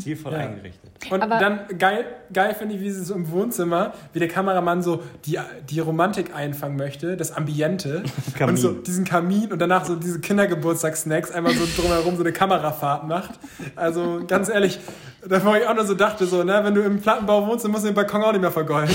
Stilvoll 0.00 0.32
Ja. 0.32 0.38
eingerichtet. 0.38 0.90
Und 1.10 1.22
Aber- 1.22 1.38
dann 1.38 1.60
geil, 1.78 2.04
geil 2.32 2.54
finde 2.54 2.74
ich, 2.76 2.80
wie 2.80 2.90
sie 2.90 3.04
so 3.04 3.14
im 3.14 3.30
Wohnzimmer, 3.30 3.92
wie 4.12 4.18
der 4.18 4.28
Kameramann 4.28 4.82
so 4.82 5.02
die, 5.26 5.38
die 5.68 5.80
Romantik 5.80 6.34
einfangen 6.34 6.76
möchte, 6.76 7.16
das 7.16 7.32
Ambiente. 7.32 8.02
Kamin. 8.36 8.50
Und 8.56 8.56
so 8.60 8.72
diesen 8.72 9.04
Kamin 9.04 9.52
und 9.52 9.58
danach 9.58 9.84
so 9.84 9.96
diese 9.96 10.20
Kindergeburtstagssnacks 10.20 11.30
einmal 11.30 11.52
so 11.54 11.64
drumherum 11.80 12.16
so 12.16 12.22
eine 12.22 12.32
Kamerafahrt 12.32 13.06
macht. 13.06 13.32
Also 13.76 14.22
ganz 14.26 14.48
ehrlich, 14.48 14.78
da 15.28 15.44
wo 15.44 15.54
ich 15.54 15.66
auch 15.66 15.74
nur 15.74 15.84
so 15.84 15.94
dachte, 15.94 16.26
so, 16.26 16.42
ne, 16.44 16.60
wenn 16.64 16.74
du 16.74 16.82
im 16.82 17.00
Plattenbau 17.00 17.46
wohnst, 17.46 17.64
dann 17.64 17.72
musst 17.72 17.84
du 17.84 17.88
den 17.88 17.94
Balkon 17.94 18.22
auch 18.22 18.32
nicht 18.32 18.40
mehr 18.40 18.50
vergolden. 18.52 18.94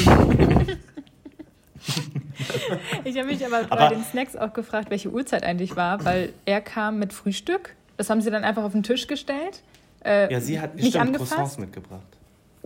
Ich 3.03 3.17
habe 3.17 3.27
mich 3.27 3.45
aber, 3.45 3.63
bei 3.63 3.71
Aber- 3.77 3.95
den 3.95 4.03
Snacks 4.03 4.35
auch 4.35 4.53
gefragt, 4.53 4.89
welche 4.89 5.09
Uhrzeit 5.09 5.43
eigentlich 5.43 5.75
war, 5.75 6.03
weil 6.05 6.33
er 6.45 6.61
kam 6.61 6.99
mit 6.99 7.13
Frühstück. 7.13 7.75
Das 7.97 8.09
haben 8.09 8.21
sie 8.21 8.29
dann 8.29 8.43
einfach 8.43 8.63
auf 8.63 8.73
den 8.73 8.83
Tisch 8.83 9.07
gestellt. 9.07 9.61
Äh, 10.07 10.31
Ja, 10.33 10.39
sie 10.39 10.59
hat 10.59 10.75
nicht 10.75 10.87
stimmt, 10.89 11.07
angefasst. 11.07 11.31
Croissants 11.31 11.57
mitgebracht. 11.59 12.01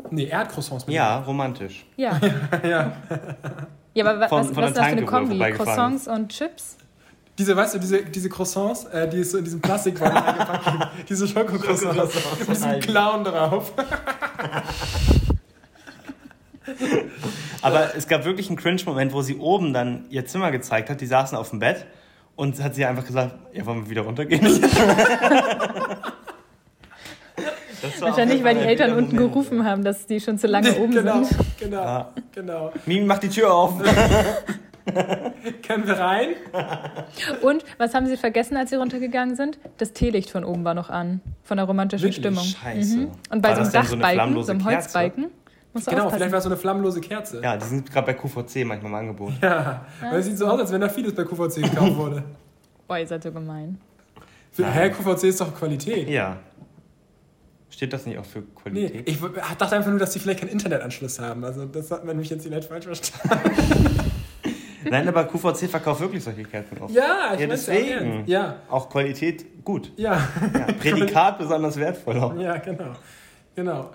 Nee, 0.09 0.25
er 0.27 0.39
hat 0.39 0.49
Croissants 0.51 0.85
mit. 0.87 0.95
Ja, 0.95 1.19
romantisch. 1.19 1.85
Ja. 1.97 2.19
ja. 2.63 2.93
Ja, 3.93 4.05
aber 4.05 4.27
Von- 4.29 4.39
was, 4.39 4.47
von 4.47 4.55
was 4.57 4.69
ist 4.69 4.77
das 4.77 4.85
für 4.85 4.91
eine 4.91 5.05
Kombi? 5.05 5.51
Croissants 5.51 6.07
und 6.07 6.29
Chips? 6.29 6.77
Diese, 7.37 7.55
weißt 7.55 7.73
du, 7.75 7.79
diese, 7.79 8.03
diese 8.03 8.29
Croissants, 8.29 8.85
äh, 8.85 9.07
die 9.09 9.19
es 9.19 9.31
so 9.31 9.37
in 9.37 9.43
diesem 9.43 9.61
Plastikbeutel 9.61 10.15
eingepackt 10.17 10.89
diese 11.09 11.27
Schokocroissants 11.27 12.15
mit 12.39 12.49
diesem 12.49 12.79
Clown 12.81 13.23
drauf. 13.23 13.73
Aber 17.61 17.95
es 17.95 18.07
gab 18.07 18.25
wirklich 18.25 18.47
einen 18.49 18.57
Cringe-Moment, 18.57 19.13
wo 19.13 19.21
sie 19.21 19.37
oben 19.37 19.73
dann 19.73 20.05
ihr 20.09 20.25
Zimmer 20.25 20.51
gezeigt 20.51 20.89
hat. 20.89 21.01
Die 21.01 21.05
saßen 21.05 21.37
auf 21.37 21.49
dem 21.49 21.59
Bett 21.59 21.85
und 22.35 22.61
hat 22.63 22.75
sie 22.75 22.85
einfach 22.85 23.05
gesagt, 23.05 23.35
ja, 23.53 23.65
wollen 23.65 23.83
wir 23.85 23.89
wieder 23.89 24.01
runtergehen? 24.03 24.41
Wahrscheinlich, 27.99 28.43
weil 28.43 28.55
die 28.55 28.61
Eltern 28.61 28.91
unten 28.93 29.15
Moment. 29.15 29.33
gerufen 29.33 29.65
haben, 29.65 29.83
dass 29.83 30.05
die 30.07 30.19
schon 30.19 30.37
zu 30.37 30.47
lange 30.47 30.75
oben 30.77 30.91
genau, 30.93 31.23
sind. 31.23 31.39
genau, 31.59 31.81
Ja. 31.83 32.09
genau. 32.33 32.71
Mimi, 32.85 33.05
mach 33.05 33.19
die 33.19 33.29
Tür 33.29 33.53
auf. 33.53 33.73
Können 35.67 35.85
wir 35.87 35.93
rein? 35.97 36.29
Und 37.41 37.63
was 37.77 37.93
haben 37.93 38.07
sie 38.07 38.17
vergessen, 38.17 38.57
als 38.57 38.71
sie 38.71 38.75
runtergegangen 38.77 39.35
sind? 39.35 39.59
Das 39.77 39.93
Teelicht 39.93 40.29
von 40.31 40.43
oben 40.43 40.63
war 40.65 40.73
noch 40.73 40.89
an. 40.89 41.21
Von 41.43 41.57
der 41.57 41.65
romantischen 41.65 42.03
Wirklich? 42.05 42.17
Stimmung. 42.23 42.43
Scheiße. 42.43 42.97
Mhm. 42.97 43.11
Und 43.29 43.41
bei 43.41 43.49
War 43.49 43.55
so 43.57 43.61
einem 43.61 43.71
so 43.71 43.77
Dachbalken, 43.95 44.13
flammlose 44.15 44.45
so 44.47 44.51
einem? 44.53 44.65
Holzbalken, 44.65 45.25
musst 45.73 45.85
Genau, 45.87 45.97
aufpassen. 45.99 46.15
vielleicht 46.17 46.31
war 46.31 46.37
es 46.39 46.43
so 46.43 46.49
eine 46.49 46.57
flammlose 46.57 46.99
Kerze. 47.01 47.41
Ja, 47.43 47.57
die 47.57 47.65
sind 47.65 47.91
gerade 47.91 48.07
bei 48.07 48.13
QVC 48.13 48.65
manchmal 48.65 48.91
im 48.91 48.95
Angebot. 48.95 49.33
Ja, 49.41 49.85
weil 50.01 50.19
es 50.19 50.25
sieht 50.25 50.37
so 50.37 50.47
aus, 50.47 50.59
als 50.59 50.71
wenn 50.71 50.81
da 50.81 50.89
vieles 50.89 51.13
bei 51.13 51.23
QVC 51.23 51.61
gekauft 51.61 51.95
wurde. 51.95 52.23
Boah, 52.87 52.97
ihr 52.97 53.07
seid 53.07 53.23
so 53.23 53.31
gemein. 53.31 53.79
Für, 54.51 54.65
hä, 54.65 54.89
QVC 54.89 55.23
ist 55.25 55.39
doch 55.39 55.55
Qualität. 55.55 56.09
Ja. 56.09 56.37
Steht 57.71 57.93
das 57.93 58.05
nicht 58.05 58.19
auch 58.19 58.25
für 58.25 58.39
Nee, 58.39 58.45
Qualität? 58.55 59.09
ich 59.09 59.21
w- 59.23 59.29
dachte 59.57 59.75
einfach 59.75 59.89
nur, 59.89 59.97
dass 59.99 60.11
die 60.11 60.19
vielleicht 60.19 60.41
keinen 60.41 60.49
Internetanschluss 60.49 61.19
haben. 61.19 61.43
Also 61.43 61.65
das 61.65 61.89
hat 61.89 62.05
man 62.05 62.17
mich 62.17 62.29
jetzt 62.29 62.43
vielleicht 62.43 62.67
falsch 62.67 62.85
verstanden. 62.85 63.99
Nein, 64.89 65.07
aber 65.07 65.23
QVC 65.25 65.69
verkauft 65.69 66.01
wirklich 66.01 66.23
solche 66.23 66.43
Kerzen 66.43 66.81
auf. 66.81 66.91
Ja, 66.91 67.31
ich 67.33 67.39
Ja, 67.41 67.47
deswegen. 67.47 68.23
Ja, 68.25 68.57
Auch 68.69 68.89
Qualität 68.89 69.63
gut. 69.63 69.91
ja, 69.95 70.13
Ja, 70.53 70.73
Prädikat 70.79 71.37
besonders 71.39 71.77
wertvoll 71.77 72.19
auch. 72.19 72.35
ja, 72.37 72.57
genau. 72.57 72.91
Genau. 73.55 73.89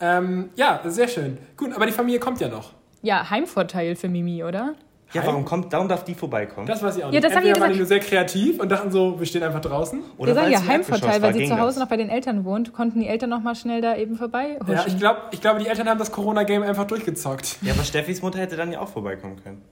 Ähm, 0.00 0.50
ja, 0.54 0.80
sehr 0.86 1.08
schön. 1.08 1.38
Gut, 1.56 1.72
aber 1.74 1.84
die 1.86 1.92
Familie 1.92 2.20
kommt 2.20 2.40
ja 2.40 2.48
noch. 2.48 2.72
Ja, 3.02 3.28
Heimvorteil 3.28 3.94
für 3.96 4.08
Mimi, 4.08 4.42
oder? 4.44 4.74
Ja, 5.14 5.24
warum 5.24 5.44
kommt, 5.46 5.72
darum 5.72 5.88
darf 5.88 6.04
die 6.04 6.14
vorbeikommen? 6.14 6.66
Das 6.66 6.82
weiß 6.82 6.96
ich 6.98 7.02
auch 7.04 7.06
Ja, 7.08 7.12
nicht. 7.12 7.24
das 7.24 7.34
haben 7.34 7.42
die 7.42 7.48
Entweder 7.48 7.64
waren 7.66 7.72
die 7.72 7.78
nur 7.78 7.86
sehr 7.86 8.00
kreativ 8.00 8.60
und 8.60 8.68
dachten 8.68 8.90
so, 8.90 9.18
wir 9.18 9.24
stehen 9.26 9.42
einfach 9.42 9.60
draußen. 9.62 10.00
Oder 10.18 10.32
wir 10.32 10.34
sagen 10.34 10.52
ja 10.52 10.66
Heimvorteil, 10.66 11.22
weil 11.22 11.32
sie 11.34 11.46
zu 11.46 11.58
Hause 11.58 11.76
das. 11.76 11.84
noch 11.84 11.88
bei 11.88 11.96
den 11.96 12.10
Eltern 12.10 12.44
wohnt, 12.44 12.74
konnten 12.74 13.00
die 13.00 13.06
Eltern 13.08 13.30
noch 13.30 13.40
mal 13.42 13.54
schnell 13.54 13.80
da 13.80 13.96
eben 13.96 14.16
vorbei 14.16 14.58
Ja, 14.66 14.74
ich, 14.74 14.84
huschen. 14.86 14.98
glaub, 14.98 15.16
ich 15.30 15.40
glaube, 15.40 15.60
die 15.60 15.66
Eltern 15.66 15.88
haben 15.88 15.98
das 15.98 16.12
Corona-Game 16.12 16.62
einfach 16.62 16.84
durchgezockt. 16.84 17.56
Ja, 17.62 17.72
aber 17.72 17.84
Steffis 17.84 18.20
Mutter 18.20 18.38
hätte 18.38 18.56
dann 18.56 18.70
ja 18.70 18.80
auch 18.80 18.88
vorbeikommen 18.88 19.36
können. 19.42 19.62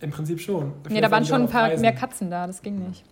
Im 0.00 0.10
Prinzip 0.10 0.38
schon. 0.40 0.72
Nee, 0.90 1.00
da 1.00 1.10
waren 1.10 1.24
schon 1.24 1.42
ein 1.42 1.48
paar 1.48 1.70
Reisen. 1.70 1.80
mehr 1.80 1.94
Katzen 1.94 2.30
da, 2.30 2.46
das 2.46 2.60
ging 2.62 2.78
nicht. 2.88 3.04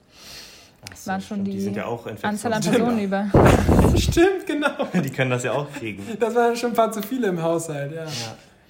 So, 0.95 1.11
Waren 1.11 1.21
schon 1.21 1.43
die, 1.43 1.51
die 1.53 1.61
sind 1.61 1.77
ja 1.77 1.87
auch 1.87 2.07
Anzahl 2.23 2.53
an. 2.53 2.61
Personen 2.63 2.99
über. 3.01 3.27
Stimmt, 3.97 4.47
genau. 4.47 4.69
Die 5.03 5.11
können 5.11 5.31
das 5.33 5.43
ja 5.43 5.51
auch 5.53 5.67
kriegen. 5.73 6.07
Das 6.21 6.33
waren 6.37 6.55
schon 6.55 6.71
ein 6.73 6.77
paar 6.77 6.93
zu 6.93 7.03
viele 7.03 7.27
im 7.27 7.43
Haushalt, 7.43 7.93
ja. 7.93 8.05
Ja. 8.05 8.09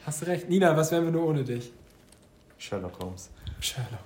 Hast 0.06 0.22
du 0.22 0.26
recht. 0.26 0.48
Nina, 0.48 0.74
was 0.74 0.92
wären 0.92 1.04
wir 1.04 1.10
nur 1.12 1.26
ohne 1.26 1.44
dich? 1.44 1.70
Sherlock 2.58 2.98
Holmes. 3.00 3.30
Sherlock. 3.60 4.00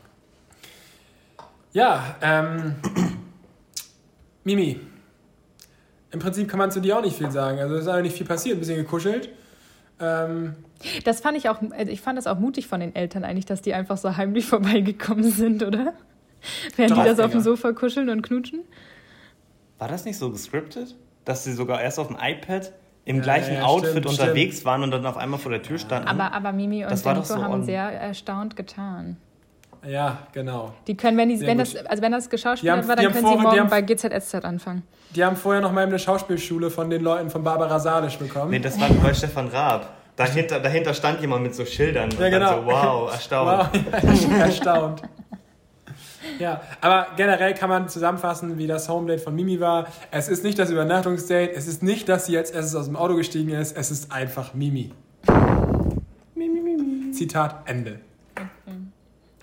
Ja, 1.72 2.16
ähm. 2.20 2.74
Mimi. 4.44 4.80
Im 6.12 6.18
Prinzip 6.18 6.48
kann 6.48 6.58
man 6.58 6.70
zu 6.70 6.80
dir 6.80 6.98
auch 6.98 7.02
nicht 7.02 7.16
viel 7.16 7.30
sagen. 7.30 7.58
Also 7.60 7.76
es 7.76 7.82
ist 7.82 7.88
eigentlich 7.88 8.04
nicht 8.12 8.16
viel 8.18 8.26
passiert, 8.26 8.56
ein 8.56 8.60
bisschen 8.60 8.76
gekuschelt. 8.76 9.28
Ähm, 10.00 10.56
Das 11.04 11.20
fand 11.20 11.36
ich 11.36 11.48
auch, 11.48 11.60
also 11.70 11.92
ich 11.92 12.00
fand 12.00 12.18
das 12.18 12.26
auch 12.26 12.38
mutig 12.38 12.66
von 12.66 12.80
den 12.80 12.94
Eltern 12.96 13.22
eigentlich, 13.22 13.46
dass 13.46 13.62
die 13.62 13.74
einfach 13.74 13.96
so 13.96 14.16
heimlich 14.16 14.46
vorbeigekommen 14.46 15.30
sind, 15.30 15.62
oder? 15.62 15.92
Während 16.76 16.96
die 16.96 17.04
das 17.04 17.20
auf 17.20 17.30
dem. 17.30 17.42
Sofa 17.42 17.72
kuscheln 17.72 18.08
und 18.08 18.22
knutschen. 18.22 18.60
War 19.78 19.88
das 19.88 20.04
nicht 20.04 20.18
so 20.18 20.30
gescriptet? 20.30 20.96
Dass 21.24 21.44
sie 21.44 21.52
sogar 21.52 21.80
erst 21.80 21.98
auf 21.98 22.08
dem 22.08 22.16
iPad 22.20 22.72
im 23.04 23.16
Ja, 23.16 23.22
gleichen 23.22 23.54
ja, 23.54 23.62
Outfit 23.64 23.90
stimmt, 23.90 24.06
unterwegs 24.06 24.64
waren 24.64 24.82
und 24.82 24.90
dann 24.90 25.04
auf 25.06 25.16
einmal 25.16 25.38
vor 25.40 25.50
der 25.52 25.62
Tür 25.62 25.78
standen? 25.78 26.08
Aber, 26.08 26.32
aber 26.32 26.52
Mimi 26.52 26.84
und 26.84 26.90
Nico 26.92 27.22
so 27.22 27.42
haben 27.42 27.52
on- 27.54 27.64
sehr 27.64 27.82
erstaunt 27.82 28.56
getan. 28.56 29.16
ja, 29.86 30.18
genau. 30.32 30.72
Die 30.86 30.96
können, 30.96 31.16
wenn, 31.16 31.28
die, 31.30 31.36
Sehr 31.38 31.48
wenn, 31.48 31.58
gut. 31.58 31.74
das, 31.74 31.86
also 31.86 32.02
wenn 32.02 32.12
das 32.12 32.28
geschauspielert 32.28 32.86
war, 32.86 32.96
dann 32.96 33.06
können 33.06 33.14
sie 33.16 33.20
vor- 33.22 33.36
die 33.36 33.42
morgen 33.42 33.60
haben- 33.60 33.70
bei 33.70 33.80
GZSZ 33.82 34.44
anfangen. 34.44 34.82
Die 35.14 35.24
haben 35.24 35.34
vorher 35.36 35.60
noch 35.62 35.72
mal 35.72 35.86
eine 35.86 35.98
Schauspielschule 35.98 36.70
von 36.70 36.88
den 36.90 37.02
Leuten 37.02 37.30
von 37.30 37.42
Barbara 37.42 37.80
Salisch 37.80 38.16
bekommen. 38.18 38.50
nee, 38.50 38.60
das 38.60 38.78
war 38.80 38.88
bei 38.90 39.12
Stefan 39.14 39.48
Raab. 39.48 39.88
Dahinter, 40.16 40.60
dahinter 40.60 40.92
stand 40.92 41.20
jemand 41.22 41.42
mit 41.44 41.54
so 41.54 41.64
Schildern. 41.64 42.10
Ja, 42.10 42.16
und 42.16 42.20
dann 42.20 42.30
genau. 42.30 42.60
so, 42.60 42.66
wow, 42.66 43.12
erstaunt. 43.12 43.70
Wow, 43.72 44.30
ja, 44.30 44.36
erstaunt. 44.44 45.02
Ja, 46.40 46.60
aber 46.80 47.06
generell 47.16 47.54
kann 47.54 47.68
man 47.68 47.88
zusammenfassen, 47.88 48.56
wie 48.58 48.66
das 48.66 48.88
Homedate 48.88 49.20
von 49.22 49.34
Mimi 49.34 49.60
war. 49.60 49.86
Es 50.10 50.28
ist 50.28 50.42
nicht 50.42 50.58
das 50.58 50.70
Übernachtungsdate, 50.70 51.52
es 51.54 51.66
ist 51.68 51.82
nicht, 51.82 52.08
dass 52.08 52.26
sie 52.26 52.36
als 52.36 52.50
erstes 52.50 52.74
aus 52.74 52.86
dem 52.86 52.96
Auto 52.96 53.14
gestiegen 53.16 53.50
ist, 53.50 53.76
es 53.76 53.90
ist 53.90 54.10
einfach 54.10 54.54
Mimi. 54.54 54.92
Mimi, 56.34 56.60
Mimi. 56.60 57.10
Zitat 57.12 57.68
Ende. 57.68 58.00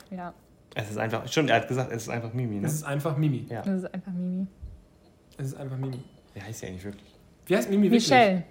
Ja, 0.10 0.34
Es 0.74 0.90
ist 0.90 0.98
einfach, 0.98 1.28
stimmt, 1.28 1.50
er 1.50 1.58
hat 1.58 1.68
gesagt, 1.68 1.92
es 1.92 2.04
ist 2.04 2.10
einfach 2.10 2.34
Mimi, 2.34 2.56
ne? 2.60 2.68
Es 2.68 2.74
ist 2.74 2.84
einfach 2.84 3.16
Mimi. 3.18 3.46
Ja. 3.50 3.62
das 3.62 3.84
ist 3.84 3.94
einfach 3.94 4.12
Mimi. 4.14 4.48
Es 5.38 5.48
ist 5.48 5.58
einfach 5.58 5.78
Mimi. 5.78 6.00
Wie 6.34 6.42
heißt 6.42 6.60
sie 6.60 6.68
eigentlich 6.68 6.86
wirklich? 6.86 7.16
Wie 7.46 7.56
heißt 7.56 7.70
Mimi 7.70 7.84
wirklich? 7.92 8.10
Michelle, 8.10 8.44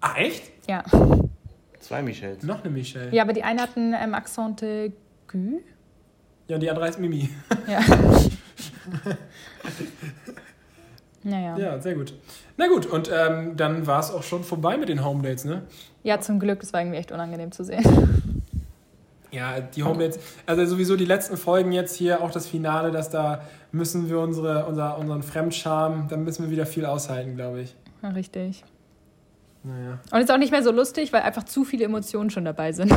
Ah, 0.00 0.14
echt? 0.16 0.50
ja. 0.68 0.82
Zwei 1.80 2.02
Michels. 2.02 2.42
Noch 2.42 2.62
eine 2.64 2.72
Michelle. 2.72 3.14
Ja, 3.14 3.22
aber 3.22 3.32
die 3.34 3.42
eine 3.42 3.60
hat 3.62 3.76
ein 3.76 3.94
ähm, 3.94 4.14
Accent 4.14 4.62
aigu. 4.62 5.60
Ja, 6.48 6.58
die 6.58 6.68
andere 6.68 6.84
heißt 6.84 6.98
Mimi. 7.00 7.30
Ja. 7.66 7.80
naja. 11.22 11.56
Ja. 11.56 11.58
Ja, 11.58 11.80
sehr 11.80 11.94
gut. 11.94 12.14
Na 12.56 12.68
gut, 12.68 12.86
und 12.86 13.10
ähm, 13.12 13.56
dann 13.56 13.86
war 13.86 14.00
es 14.00 14.10
auch 14.10 14.22
schon 14.22 14.44
vorbei 14.44 14.76
mit 14.76 14.88
den 14.88 15.04
Homedates, 15.04 15.44
ne? 15.44 15.62
zum 16.20 16.38
Glück, 16.38 16.60
das 16.60 16.72
war 16.72 16.80
irgendwie 16.80 16.98
echt 16.98 17.12
unangenehm 17.12 17.50
zu 17.50 17.64
sehen. 17.64 17.82
Ja, 19.32 19.58
die 19.60 19.82
Homedates, 19.82 20.20
also 20.46 20.64
sowieso 20.64 20.94
die 20.94 21.06
letzten 21.06 21.36
Folgen 21.36 21.72
jetzt 21.72 21.96
hier, 21.96 22.22
auch 22.22 22.30
das 22.30 22.46
Finale, 22.46 22.92
dass 22.92 23.10
da 23.10 23.42
müssen 23.72 24.08
wir 24.08 24.20
unsere, 24.20 24.66
unser, 24.66 24.96
unseren 24.96 25.24
Fremdscham, 25.24 26.06
da 26.08 26.16
müssen 26.16 26.44
wir 26.44 26.50
wieder 26.52 26.66
viel 26.66 26.86
aushalten, 26.86 27.34
glaube 27.34 27.62
ich. 27.62 27.74
Ja, 28.02 28.10
richtig. 28.10 28.62
Naja. 29.64 29.98
Und 30.12 30.20
ist 30.20 30.30
auch 30.30 30.38
nicht 30.38 30.52
mehr 30.52 30.62
so 30.62 30.70
lustig, 30.70 31.12
weil 31.12 31.22
einfach 31.22 31.42
zu 31.42 31.64
viele 31.64 31.84
Emotionen 31.86 32.30
schon 32.30 32.44
dabei 32.44 32.70
sind. 32.70 32.92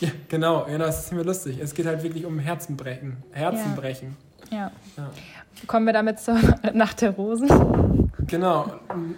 Ja, 0.00 0.10
genau, 0.28 0.64
genau, 0.64 0.84
das 0.86 1.06
ist 1.06 1.12
mehr 1.12 1.24
lustig. 1.24 1.58
Es 1.60 1.74
geht 1.74 1.86
halt 1.86 2.02
wirklich 2.02 2.24
um 2.24 2.38
Herzenbrechen. 2.38 3.16
Herzenbrechen. 3.32 4.16
Ja. 4.50 4.70
Ja. 4.96 5.10
Kommen 5.66 5.86
wir 5.86 5.92
damit 5.92 6.20
zur 6.20 6.38
Nacht 6.72 7.00
der 7.00 7.10
Rosen. 7.10 7.48
Genau, 8.26 8.72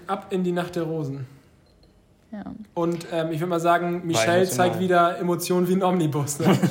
ab 0.06 0.26
in 0.30 0.42
die 0.44 0.52
Nacht 0.52 0.76
der 0.76 0.84
Rosen. 0.84 1.26
Ja. 2.32 2.44
Und 2.74 3.06
ähm, 3.12 3.32
ich 3.32 3.40
würde 3.40 3.50
mal 3.50 3.60
sagen, 3.60 4.06
Michelle 4.06 4.48
zeigt 4.48 4.78
wieder 4.78 5.18
Emotionen 5.18 5.68
wie 5.68 5.74
ein 5.74 5.82
Omnibus. 5.82 6.38
Ne? 6.38 6.56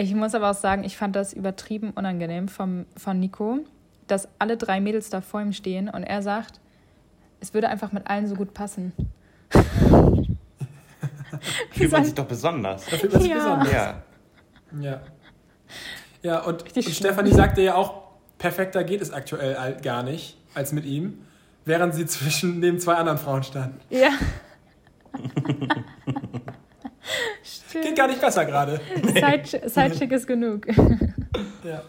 Ich 0.00 0.14
muss 0.14 0.34
aber 0.34 0.50
auch 0.50 0.54
sagen, 0.54 0.82
ich 0.82 0.96
fand 0.96 1.14
das 1.14 1.34
übertrieben 1.34 1.90
unangenehm 1.90 2.48
vom, 2.48 2.86
von 2.96 3.20
Nico, 3.20 3.58
dass 4.06 4.28
alle 4.38 4.56
drei 4.56 4.80
Mädels 4.80 5.10
da 5.10 5.20
vor 5.20 5.42
ihm 5.42 5.52
stehen 5.52 5.90
und 5.90 6.04
er 6.04 6.22
sagt, 6.22 6.58
es 7.40 7.52
würde 7.52 7.68
einfach 7.68 7.92
mit 7.92 8.06
allen 8.06 8.26
so 8.26 8.34
gut 8.34 8.54
passen. 8.54 8.94
Fühlt 11.72 11.92
man 11.92 12.04
sich 12.04 12.14
doch 12.14 12.26
besonders. 12.26 12.86
Da 12.86 12.96
fühlt 12.96 13.12
man 13.12 13.22
sich 13.22 13.30
Ja. 13.30 13.36
besonders. 13.36 13.72
Ja. 13.72 14.02
Ja. 14.80 15.00
Ja, 16.22 16.40
und, 16.40 16.76
und. 16.76 16.84
Stefanie 16.84 17.32
sagte 17.32 17.62
ja 17.62 17.74
auch, 17.74 18.02
perfekter 18.38 18.84
geht 18.84 19.00
es 19.00 19.10
aktuell 19.12 19.76
gar 19.82 20.02
nicht 20.02 20.36
als 20.54 20.72
mit 20.72 20.84
ihm, 20.84 21.24
während 21.64 21.94
sie 21.94 22.06
zwischen 22.06 22.60
neben 22.60 22.78
zwei 22.78 22.94
anderen 22.94 23.18
Frauen 23.18 23.42
stand. 23.42 23.80
Ja. 23.90 24.10
Geht 27.72 27.82
Stimmt. 27.84 27.96
gar 27.98 28.06
nicht 28.08 28.20
besser 28.20 28.44
gerade. 28.44 28.80
Side- 29.02 29.68
Sidechick 29.68 30.12
ist 30.12 30.26
genug. 30.26 30.66
Ja. 31.64 31.82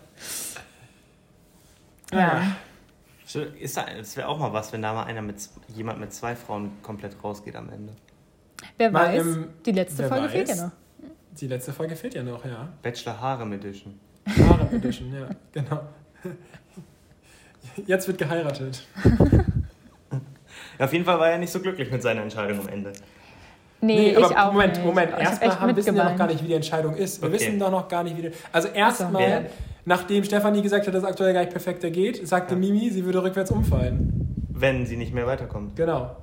Ja. 2.14 2.42
Ist 3.60 3.78
da, 3.78 3.86
das 3.98 4.16
wäre 4.18 4.28
auch 4.28 4.38
mal 4.40 4.52
was, 4.54 4.74
wenn 4.74 4.82
da 4.82 4.94
mal 4.94 5.04
einer 5.06 5.22
mit 5.22 5.38
jemand 5.70 6.00
mit 6.00 6.14
zwei 6.14 6.36
Frauen 6.36 6.72
komplett 6.84 7.16
rausgeht 7.24 7.56
am 7.56 7.70
Ende. 7.70 7.94
Wer 8.78 8.92
Mal 8.92 9.08
weiß, 9.18 9.22
im- 9.26 9.48
die 9.66 9.72
letzte 9.72 10.08
Folge 10.08 10.30
fehlt 10.30 10.48
ja 10.50 10.54
weiß. 10.56 10.62
noch. 10.64 10.72
Die 11.40 11.48
letzte 11.48 11.74
Folge 11.74 11.96
fehlt 11.96 12.14
ja 12.14 12.24
noch, 12.24 12.44
ja. 12.46 12.70
Bachelor 12.82 13.20
Harem 13.22 13.54
Edition. 13.54 14.00
Harem 14.48 14.68
Edition, 14.76 15.14
ja, 15.14 15.28
genau. 15.52 15.82
Jetzt 17.86 18.08
wird 18.08 18.18
geheiratet. 18.18 18.84
Ja, 20.78 20.86
auf 20.86 20.94
jeden 20.94 21.06
Fall 21.06 21.20
war 21.20 21.30
er 21.30 21.38
nicht 21.38 21.52
so 21.52 21.60
glücklich 21.60 21.92
mit 21.92 22.02
seiner 22.02 22.22
Entscheidung 22.24 22.60
am 22.60 22.68
Ende. 22.68 22.92
Nee, 23.82 24.16
aber 24.16 24.30
ich 24.30 24.38
auch 24.38 24.52
Moment, 24.52 24.74
nicht. 24.76 24.86
Moment. 24.86 25.12
Erstmal 25.18 25.76
wissen 25.76 25.96
wir 25.96 26.04
noch 26.04 26.16
gar 26.16 26.28
nicht, 26.28 26.44
wie 26.44 26.48
die 26.48 26.54
Entscheidung 26.54 26.96
ist. 26.96 27.22
Wir 27.22 27.30
Okay. 27.30 27.40
wissen 27.40 27.60
doch 27.60 27.72
noch 27.72 27.88
gar 27.88 28.04
nicht, 28.04 28.16
wie 28.18 28.24
die... 28.24 28.32
Also 28.52 28.68
erstmal, 28.68 29.22
Wer- 29.24 29.46
nachdem 29.86 30.24
Stefanie 30.24 30.62
gesagt 30.62 30.86
hat, 30.86 30.94
dass 30.94 31.02
es 31.04 31.10
aktuell 31.10 31.34
gar 31.34 31.40
nicht 31.42 31.52
perfekter 31.52 31.90
geht, 31.90 32.28
sagte 32.28 32.54
Ja. 32.54 32.60
Mimi, 32.60 32.90
sie 32.92 33.06
würde 33.06 33.24
rückwärts 33.24 33.50
umfallen. 33.52 34.46
Wenn 34.50 34.86
sie 34.86 34.98
nicht 34.98 35.14
mehr 35.14 35.26
weiterkommt. 35.26 35.76
Genau. 35.76 36.16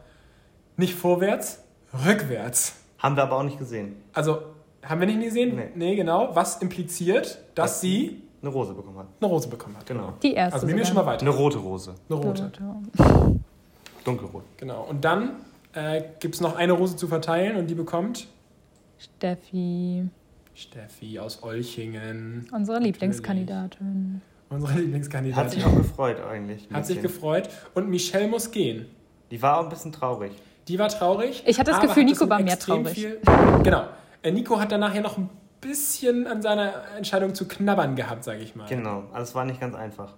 Nicht 0.76 0.94
vorwärts, 0.94 1.64
rückwärts. 2.06 2.76
Haben 2.98 3.16
wir 3.16 3.22
aber 3.22 3.36
auch 3.36 3.42
nicht 3.42 3.58
gesehen. 3.58 3.96
Also, 4.12 4.42
haben 4.82 5.00
wir 5.00 5.06
nicht 5.06 5.20
gesehen? 5.20 5.56
Nee. 5.56 5.70
nee 5.74 5.96
genau. 5.96 6.34
Was 6.34 6.60
impliziert, 6.62 7.38
dass 7.54 7.72
Was? 7.72 7.80
sie 7.80 8.22
Eine 8.42 8.50
Rose 8.50 8.74
bekommen 8.74 8.98
hat. 8.98 9.06
eine 9.20 9.30
Rose 9.30 9.48
bekommen 9.48 9.76
hat. 9.76 9.86
Genau. 9.86 10.14
Die 10.22 10.34
erste. 10.34 10.54
Also, 10.54 10.66
nehmen 10.66 10.78
wir 10.78 10.86
schon 10.86 10.96
mal 10.96 11.06
weiter. 11.06 11.22
Eine 11.22 11.30
rote 11.30 11.58
Rose. 11.58 11.94
Eine 12.08 12.18
rote. 12.18 12.52
Dunkelrot. 14.04 14.44
Genau. 14.56 14.84
Und 14.84 15.04
dann 15.04 15.36
äh, 15.74 16.02
gibt 16.20 16.34
es 16.34 16.40
noch 16.40 16.56
eine 16.56 16.72
Rose 16.72 16.96
zu 16.96 17.08
verteilen 17.08 17.56
und 17.56 17.66
die 17.68 17.74
bekommt 17.74 18.26
Steffi, 18.98 20.08
Steffi 20.54 21.18
aus 21.18 21.42
Olchingen. 21.42 22.48
unsere 22.52 22.80
Lieblingskandidatin. 22.80 24.20
Unsere 24.50 24.80
Lieblingskandidatin. 24.80 25.44
Hat 25.44 25.50
sich 25.52 25.64
auch 25.64 25.76
gefreut 25.76 26.16
eigentlich. 26.20 26.68
Hat 26.72 26.86
sich 26.86 27.00
gefreut. 27.02 27.48
Und 27.74 27.88
Michelle 27.90 28.28
muss 28.28 28.50
gehen. 28.50 28.86
Die 29.30 29.40
war 29.42 29.58
auch 29.58 29.64
ein 29.64 29.68
bisschen 29.68 29.92
traurig. 29.92 30.32
Die 30.68 30.78
war 30.78 30.88
traurig. 30.88 31.42
Ich 31.46 31.58
hatte 31.58 31.70
das 31.70 31.80
Gefühl, 31.80 32.04
Nico 32.04 32.28
war 32.28 32.40
mehr 32.40 32.58
traurig. 32.58 32.94
Viel, 32.94 33.20
genau. 33.62 33.84
Äh, 34.22 34.30
Nico 34.30 34.60
hat 34.60 34.70
dann 34.70 34.80
nachher 34.80 35.00
noch 35.00 35.16
ein 35.16 35.30
bisschen 35.60 36.26
an 36.26 36.42
seiner 36.42 36.72
Entscheidung 36.96 37.34
zu 37.34 37.48
knabbern 37.48 37.96
gehabt, 37.96 38.24
sage 38.24 38.40
ich 38.40 38.54
mal. 38.54 38.68
Genau. 38.68 39.04
Also 39.12 39.30
es 39.30 39.34
war 39.34 39.44
nicht 39.44 39.60
ganz 39.60 39.74
einfach. 39.74 40.14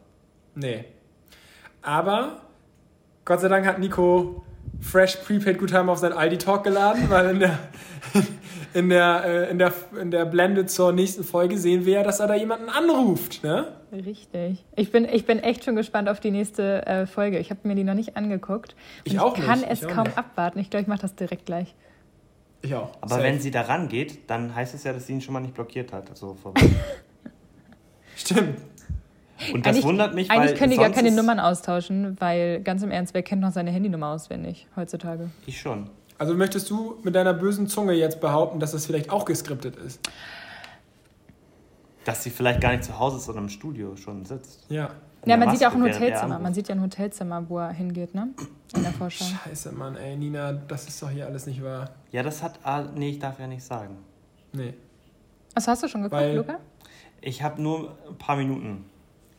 Nee. 0.54 0.84
Aber 1.82 2.40
Gott 3.24 3.40
sei 3.40 3.48
Dank 3.48 3.66
hat 3.66 3.78
Nico 3.78 4.44
Fresh 4.80 5.16
Prepaid 5.16 5.58
Guthaben 5.58 5.88
auf 5.88 5.98
sein 5.98 6.12
Aldi 6.12 6.38
Talk 6.38 6.64
geladen, 6.64 7.08
weil 7.08 7.30
in 7.30 7.38
der, 7.40 7.58
in 8.74 8.88
der, 8.88 9.24
äh, 9.24 9.50
in 9.50 9.58
der, 9.58 9.72
in 10.00 10.10
der 10.10 10.24
Blende 10.24 10.66
zur 10.66 10.92
nächsten 10.92 11.22
Folge 11.24 11.58
sehen 11.58 11.84
wir 11.84 11.94
ja, 11.94 12.02
dass 12.02 12.20
er 12.20 12.26
da 12.26 12.34
jemanden 12.34 12.68
anruft. 12.68 13.44
Ne? 13.44 13.68
Richtig. 13.92 14.64
Ich 14.76 14.92
bin, 14.92 15.04
ich 15.04 15.26
bin 15.26 15.38
echt 15.40 15.64
schon 15.64 15.74
gespannt 15.76 16.08
auf 16.08 16.20
die 16.20 16.30
nächste 16.30 16.86
äh, 16.86 17.06
Folge. 17.06 17.38
Ich 17.38 17.50
habe 17.50 17.66
mir 17.66 17.74
die 17.74 17.84
noch 17.84 17.94
nicht 17.94 18.16
angeguckt. 18.16 18.76
Ich 19.04 19.14
Und 19.14 19.18
auch 19.20 19.36
ich 19.36 19.44
kann 19.44 19.60
nicht, 19.60 19.70
es 19.70 19.82
ich 19.82 19.88
kaum 19.88 20.04
nicht. 20.04 20.16
abwarten. 20.18 20.58
Ich 20.60 20.70
glaube, 20.70 20.82
ich 20.82 20.88
mache 20.88 21.00
das 21.02 21.14
direkt 21.16 21.46
gleich. 21.46 21.74
Ich 22.62 22.74
auch. 22.74 22.90
Aber 23.00 23.10
Safe. 23.16 23.22
wenn 23.24 23.40
sie 23.40 23.50
da 23.50 23.62
rangeht, 23.62 24.30
dann 24.30 24.54
heißt 24.54 24.74
es 24.74 24.84
ja, 24.84 24.92
dass 24.92 25.06
sie 25.06 25.14
ihn 25.14 25.20
schon 25.20 25.32
mal 25.34 25.40
nicht 25.40 25.54
blockiert 25.54 25.92
hat. 25.92 26.10
Also 26.10 26.36
Stimmt. 28.16 28.58
Und 29.54 29.64
das 29.64 29.72
Eigentlich- 29.76 29.84
wundert 29.86 30.14
mich, 30.14 30.28
weil 30.28 30.38
Eigentlich 30.40 30.58
können 30.58 30.70
die 30.72 30.76
gar 30.76 30.90
keine 30.90 31.10
Nummern 31.10 31.40
austauschen, 31.40 32.16
weil 32.20 32.60
ganz 32.62 32.82
im 32.82 32.90
Ernst, 32.90 33.14
wer 33.14 33.22
kennt 33.22 33.40
noch 33.40 33.52
seine 33.52 33.70
Handynummer 33.70 34.08
auswendig 34.08 34.66
heutzutage? 34.76 35.30
Ich 35.46 35.58
schon. 35.58 35.88
Also 36.18 36.34
möchtest 36.34 36.68
du 36.68 36.98
mit 37.02 37.14
deiner 37.14 37.32
bösen 37.32 37.66
Zunge 37.66 37.94
jetzt 37.94 38.20
behaupten, 38.20 38.60
dass 38.60 38.74
es 38.74 38.84
vielleicht 38.84 39.08
auch 39.08 39.24
geskriptet 39.24 39.76
ist? 39.76 40.00
Dass 42.04 42.22
sie 42.22 42.30
vielleicht 42.30 42.60
gar 42.60 42.72
nicht 42.72 42.84
zu 42.84 42.98
Hause 42.98 43.18
ist, 43.18 43.24
sondern 43.26 43.44
im 43.44 43.50
Studio 43.50 43.94
schon 43.96 44.24
sitzt. 44.24 44.64
Ja. 44.70 44.90
Ja, 45.26 45.36
man 45.36 45.50
sieht 45.50 45.60
ja 45.60 45.68
auch 45.68 45.74
ein 45.74 45.80
Maske, 45.80 45.96
er 45.96 46.06
Hotelzimmer. 46.06 46.38
Man 46.38 46.54
sieht 46.54 46.68
ja 46.68 46.74
ein 46.74 46.80
Hotelzimmer, 46.80 47.48
wo 47.50 47.58
er 47.58 47.72
hingeht, 47.72 48.14
ne? 48.14 48.28
In 48.74 48.82
der 48.82 48.92
Vorschau. 48.92 49.26
Scheiße, 49.26 49.72
Mann, 49.72 49.96
ey, 49.96 50.16
Nina, 50.16 50.52
das 50.54 50.88
ist 50.88 51.02
doch 51.02 51.10
hier 51.10 51.26
alles 51.26 51.44
nicht 51.46 51.62
wahr. 51.62 51.90
Ja, 52.10 52.22
das 52.22 52.42
hat. 52.42 52.58
ah, 52.64 52.84
Nee, 52.94 53.10
ich 53.10 53.18
darf 53.18 53.38
ja 53.38 53.46
nicht 53.46 53.62
sagen. 53.62 53.98
Nee. 54.52 54.72
Was 55.54 55.68
hast 55.68 55.82
du 55.82 55.88
schon 55.88 56.02
geguckt, 56.02 56.22
Weil- 56.22 56.36
Luca? 56.36 56.58
Ich 57.20 57.42
habe 57.42 57.60
nur 57.60 57.98
ein 58.08 58.16
paar 58.16 58.36
Minuten. 58.36 58.86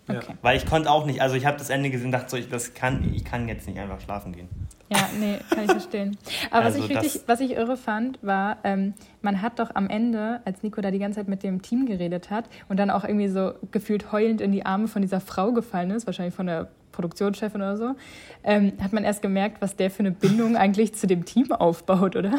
Okay. 0.07 0.35
Weil 0.43 0.57
ich 0.57 0.67
konnte 0.67 0.91
auch 0.91 1.05
nicht. 1.07 1.19
Also 1.21 1.35
ich 1.35 1.47
habe 1.47 1.57
das 1.57 1.71
Ende 1.71 1.89
gesehen 1.89 2.07
und 2.07 2.11
dachte 2.11 2.29
so, 2.29 2.37
ich, 2.37 2.47
das 2.47 2.75
kann, 2.75 3.11
ich 3.13 3.25
kann 3.25 3.47
jetzt 3.47 3.65
nicht 3.67 3.79
einfach 3.79 3.99
schlafen 4.01 4.33
gehen. 4.33 4.49
Ja, 4.91 5.09
nee, 5.17 5.37
kann 5.49 5.63
ich 5.63 5.71
verstehen. 5.71 6.17
Aber 6.49 6.65
Also 6.65 6.79
was, 6.79 6.89
ich 6.89 6.97
richtig, 6.97 7.21
was 7.25 7.39
ich 7.39 7.51
irre 7.51 7.77
fand, 7.77 8.19
war, 8.21 8.57
ähm, 8.65 8.93
man 9.21 9.41
hat 9.41 9.59
doch 9.59 9.73
am 9.73 9.89
Ende, 9.89 10.41
als 10.43 10.63
Nico 10.63 10.81
da 10.81 10.91
die 10.91 10.99
ganze 10.99 11.19
Zeit 11.19 11.29
mit 11.29 11.43
dem 11.43 11.61
Team 11.61 11.85
geredet 11.85 12.29
hat 12.29 12.45
und 12.67 12.77
dann 12.77 12.89
auch 12.89 13.05
irgendwie 13.05 13.29
so 13.29 13.53
gefühlt 13.71 14.11
heulend 14.11 14.41
in 14.41 14.51
die 14.51 14.65
Arme 14.65 14.89
von 14.89 15.01
dieser 15.01 15.21
Frau 15.21 15.53
gefallen 15.53 15.91
ist, 15.91 16.07
wahrscheinlich 16.07 16.35
von 16.35 16.47
der 16.47 16.67
Produktionschefin 16.91 17.61
oder 17.61 17.77
so, 17.77 17.95
ähm, 18.43 18.73
hat 18.81 18.91
man 18.91 19.05
erst 19.05 19.21
gemerkt, 19.21 19.61
was 19.61 19.77
der 19.77 19.91
für 19.91 19.99
eine 19.99 20.11
Bindung 20.11 20.57
eigentlich 20.57 20.93
zu 20.93 21.07
dem 21.07 21.23
Team 21.23 21.53
aufbaut, 21.53 22.17
oder? 22.17 22.31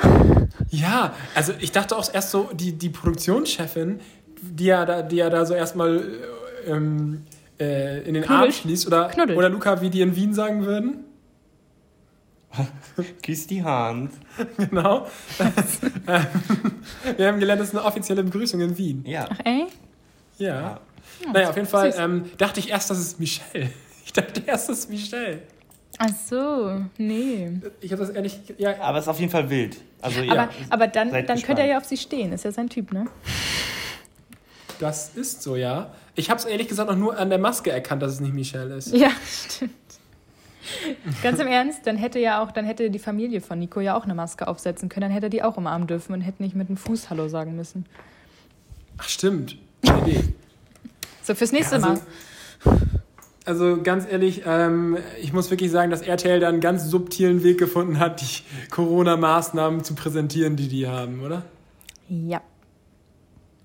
Ja, 0.69 1.15
also 1.35 1.55
ich 1.59 1.73
dachte 1.73 1.97
auch 1.97 2.13
erst 2.13 2.31
so, 2.31 2.51
die, 2.53 2.77
die 2.77 2.91
Produktionschefin, 2.91 4.01
die 4.43 4.67
ja 4.67 4.85
da, 4.85 5.01
die 5.01 5.17
ja 5.17 5.31
da 5.31 5.47
so 5.47 5.55
erstmal 5.55 6.01
äh, 6.67 6.71
ähm, 6.71 7.23
äh, 7.59 8.03
in 8.07 8.13
den 8.13 8.25
Arm 8.25 8.41
Knuddelt. 8.41 8.55
schließt, 8.55 8.87
oder, 8.87 9.09
Knuddelt. 9.09 9.39
oder 9.39 9.49
Luca, 9.49 9.81
wie 9.81 9.89
die 9.89 10.03
in 10.03 10.15
Wien 10.15 10.35
sagen 10.35 10.67
würden. 10.67 11.05
Küss 13.23 13.47
die 13.47 13.63
Hand. 13.63 14.13
Genau. 14.57 15.07
Wir 17.17 17.29
haben 17.29 17.41
gelernt, 17.41 17.61
das 17.61 17.69
ist 17.69 17.77
eine 17.77 17.85
offizielle 17.85 18.23
Begrüßung 18.23 18.61
in 18.61 18.77
Wien. 18.77 19.05
Ja. 19.07 19.27
Ach, 19.31 19.39
ey? 19.45 19.67
Ja. 20.39 20.81
naja, 21.33 21.51
auf 21.51 21.57
jeden 21.57 21.69
Fall 21.69 21.95
ähm, 21.97 22.31
dachte 22.39 22.61
ich 22.61 22.71
erst, 22.71 22.91
das 22.91 22.99
ist 22.99 23.21
Michelle. 23.21 23.71
Ich 24.05 24.13
dachte 24.13 24.43
erst, 24.45 24.69
das 24.69 24.81
ist 24.81 24.91
Michelle. 24.91 25.43
Ach 25.97 26.11
so, 26.29 26.85
nee. 26.99 27.53
Ich 27.81 27.93
habe 27.93 28.05
das 28.05 28.11
ehrlich. 28.11 28.41
Ja, 28.59 28.79
Aber 28.81 28.99
es 28.99 29.05
ist 29.05 29.09
auf 29.09 29.21
jeden 29.21 29.31
Fall 29.31 29.49
wild. 29.49 29.77
Also 30.03 30.21
ja. 30.21 30.33
Aber, 30.33 30.49
aber 30.71 30.89
dann, 30.89 31.11
dann 31.11 31.41
könnte 31.41 31.63
er 31.63 31.69
ja 31.69 31.79
auf 31.79 31.85
sie 31.85 31.97
stehen, 31.97 32.33
ist 32.33 32.45
ja 32.45 32.51
sein 32.51 32.69
Typ, 32.69 32.93
ne? 32.93 33.07
das 34.83 35.11
ist 35.15 35.43
so, 35.43 35.57
ja. 35.57 35.95
Ich 36.15 36.29
habe 36.29 36.39
es 36.39 36.45
ehrlich 36.45 36.69
gesagt 36.69 36.91
auch 36.91 36.97
nur 36.97 37.17
an 37.17 37.31
der 37.31 37.39
Maske 37.39 37.71
erkannt, 37.71 38.03
dass 38.03 38.13
es 38.13 38.21
nicht 38.21 38.35
Michelle 38.35 38.75
ist. 38.75 38.93
Ja, 38.95 39.11
stimmt. 39.25 39.73
Ganz 41.23 41.39
im 41.41 41.47
Ernst, 41.47 41.87
dann 41.87 41.97
hätte 41.97 42.19
ja 42.19 42.43
auch, 42.43 42.53
dann 42.53 42.65
hätte 42.65 42.91
die 42.91 42.99
Familie 42.99 43.41
von 43.41 43.59
Nico 43.59 43.81
ja 43.81 43.97
auch 43.97 44.05
eine 44.05 44.15
Maske 44.15 44.47
aufsetzen 44.49 44.89
können, 44.89 45.03
dann 45.03 45.11
hätte 45.13 45.27
er 45.27 45.31
die 45.31 45.43
auch 45.43 45.57
umarmen 45.57 45.87
dürfen 45.89 46.13
und 46.13 46.21
hätte 46.21 46.43
nicht 46.43 46.55
mit 46.55 46.69
dem 46.69 46.77
Fuß 46.77 47.11
Hallo 47.11 47.29
sagen 47.29 47.57
müssen. 47.57 47.87
Ach, 48.99 49.09
stimmt. 49.09 49.57
Idee. 49.83 50.25
So 51.25 51.37
fürs 51.37 51.53
nächste 51.53 51.77
Ja, 51.77 51.81
Mal. 51.83 51.91
also- 51.91 52.03
Also 53.45 53.83
ganz 53.83 54.07
ehrlich, 54.11 54.43
ähm, 54.45 54.99
ich 55.21 55.33
muss 55.33 55.51
wirklich 55.53 55.71
sagen, 55.71 55.91
dass 55.93 56.03
RTL 56.03 56.41
da 56.41 56.49
einen 56.49 56.61
ganz 56.61 56.87
subtilen 56.87 57.45
Weg 57.45 57.59
gefunden 57.59 58.01
hat, 58.01 58.21
die 58.21 58.43
Corona-Maßnahmen 58.71 59.85
zu 59.85 59.95
präsentieren, 59.95 60.57
die 60.57 60.67
die 60.69 60.89
haben, 60.89 61.23
oder? 61.23 61.43
Ja. 62.09 62.41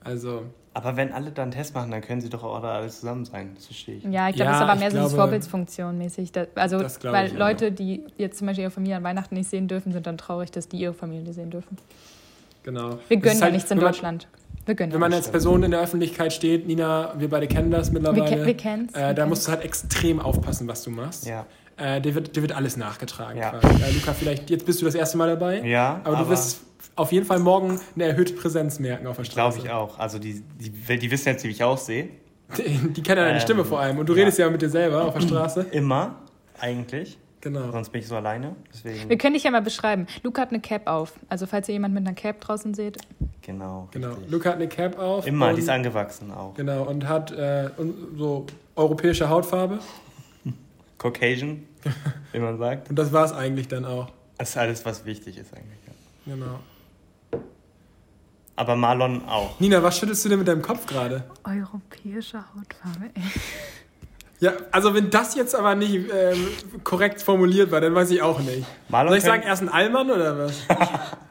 Also, 0.04 0.44
Aber 0.78 0.96
wenn 0.96 1.12
alle 1.12 1.32
dann 1.32 1.46
einen 1.46 1.52
Test 1.54 1.74
machen, 1.74 1.90
dann 1.90 2.02
können 2.02 2.22
sie 2.22 2.30
doch 2.30 2.44
auch 2.44 2.62
da 2.62 2.76
alle 2.76 2.88
zusammen 2.90 3.26
sein. 3.26 3.54
Das 3.56 3.66
verstehe 3.66 3.96
ich. 3.96 4.04
Ja, 4.04 4.30
ich 4.30 4.36
glaube, 4.36 4.52
Ja, 4.52 4.52
das 4.52 4.58
ist 4.60 4.70
aber 4.70 4.76
mehr 4.80 4.92
so 4.92 4.98
glaube- 5.00 5.16
Vorbildsfunktion 5.16 5.98
mäßig. 5.98 6.32
Da, 6.32 6.46
also, 6.54 6.78
weil 7.02 7.28
ich. 7.28 7.34
Leute, 7.34 7.72
die 7.72 8.04
jetzt 8.20 8.38
zum 8.38 8.46
Beispiel 8.46 8.62
ihre 8.62 8.70
Familie 8.72 8.98
an 8.98 9.04
Weihnachten 9.04 9.34
nicht 9.34 9.50
sehen 9.50 9.68
dürfen, 9.68 9.92
sind 9.92 10.06
dann 10.06 10.20
traurig, 10.20 10.52
dass 10.52 10.68
die 10.70 10.78
ihre 10.78 10.94
Familie 10.94 11.34
sehen 11.34 11.50
dürfen. 11.50 11.78
genau. 12.62 13.00
Wir 13.08 13.18
gönnen 13.18 13.38
ja 13.40 13.46
halt, 13.46 13.54
nichts 13.56 13.72
in 13.72 13.78
man- 13.78 13.88
Deutschland. 13.88 14.28
Gönnen 14.32 14.47
Wenn 14.68 15.00
man 15.00 15.14
als 15.14 15.30
Person 15.30 15.64
in 15.64 15.72
der 15.72 15.80
Öffentlichkeit 15.82 16.34
steht, 16.34 16.68
Nina, 16.68 17.14
wir 17.18 17.30
beide 17.30 17.48
kennen 17.48 17.72
das 17.72 17.92
Wir, 17.92 18.00
mittlerweile. 18.02 18.36
ke- 18.38 18.46
wir 18.46 18.58
kennen's. 18.58 18.94
äh, 18.94 18.96
wir 18.96 19.02
da 19.02 19.14
kennen's. 19.14 19.30
musst 19.30 19.48
du 19.48 19.52
halt 19.52 19.64
extrem 19.64 20.20
aufpassen, 20.20 20.68
was 20.68 20.84
du 20.84 20.90
machst. 20.92 21.26
Ja. 21.26 21.46
Äh, 21.78 22.02
dir, 22.02 22.16
wird, 22.16 22.36
dir 22.36 22.42
wird 22.42 22.52
alles 22.54 22.76
nachgetragen. 22.76 23.38
Ja. 23.40 23.52
quasi. 23.52 23.82
Äh, 23.84 23.92
Luca, 23.94 24.14
vielleicht, 24.14 24.50
jetzt 24.50 24.66
bist 24.66 24.82
du 24.82 24.86
das 24.86 24.96
erste 24.96 25.18
Mal 25.18 25.28
dabei. 25.30 25.62
Ja, 25.62 26.02
Aber, 26.04 26.16
du 26.16 26.22
aber- 26.22 26.30
wirst 26.32 26.62
auf 26.96 27.12
jeden 27.12 27.26
Fall 27.26 27.40
morgen 27.40 27.80
eine 27.96 28.06
erhöhte 28.06 28.34
Präsenz 28.34 28.80
merken 28.80 29.06
auf 29.08 29.18
der 29.18 29.24
Straße. 29.24 29.60
Glaube 29.60 29.68
ich 29.68 29.74
auch. 29.74 30.00
Also 30.00 30.18
die, 30.20 30.42
die, 30.60 30.70
die 30.98 31.12
wissen 31.12 31.28
jetzt, 31.30 31.44
wie 31.44 31.50
ich 31.50 31.64
aussehe. 31.64 32.10
Die, 32.58 32.64
die 32.94 33.04
kennen 33.04 33.18
ja 33.20 33.26
deine 33.26 33.36
Ähm, 33.36 33.42
Stimme 33.42 33.64
vor 33.66 33.80
allem. 33.80 34.00
Und 34.00 34.10
du 34.10 34.14
ja. 34.14 34.20
redest 34.22 34.38
ja 34.40 34.50
mit 34.50 34.62
dir 34.62 34.70
selber 34.70 35.06
auf 35.06 35.14
der 35.14 35.22
Straße. 35.22 35.62
Immer, 35.72 36.16
eigentlich. 36.60 37.18
Genau. 37.42 37.72
Sonst 37.72 37.90
bin 37.90 38.02
ich 38.02 38.08
so 38.08 38.16
alleine. 38.16 38.56
Deswegen, 38.74 39.08
Wir 39.10 39.18
können 39.18 39.36
dich 39.36 39.44
ja 39.44 39.52
mal 39.52 39.62
beschreiben. 39.62 40.08
Luca 40.24 40.42
hat 40.42 40.50
eine 40.50 40.60
Cap 40.60 40.88
auf. 40.88 41.14
Also, 41.30 41.46
falls 41.46 41.70
ihr 41.70 41.74
jemand 41.74 41.94
mit 41.94 42.06
einer 42.06 42.16
Cap 42.16 42.42
draußen 42.42 42.74
seht. 42.74 42.98
Genau. 43.48 43.88
Genau. 43.92 44.10
richtig. 44.10 44.30
Luca 44.30 44.50
hat 44.50 44.58
eine 44.58 44.68
Cap 44.68 45.00
auf. 45.00 45.26
Immer, 45.26 45.50
und, 45.50 45.56
die 45.56 45.62
ist 45.62 45.70
angewachsen 45.70 46.32
auch. 46.32 46.54
Genau, 46.54 46.84
und 46.84 47.08
hat 47.08 47.32
äh, 47.32 47.70
und 47.78 48.18
so 48.18 48.46
europäische 48.76 49.28
Hautfarbe. 49.30 49.80
Caucasian, 51.00 51.64
wie 52.32 52.40
man 52.40 52.60
sagt. 52.60 52.92
Und 52.92 52.96
das 52.98 53.12
war 53.12 53.26
es 53.26 53.34
eigentlich 53.34 53.68
dann 53.68 53.86
auch. 53.86 54.12
Das 54.38 54.50
ist 54.50 54.58
alles, 54.58 54.86
was 54.86 55.06
wichtig 55.06 55.38
ist 55.38 55.52
eigentlich. 55.56 55.80
Ja. 55.88 56.36
Genau. 56.36 56.60
Aber 58.56 58.76
Marlon 58.76 59.24
auch. 59.28 59.60
Nina, 59.60 59.82
was 59.82 59.98
schüttelst 59.98 60.26
du 60.26 60.30
denn 60.30 60.40
mit 60.40 60.48
deinem 60.48 60.62
Kopf 60.62 60.86
gerade? 60.86 61.24
Europäische 61.44 62.38
Hautfarbe, 62.38 63.10
ey. 63.16 63.24
Ja, 64.40 64.52
also 64.72 64.94
wenn 64.94 65.10
das 65.10 65.34
jetzt 65.34 65.56
aber 65.56 65.74
nicht 65.74 65.96
ähm, 66.14 66.48
korrekt 66.84 67.24
formuliert 67.24 67.72
war, 67.72 67.82
dann 67.82 67.96
weiß 67.96 68.12
ich 68.12 68.22
auch 68.22 68.40
nicht. 68.40 68.68
Marlon, 68.88 69.10
Soll 69.10 69.18
ich 69.18 69.24
sagen, 69.24 69.42
er 69.42 69.54
ist 69.54 69.62
ein 69.64 69.70
Allmann 69.70 70.12
oder 70.12 70.38
was? 70.38 70.62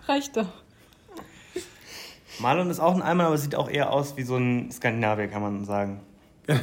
Reicht 0.09 0.37
doch. 0.37 0.49
Marlon 2.39 2.71
ist 2.71 2.81
auch 2.81 2.95
ein 2.95 3.03
Allmann, 3.03 3.27
aber 3.27 3.39
sieht 3.39 3.55
auch 3.55 3.69
eher 3.71 3.93
aus 3.93 4.17
wie 4.17 4.23
so 4.23 4.37
ein 4.37 4.71
Skandinavier, 4.71 5.29
kann 5.29 5.43
man 5.43 5.65
sagen. 5.65 6.01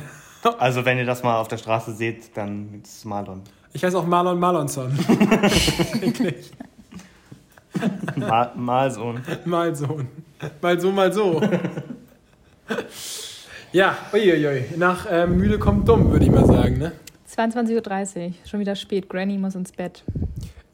Also 0.60 0.84
wenn 0.84 0.98
ihr 0.98 1.06
das 1.06 1.24
mal 1.24 1.40
auf 1.40 1.48
der 1.48 1.56
Straße 1.56 1.94
seht, 1.94 2.36
dann 2.36 2.82
ist 2.84 2.98
es 2.98 3.06
Marlon. 3.06 3.44
Ich 3.72 3.82
heiße 3.82 3.98
auch 3.98 4.06
Marlon 4.06 4.38
Marlonson. 4.38 4.92
Ma 8.18 8.52
Malsohn. 8.54 9.22
mal 9.46 9.74
so. 9.74 10.02
Mal 10.62 10.80
so, 10.82 10.92
mal 10.92 11.14
so. 11.14 11.42
ja, 13.72 13.98
uiuiui. 14.12 14.66
Nach 14.76 15.06
äh, 15.06 15.26
müde 15.26 15.58
kommt 15.60 15.88
dumm, 15.88 16.12
würde 16.12 16.26
ich 16.26 16.32
mal 16.32 16.46
sagen, 16.46 16.78
ne? 16.78 16.92
22.30 17.34 18.28
Uhr. 18.28 18.34
Schon 18.46 18.60
wieder 18.60 18.76
spät. 18.76 19.10
Granny 19.10 19.38
muss 19.38 19.56
ins 19.56 19.72
Bett. 19.72 20.04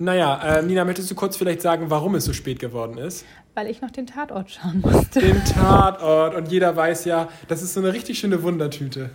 Naja, 0.02 0.60
äh, 0.60 0.62
Nina, 0.62 0.86
möchtest 0.86 1.12
du 1.12 1.16
kurz 1.16 1.36
vielleicht 1.36 1.62
sagen, 1.62 1.90
warum 1.90 2.16
es 2.16 2.24
so 2.24 2.32
spät 2.32 2.60
geworden 2.60 2.98
ist? 2.98 3.26
Weil 3.54 3.68
ich 3.68 3.82
noch 3.82 3.92
den 3.92 4.08
Tatort 4.08 4.50
schauen 4.50 4.80
musste. 4.82 5.20
Den 5.20 5.44
Tatort. 5.44 6.36
Und 6.36 6.50
jeder 6.52 6.74
weiß 6.76 7.04
ja, 7.04 7.28
das 7.50 7.62
ist 7.62 7.74
so 7.74 7.82
eine 7.82 7.92
richtig 7.92 8.18
schöne 8.18 8.42
Wundertüte. 8.42 9.10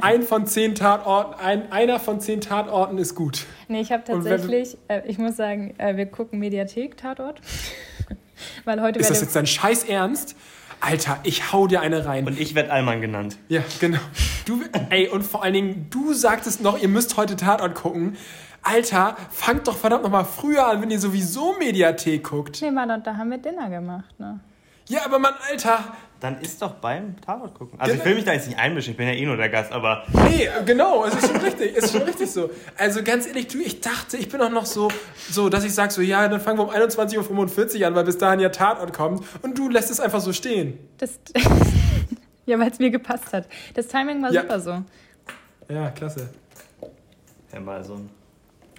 Ein 0.00 0.22
von 0.22 0.46
zehn 0.46 0.74
Tatorten, 0.74 1.34
ein, 1.38 1.70
einer 1.70 2.00
von 2.00 2.18
zehn 2.20 2.40
Tatorten 2.40 2.96
ist 2.98 3.14
gut. 3.14 3.44
Nee, 3.68 3.82
ich 3.82 3.92
habe 3.92 4.10
Und 4.10 4.24
wenn- 4.24 4.30
tatsächlich, 4.32 4.78
äh, 4.88 5.02
ich 5.06 5.18
muss 5.18 5.36
sagen, 5.36 5.74
äh, 5.78 5.96
wir 5.96 6.06
gucken 6.06 6.38
Mediathek-Tatort. 6.38 7.40
Weil 8.64 8.80
heute 8.80 8.98
Ist 8.98 9.10
das 9.10 9.20
jetzt 9.20 9.36
dein 9.36 9.46
Scheiß 9.46 9.84
Ernst? 9.84 10.34
Alter, 10.80 11.18
ich 11.22 11.52
hau 11.52 11.68
dir 11.68 11.80
eine 11.80 12.06
rein. 12.06 12.26
Und 12.26 12.40
ich 12.40 12.54
werde 12.56 12.72
Allmann 12.72 13.00
genannt. 13.02 13.36
ja, 13.48 13.62
genau. 13.78 13.98
Du, 14.46 14.62
ey, 14.90 15.08
und 15.08 15.22
vor 15.22 15.44
allen 15.44 15.54
Dingen, 15.54 15.86
du 15.90 16.12
sagtest 16.14 16.60
noch, 16.62 16.80
ihr 16.82 16.88
müsst 16.88 17.16
heute 17.16 17.36
Tatort 17.36 17.74
gucken. 17.76 18.16
Alter, 18.62 19.16
fangt 19.30 19.66
doch 19.66 19.76
verdammt 19.76 20.04
nochmal 20.04 20.24
früher 20.24 20.66
an, 20.66 20.80
wenn 20.82 20.90
ihr 20.90 21.00
sowieso 21.00 21.54
Mediathek 21.58 22.24
guckt. 22.24 22.60
Nee, 22.62 22.70
Mann, 22.70 23.02
da 23.02 23.16
haben 23.16 23.30
wir 23.30 23.38
Dinner 23.38 23.68
gemacht, 23.68 24.18
ne? 24.18 24.40
Ja, 24.88 25.04
aber 25.04 25.18
Mann, 25.18 25.34
Alter. 25.50 25.84
Dann 26.20 26.40
ist 26.40 26.62
doch 26.62 26.74
beim 26.74 27.20
Tatort 27.20 27.54
gucken. 27.54 27.80
Also 27.80 27.96
ich 27.96 28.04
will 28.04 28.14
mich 28.14 28.24
da 28.24 28.32
jetzt 28.32 28.46
nicht 28.46 28.56
einmischen, 28.56 28.92
ich 28.92 28.96
bin 28.96 29.08
ja 29.08 29.14
eh 29.14 29.26
nur 29.26 29.36
der 29.36 29.48
Gast, 29.48 29.72
aber 29.72 30.04
Nee, 30.28 30.48
genau, 30.64 31.04
es 31.04 31.14
ist 31.14 31.26
schon 31.26 31.40
richtig, 31.40 31.76
es 31.76 31.84
ist 31.86 31.92
schon 31.92 32.02
richtig 32.02 32.30
so. 32.30 32.48
Also 32.78 33.02
ganz 33.02 33.26
ehrlich, 33.26 33.48
du, 33.48 33.58
ich 33.58 33.80
dachte, 33.80 34.16
ich 34.16 34.28
bin 34.28 34.40
auch 34.40 34.50
noch 34.50 34.66
so, 34.66 34.88
so 35.28 35.48
dass 35.48 35.64
ich 35.64 35.74
sage 35.74 35.92
so, 35.92 36.00
ja, 36.00 36.28
dann 36.28 36.40
fangen 36.40 36.58
wir 36.58 36.64
um 36.64 36.70
21.45 36.70 37.80
Uhr 37.80 37.86
an, 37.88 37.96
weil 37.96 38.04
bis 38.04 38.18
dahin 38.18 38.38
ja 38.38 38.50
Tatort 38.50 38.92
kommt. 38.92 39.24
Und 39.42 39.58
du 39.58 39.68
lässt 39.68 39.90
es 39.90 39.98
einfach 39.98 40.20
so 40.20 40.32
stehen. 40.32 40.78
Das, 40.98 41.18
ja, 42.46 42.56
weil 42.56 42.70
es 42.70 42.78
mir 42.78 42.90
gepasst 42.90 43.32
hat. 43.32 43.48
Das 43.74 43.88
Timing 43.88 44.22
war 44.22 44.30
Ja. 44.32 44.42
super 44.42 44.60
so. 44.60 44.82
Ja, 45.68 45.90
klasse. 45.90 46.28
ja, 47.52 47.58
mal 47.58 47.82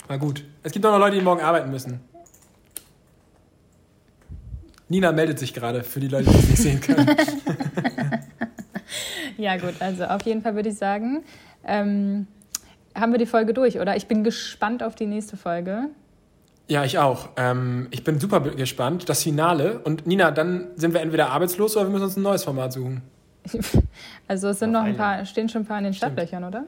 War 0.08 0.18
gut. 0.18 0.44
Es 0.64 0.72
gibt 0.72 0.86
auch 0.86 0.92
noch 0.92 1.00
Leute, 1.00 1.18
die 1.18 1.22
morgen 1.22 1.42
arbeiten 1.42 1.72
müssen. 1.72 2.00
Nina 4.90 5.12
meldet 5.12 5.40
sich 5.40 5.54
gerade, 5.54 5.84
für 5.84 6.00
die 6.00 6.08
Leute, 6.08 6.30
die 6.30 6.38
es 6.38 6.50
nicht 6.50 6.62
sehen 6.62 6.82
können. 6.82 7.08
Ja, 9.38 9.58
gut, 9.58 9.74
also 9.80 10.06
auf 10.06 10.22
jeden 10.24 10.42
Fall 10.42 10.56
würde 10.56 10.70
ich 10.70 10.78
sagen, 10.78 11.24
ähm, 11.66 12.28
haben 12.96 13.12
wir 13.12 13.20
die 13.20 13.26
Folge 13.26 13.54
durch, 13.54 13.80
oder? 13.80 13.96
Ich 13.96 14.08
bin 14.08 14.24
gespannt 14.24 14.84
auf 14.84 14.96
die 14.96 15.06
nächste 15.06 15.38
Folge. 15.38 15.90
Ja, 16.68 16.86
ich 16.86 17.00
auch. 17.00 17.30
Ähm, 17.36 17.88
ich 17.92 18.04
bin 18.04 18.20
super 18.20 18.40
gespannt. 18.40 19.10
Das 19.10 19.24
Finale. 19.24 19.80
Und 19.80 20.08
Nina, 20.08 20.32
dann 20.32 20.68
sind 20.76 20.94
wir 20.94 21.02
entweder 21.02 21.32
arbeitslos 21.32 21.76
oder 21.76 21.88
wir 21.88 21.92
müssen 21.92 22.06
uns 22.06 22.16
ein 22.18 22.24
neues 22.24 22.44
Format 22.44 22.74
suchen. 22.74 23.02
Also 24.28 24.48
es 24.48 24.60
sind 24.60 24.74
Auf 24.74 24.84
noch 24.84 24.90
ein 24.90 24.96
paar, 24.96 25.26
stehen 25.26 25.50
schon 25.50 25.64
ein 25.64 25.66
paar 25.66 25.78
in 25.78 25.84
den 25.84 25.94
Stimmt. 25.94 26.14
Startlöchern, 26.14 26.44
oder? 26.46 26.64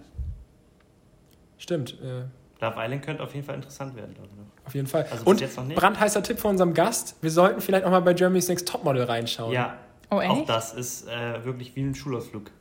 Stimmt, 1.58 1.94
äh, 2.02 2.26
Love 2.62 2.76
Island 2.78 3.04
könnte 3.04 3.22
auf 3.24 3.34
jeden 3.34 3.46
Fall 3.46 3.56
interessant 3.56 3.96
werden, 3.96 4.14
glaube 4.14 4.30
ich. 4.32 4.38
noch. 4.38 4.66
auf 4.68 4.74
jeden 4.74 4.88
Fall. 4.88 5.06
Also 5.12 5.26
Und 5.26 5.42
jetzt 5.42 5.58
noch 5.58 5.66
nicht. 5.66 5.78
brandheißer 5.78 6.24
Tipp 6.24 6.40
von 6.40 6.52
unserem 6.52 6.74
Gast. 6.74 7.16
Wir 7.22 7.32
sollten 7.32 7.62
vielleicht 7.62 7.86
auch 7.86 7.92
mal 7.92 8.02
bei 8.02 8.14
Germany's 8.14 8.48
Next 8.48 8.68
Topmodel 8.68 9.04
reinschauen. 9.04 9.52
Ja, 9.54 9.76
Oh, 10.12 10.18
auch 10.18 10.38
echt? 10.40 10.50
das 10.50 10.74
ist 10.74 11.08
äh, 11.10 11.44
wirklich 11.44 11.76
wie 11.76 11.82
ein 11.82 11.96
Schulausflug. 11.96 12.52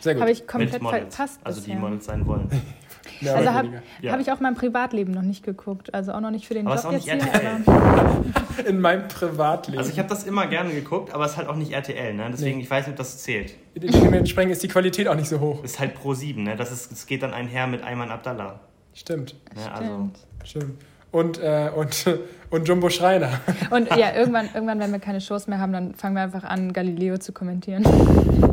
Sehr 0.00 0.14
gut. 0.14 0.22
Habe 0.22 0.30
ich 0.32 0.46
komplett 0.46 0.72
mit 0.74 0.82
Models. 0.82 1.14
verpasst 1.14 1.40
Also 1.44 1.60
die. 1.60 1.74
Models 1.74 2.04
sein 2.06 2.26
wollen. 2.26 2.48
Mehr 3.20 3.34
Also 3.36 3.50
habe 3.50 3.68
weniger. 3.68 3.82
Ja. 4.00 4.12
hab 4.12 4.20
ich 4.20 4.30
auch 4.32 4.38
mein 4.40 4.54
Privatleben 4.54 5.12
noch 5.12 5.22
nicht 5.22 5.44
geguckt. 5.44 5.92
Also 5.92 6.12
auch 6.12 6.20
noch 6.20 6.30
nicht 6.30 6.46
für 6.46 6.54
den 6.54 6.66
Aber 6.66 6.76
ist 6.76 6.84
Job 6.84 6.92
auch 6.92 6.96
nicht 6.96 7.06
jetzt 7.06 7.24
hier. 7.24 7.32
RTL. 7.32 7.62
Aber 7.66 8.24
In 8.68 8.80
meinem 8.80 9.08
Privatleben. 9.08 9.78
Also 9.78 9.90
ich 9.90 9.98
habe 9.98 10.08
das 10.08 10.24
immer 10.24 10.46
gerne 10.46 10.72
geguckt, 10.72 11.12
aber 11.12 11.24
es 11.24 11.32
ist 11.32 11.36
halt 11.36 11.48
auch 11.48 11.56
nicht 11.56 11.72
RTL, 11.72 12.14
ne? 12.14 12.28
Deswegen, 12.32 12.58
Nee. 12.58 12.64
ich 12.64 12.70
weiß 12.70 12.86
nicht, 12.86 12.92
ob 12.94 12.98
das 12.98 13.18
zählt. 13.22 13.54
Dementsprechend 13.76 14.52
ist 14.52 14.62
die 14.62 14.68
Qualität 14.68 15.08
auch 15.08 15.14
nicht 15.14 15.28
so 15.28 15.40
hoch. 15.40 15.60
Es 15.64 15.72
ist 15.72 15.80
halt 15.80 15.94
Pro 15.94 16.14
7, 16.14 16.42
ne? 16.42 16.56
Das, 16.56 16.70
ist, 16.72 16.90
das 16.92 17.06
geht 17.06 17.22
dann 17.22 17.32
einher 17.34 17.66
mit 17.66 17.82
Ayman 17.84 18.10
Abdallah. 18.10 18.60
Stimmt, 18.98 19.34
Ne? 19.54 19.72
Also, 19.72 19.84
stimmt. 19.84 20.18
stimmt. 20.44 20.84
Und, 21.10 21.38
äh, 21.38 21.70
und, 21.74 22.04
und 22.50 22.68
Jumbo 22.68 22.90
Schreiner. 22.90 23.40
Und 23.70 23.88
ja, 23.96 24.14
irgendwann, 24.16 24.48
irgendwann, 24.52 24.80
wenn 24.80 24.92
wir 24.92 24.98
keine 24.98 25.20
Shows 25.20 25.46
mehr 25.46 25.58
haben, 25.58 25.72
dann 25.72 25.94
fangen 25.94 26.16
wir 26.16 26.22
einfach 26.22 26.44
an, 26.44 26.72
Galileo 26.72 27.16
zu 27.18 27.32
kommentieren. 27.32 27.84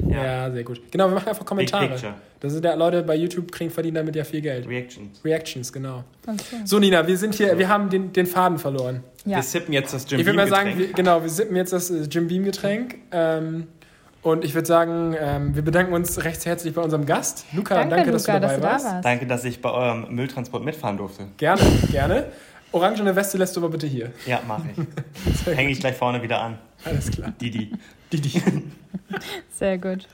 Ja. 0.07 0.51
sehr 0.51 0.63
gut. 0.63 0.81
Genau, 0.91 1.09
wir 1.09 1.15
machen 1.15 1.29
einfach 1.29 1.45
Kommentare. 1.45 1.97
Das 2.39 2.53
sind 2.53 2.63
ja 2.63 2.75
Leute 2.75 3.01
bei 3.03 3.15
YouTube 3.15 3.51
kriegen 3.51 3.71
verdienen 3.71 3.95
damit 3.95 4.15
ja 4.15 4.23
viel 4.23 4.41
Geld. 4.41 4.67
Reactions. 4.67 5.19
Reactions, 5.25 5.73
genau. 5.73 6.03
Okay. 6.25 6.61
So, 6.63 6.79
Nina, 6.79 7.05
wir 7.05 7.17
sind 7.17 7.33
hier, 7.33 7.57
wir 7.57 7.67
haben 7.67 7.89
den, 7.89 8.13
den 8.13 8.27
Faden 8.27 8.59
verloren. 8.59 9.03
Ja. 9.25 9.37
Wir 9.37 9.43
sippen 9.43 9.73
jetzt 9.73 9.93
das 9.93 10.09
Jim 10.09 10.19
ich 10.19 10.25
würde 10.25 10.37
mal 10.37 10.43
Beam 10.43 10.53
sagen, 10.53 10.77
wir, 10.77 10.93
genau, 10.93 11.23
wir 11.23 11.29
sippen 11.29 11.55
jetzt 11.55 11.73
das 11.73 11.89
äh, 11.89 12.03
Jim 12.03 12.27
Beam 12.27 12.43
Getränk. 12.45 12.97
Ähm, 13.11 13.67
und 14.25 14.43
ich 14.43 14.55
würde 14.55 14.67
sagen, 14.67 15.15
ähm, 15.19 15.55
wir 15.55 15.61
bedanken 15.61 15.93
uns 15.93 16.23
recht 16.23 16.43
herzlich 16.47 16.73
bei 16.73 16.81
unserem 16.81 17.05
Gast. 17.05 17.45
Luca, 17.53 17.75
danke, 17.75 17.95
Danke, 17.95 18.11
dass 18.11 18.25
Luca, 18.25 18.39
du 18.39 18.47
dabei 18.47 18.53
dass 18.53 18.55
du 18.55 18.61
da 18.67 18.71
warst. 18.73 18.85
warst. 18.85 19.05
Danke, 19.05 19.27
dass 19.27 19.45
ich 19.45 19.61
bei 19.61 19.69
eurem 19.69 20.15
Mülltransport 20.15 20.63
mitfahren 20.63 20.97
durfte. 20.97 21.27
Gerne, 21.37 21.61
gerne. 21.91 22.25
Orangene 22.71 23.15
Weste 23.15 23.37
lässt 23.37 23.55
du 23.55 23.59
aber 23.59 23.69
bitte 23.69 23.85
hier. 23.85 24.11
Ja, 24.25 24.41
mache 24.47 24.63
ich. 24.75 25.45
Hänge 25.55 25.69
ich 25.69 25.79
gleich 25.79 25.95
vorne 25.95 26.23
wieder 26.23 26.41
an. 26.41 26.57
Alles 26.83 27.11
klar. 27.11 27.33
Didi. 27.39 27.71
Didi. 28.11 28.41
Sehr 29.51 29.77
gut. 29.77 30.07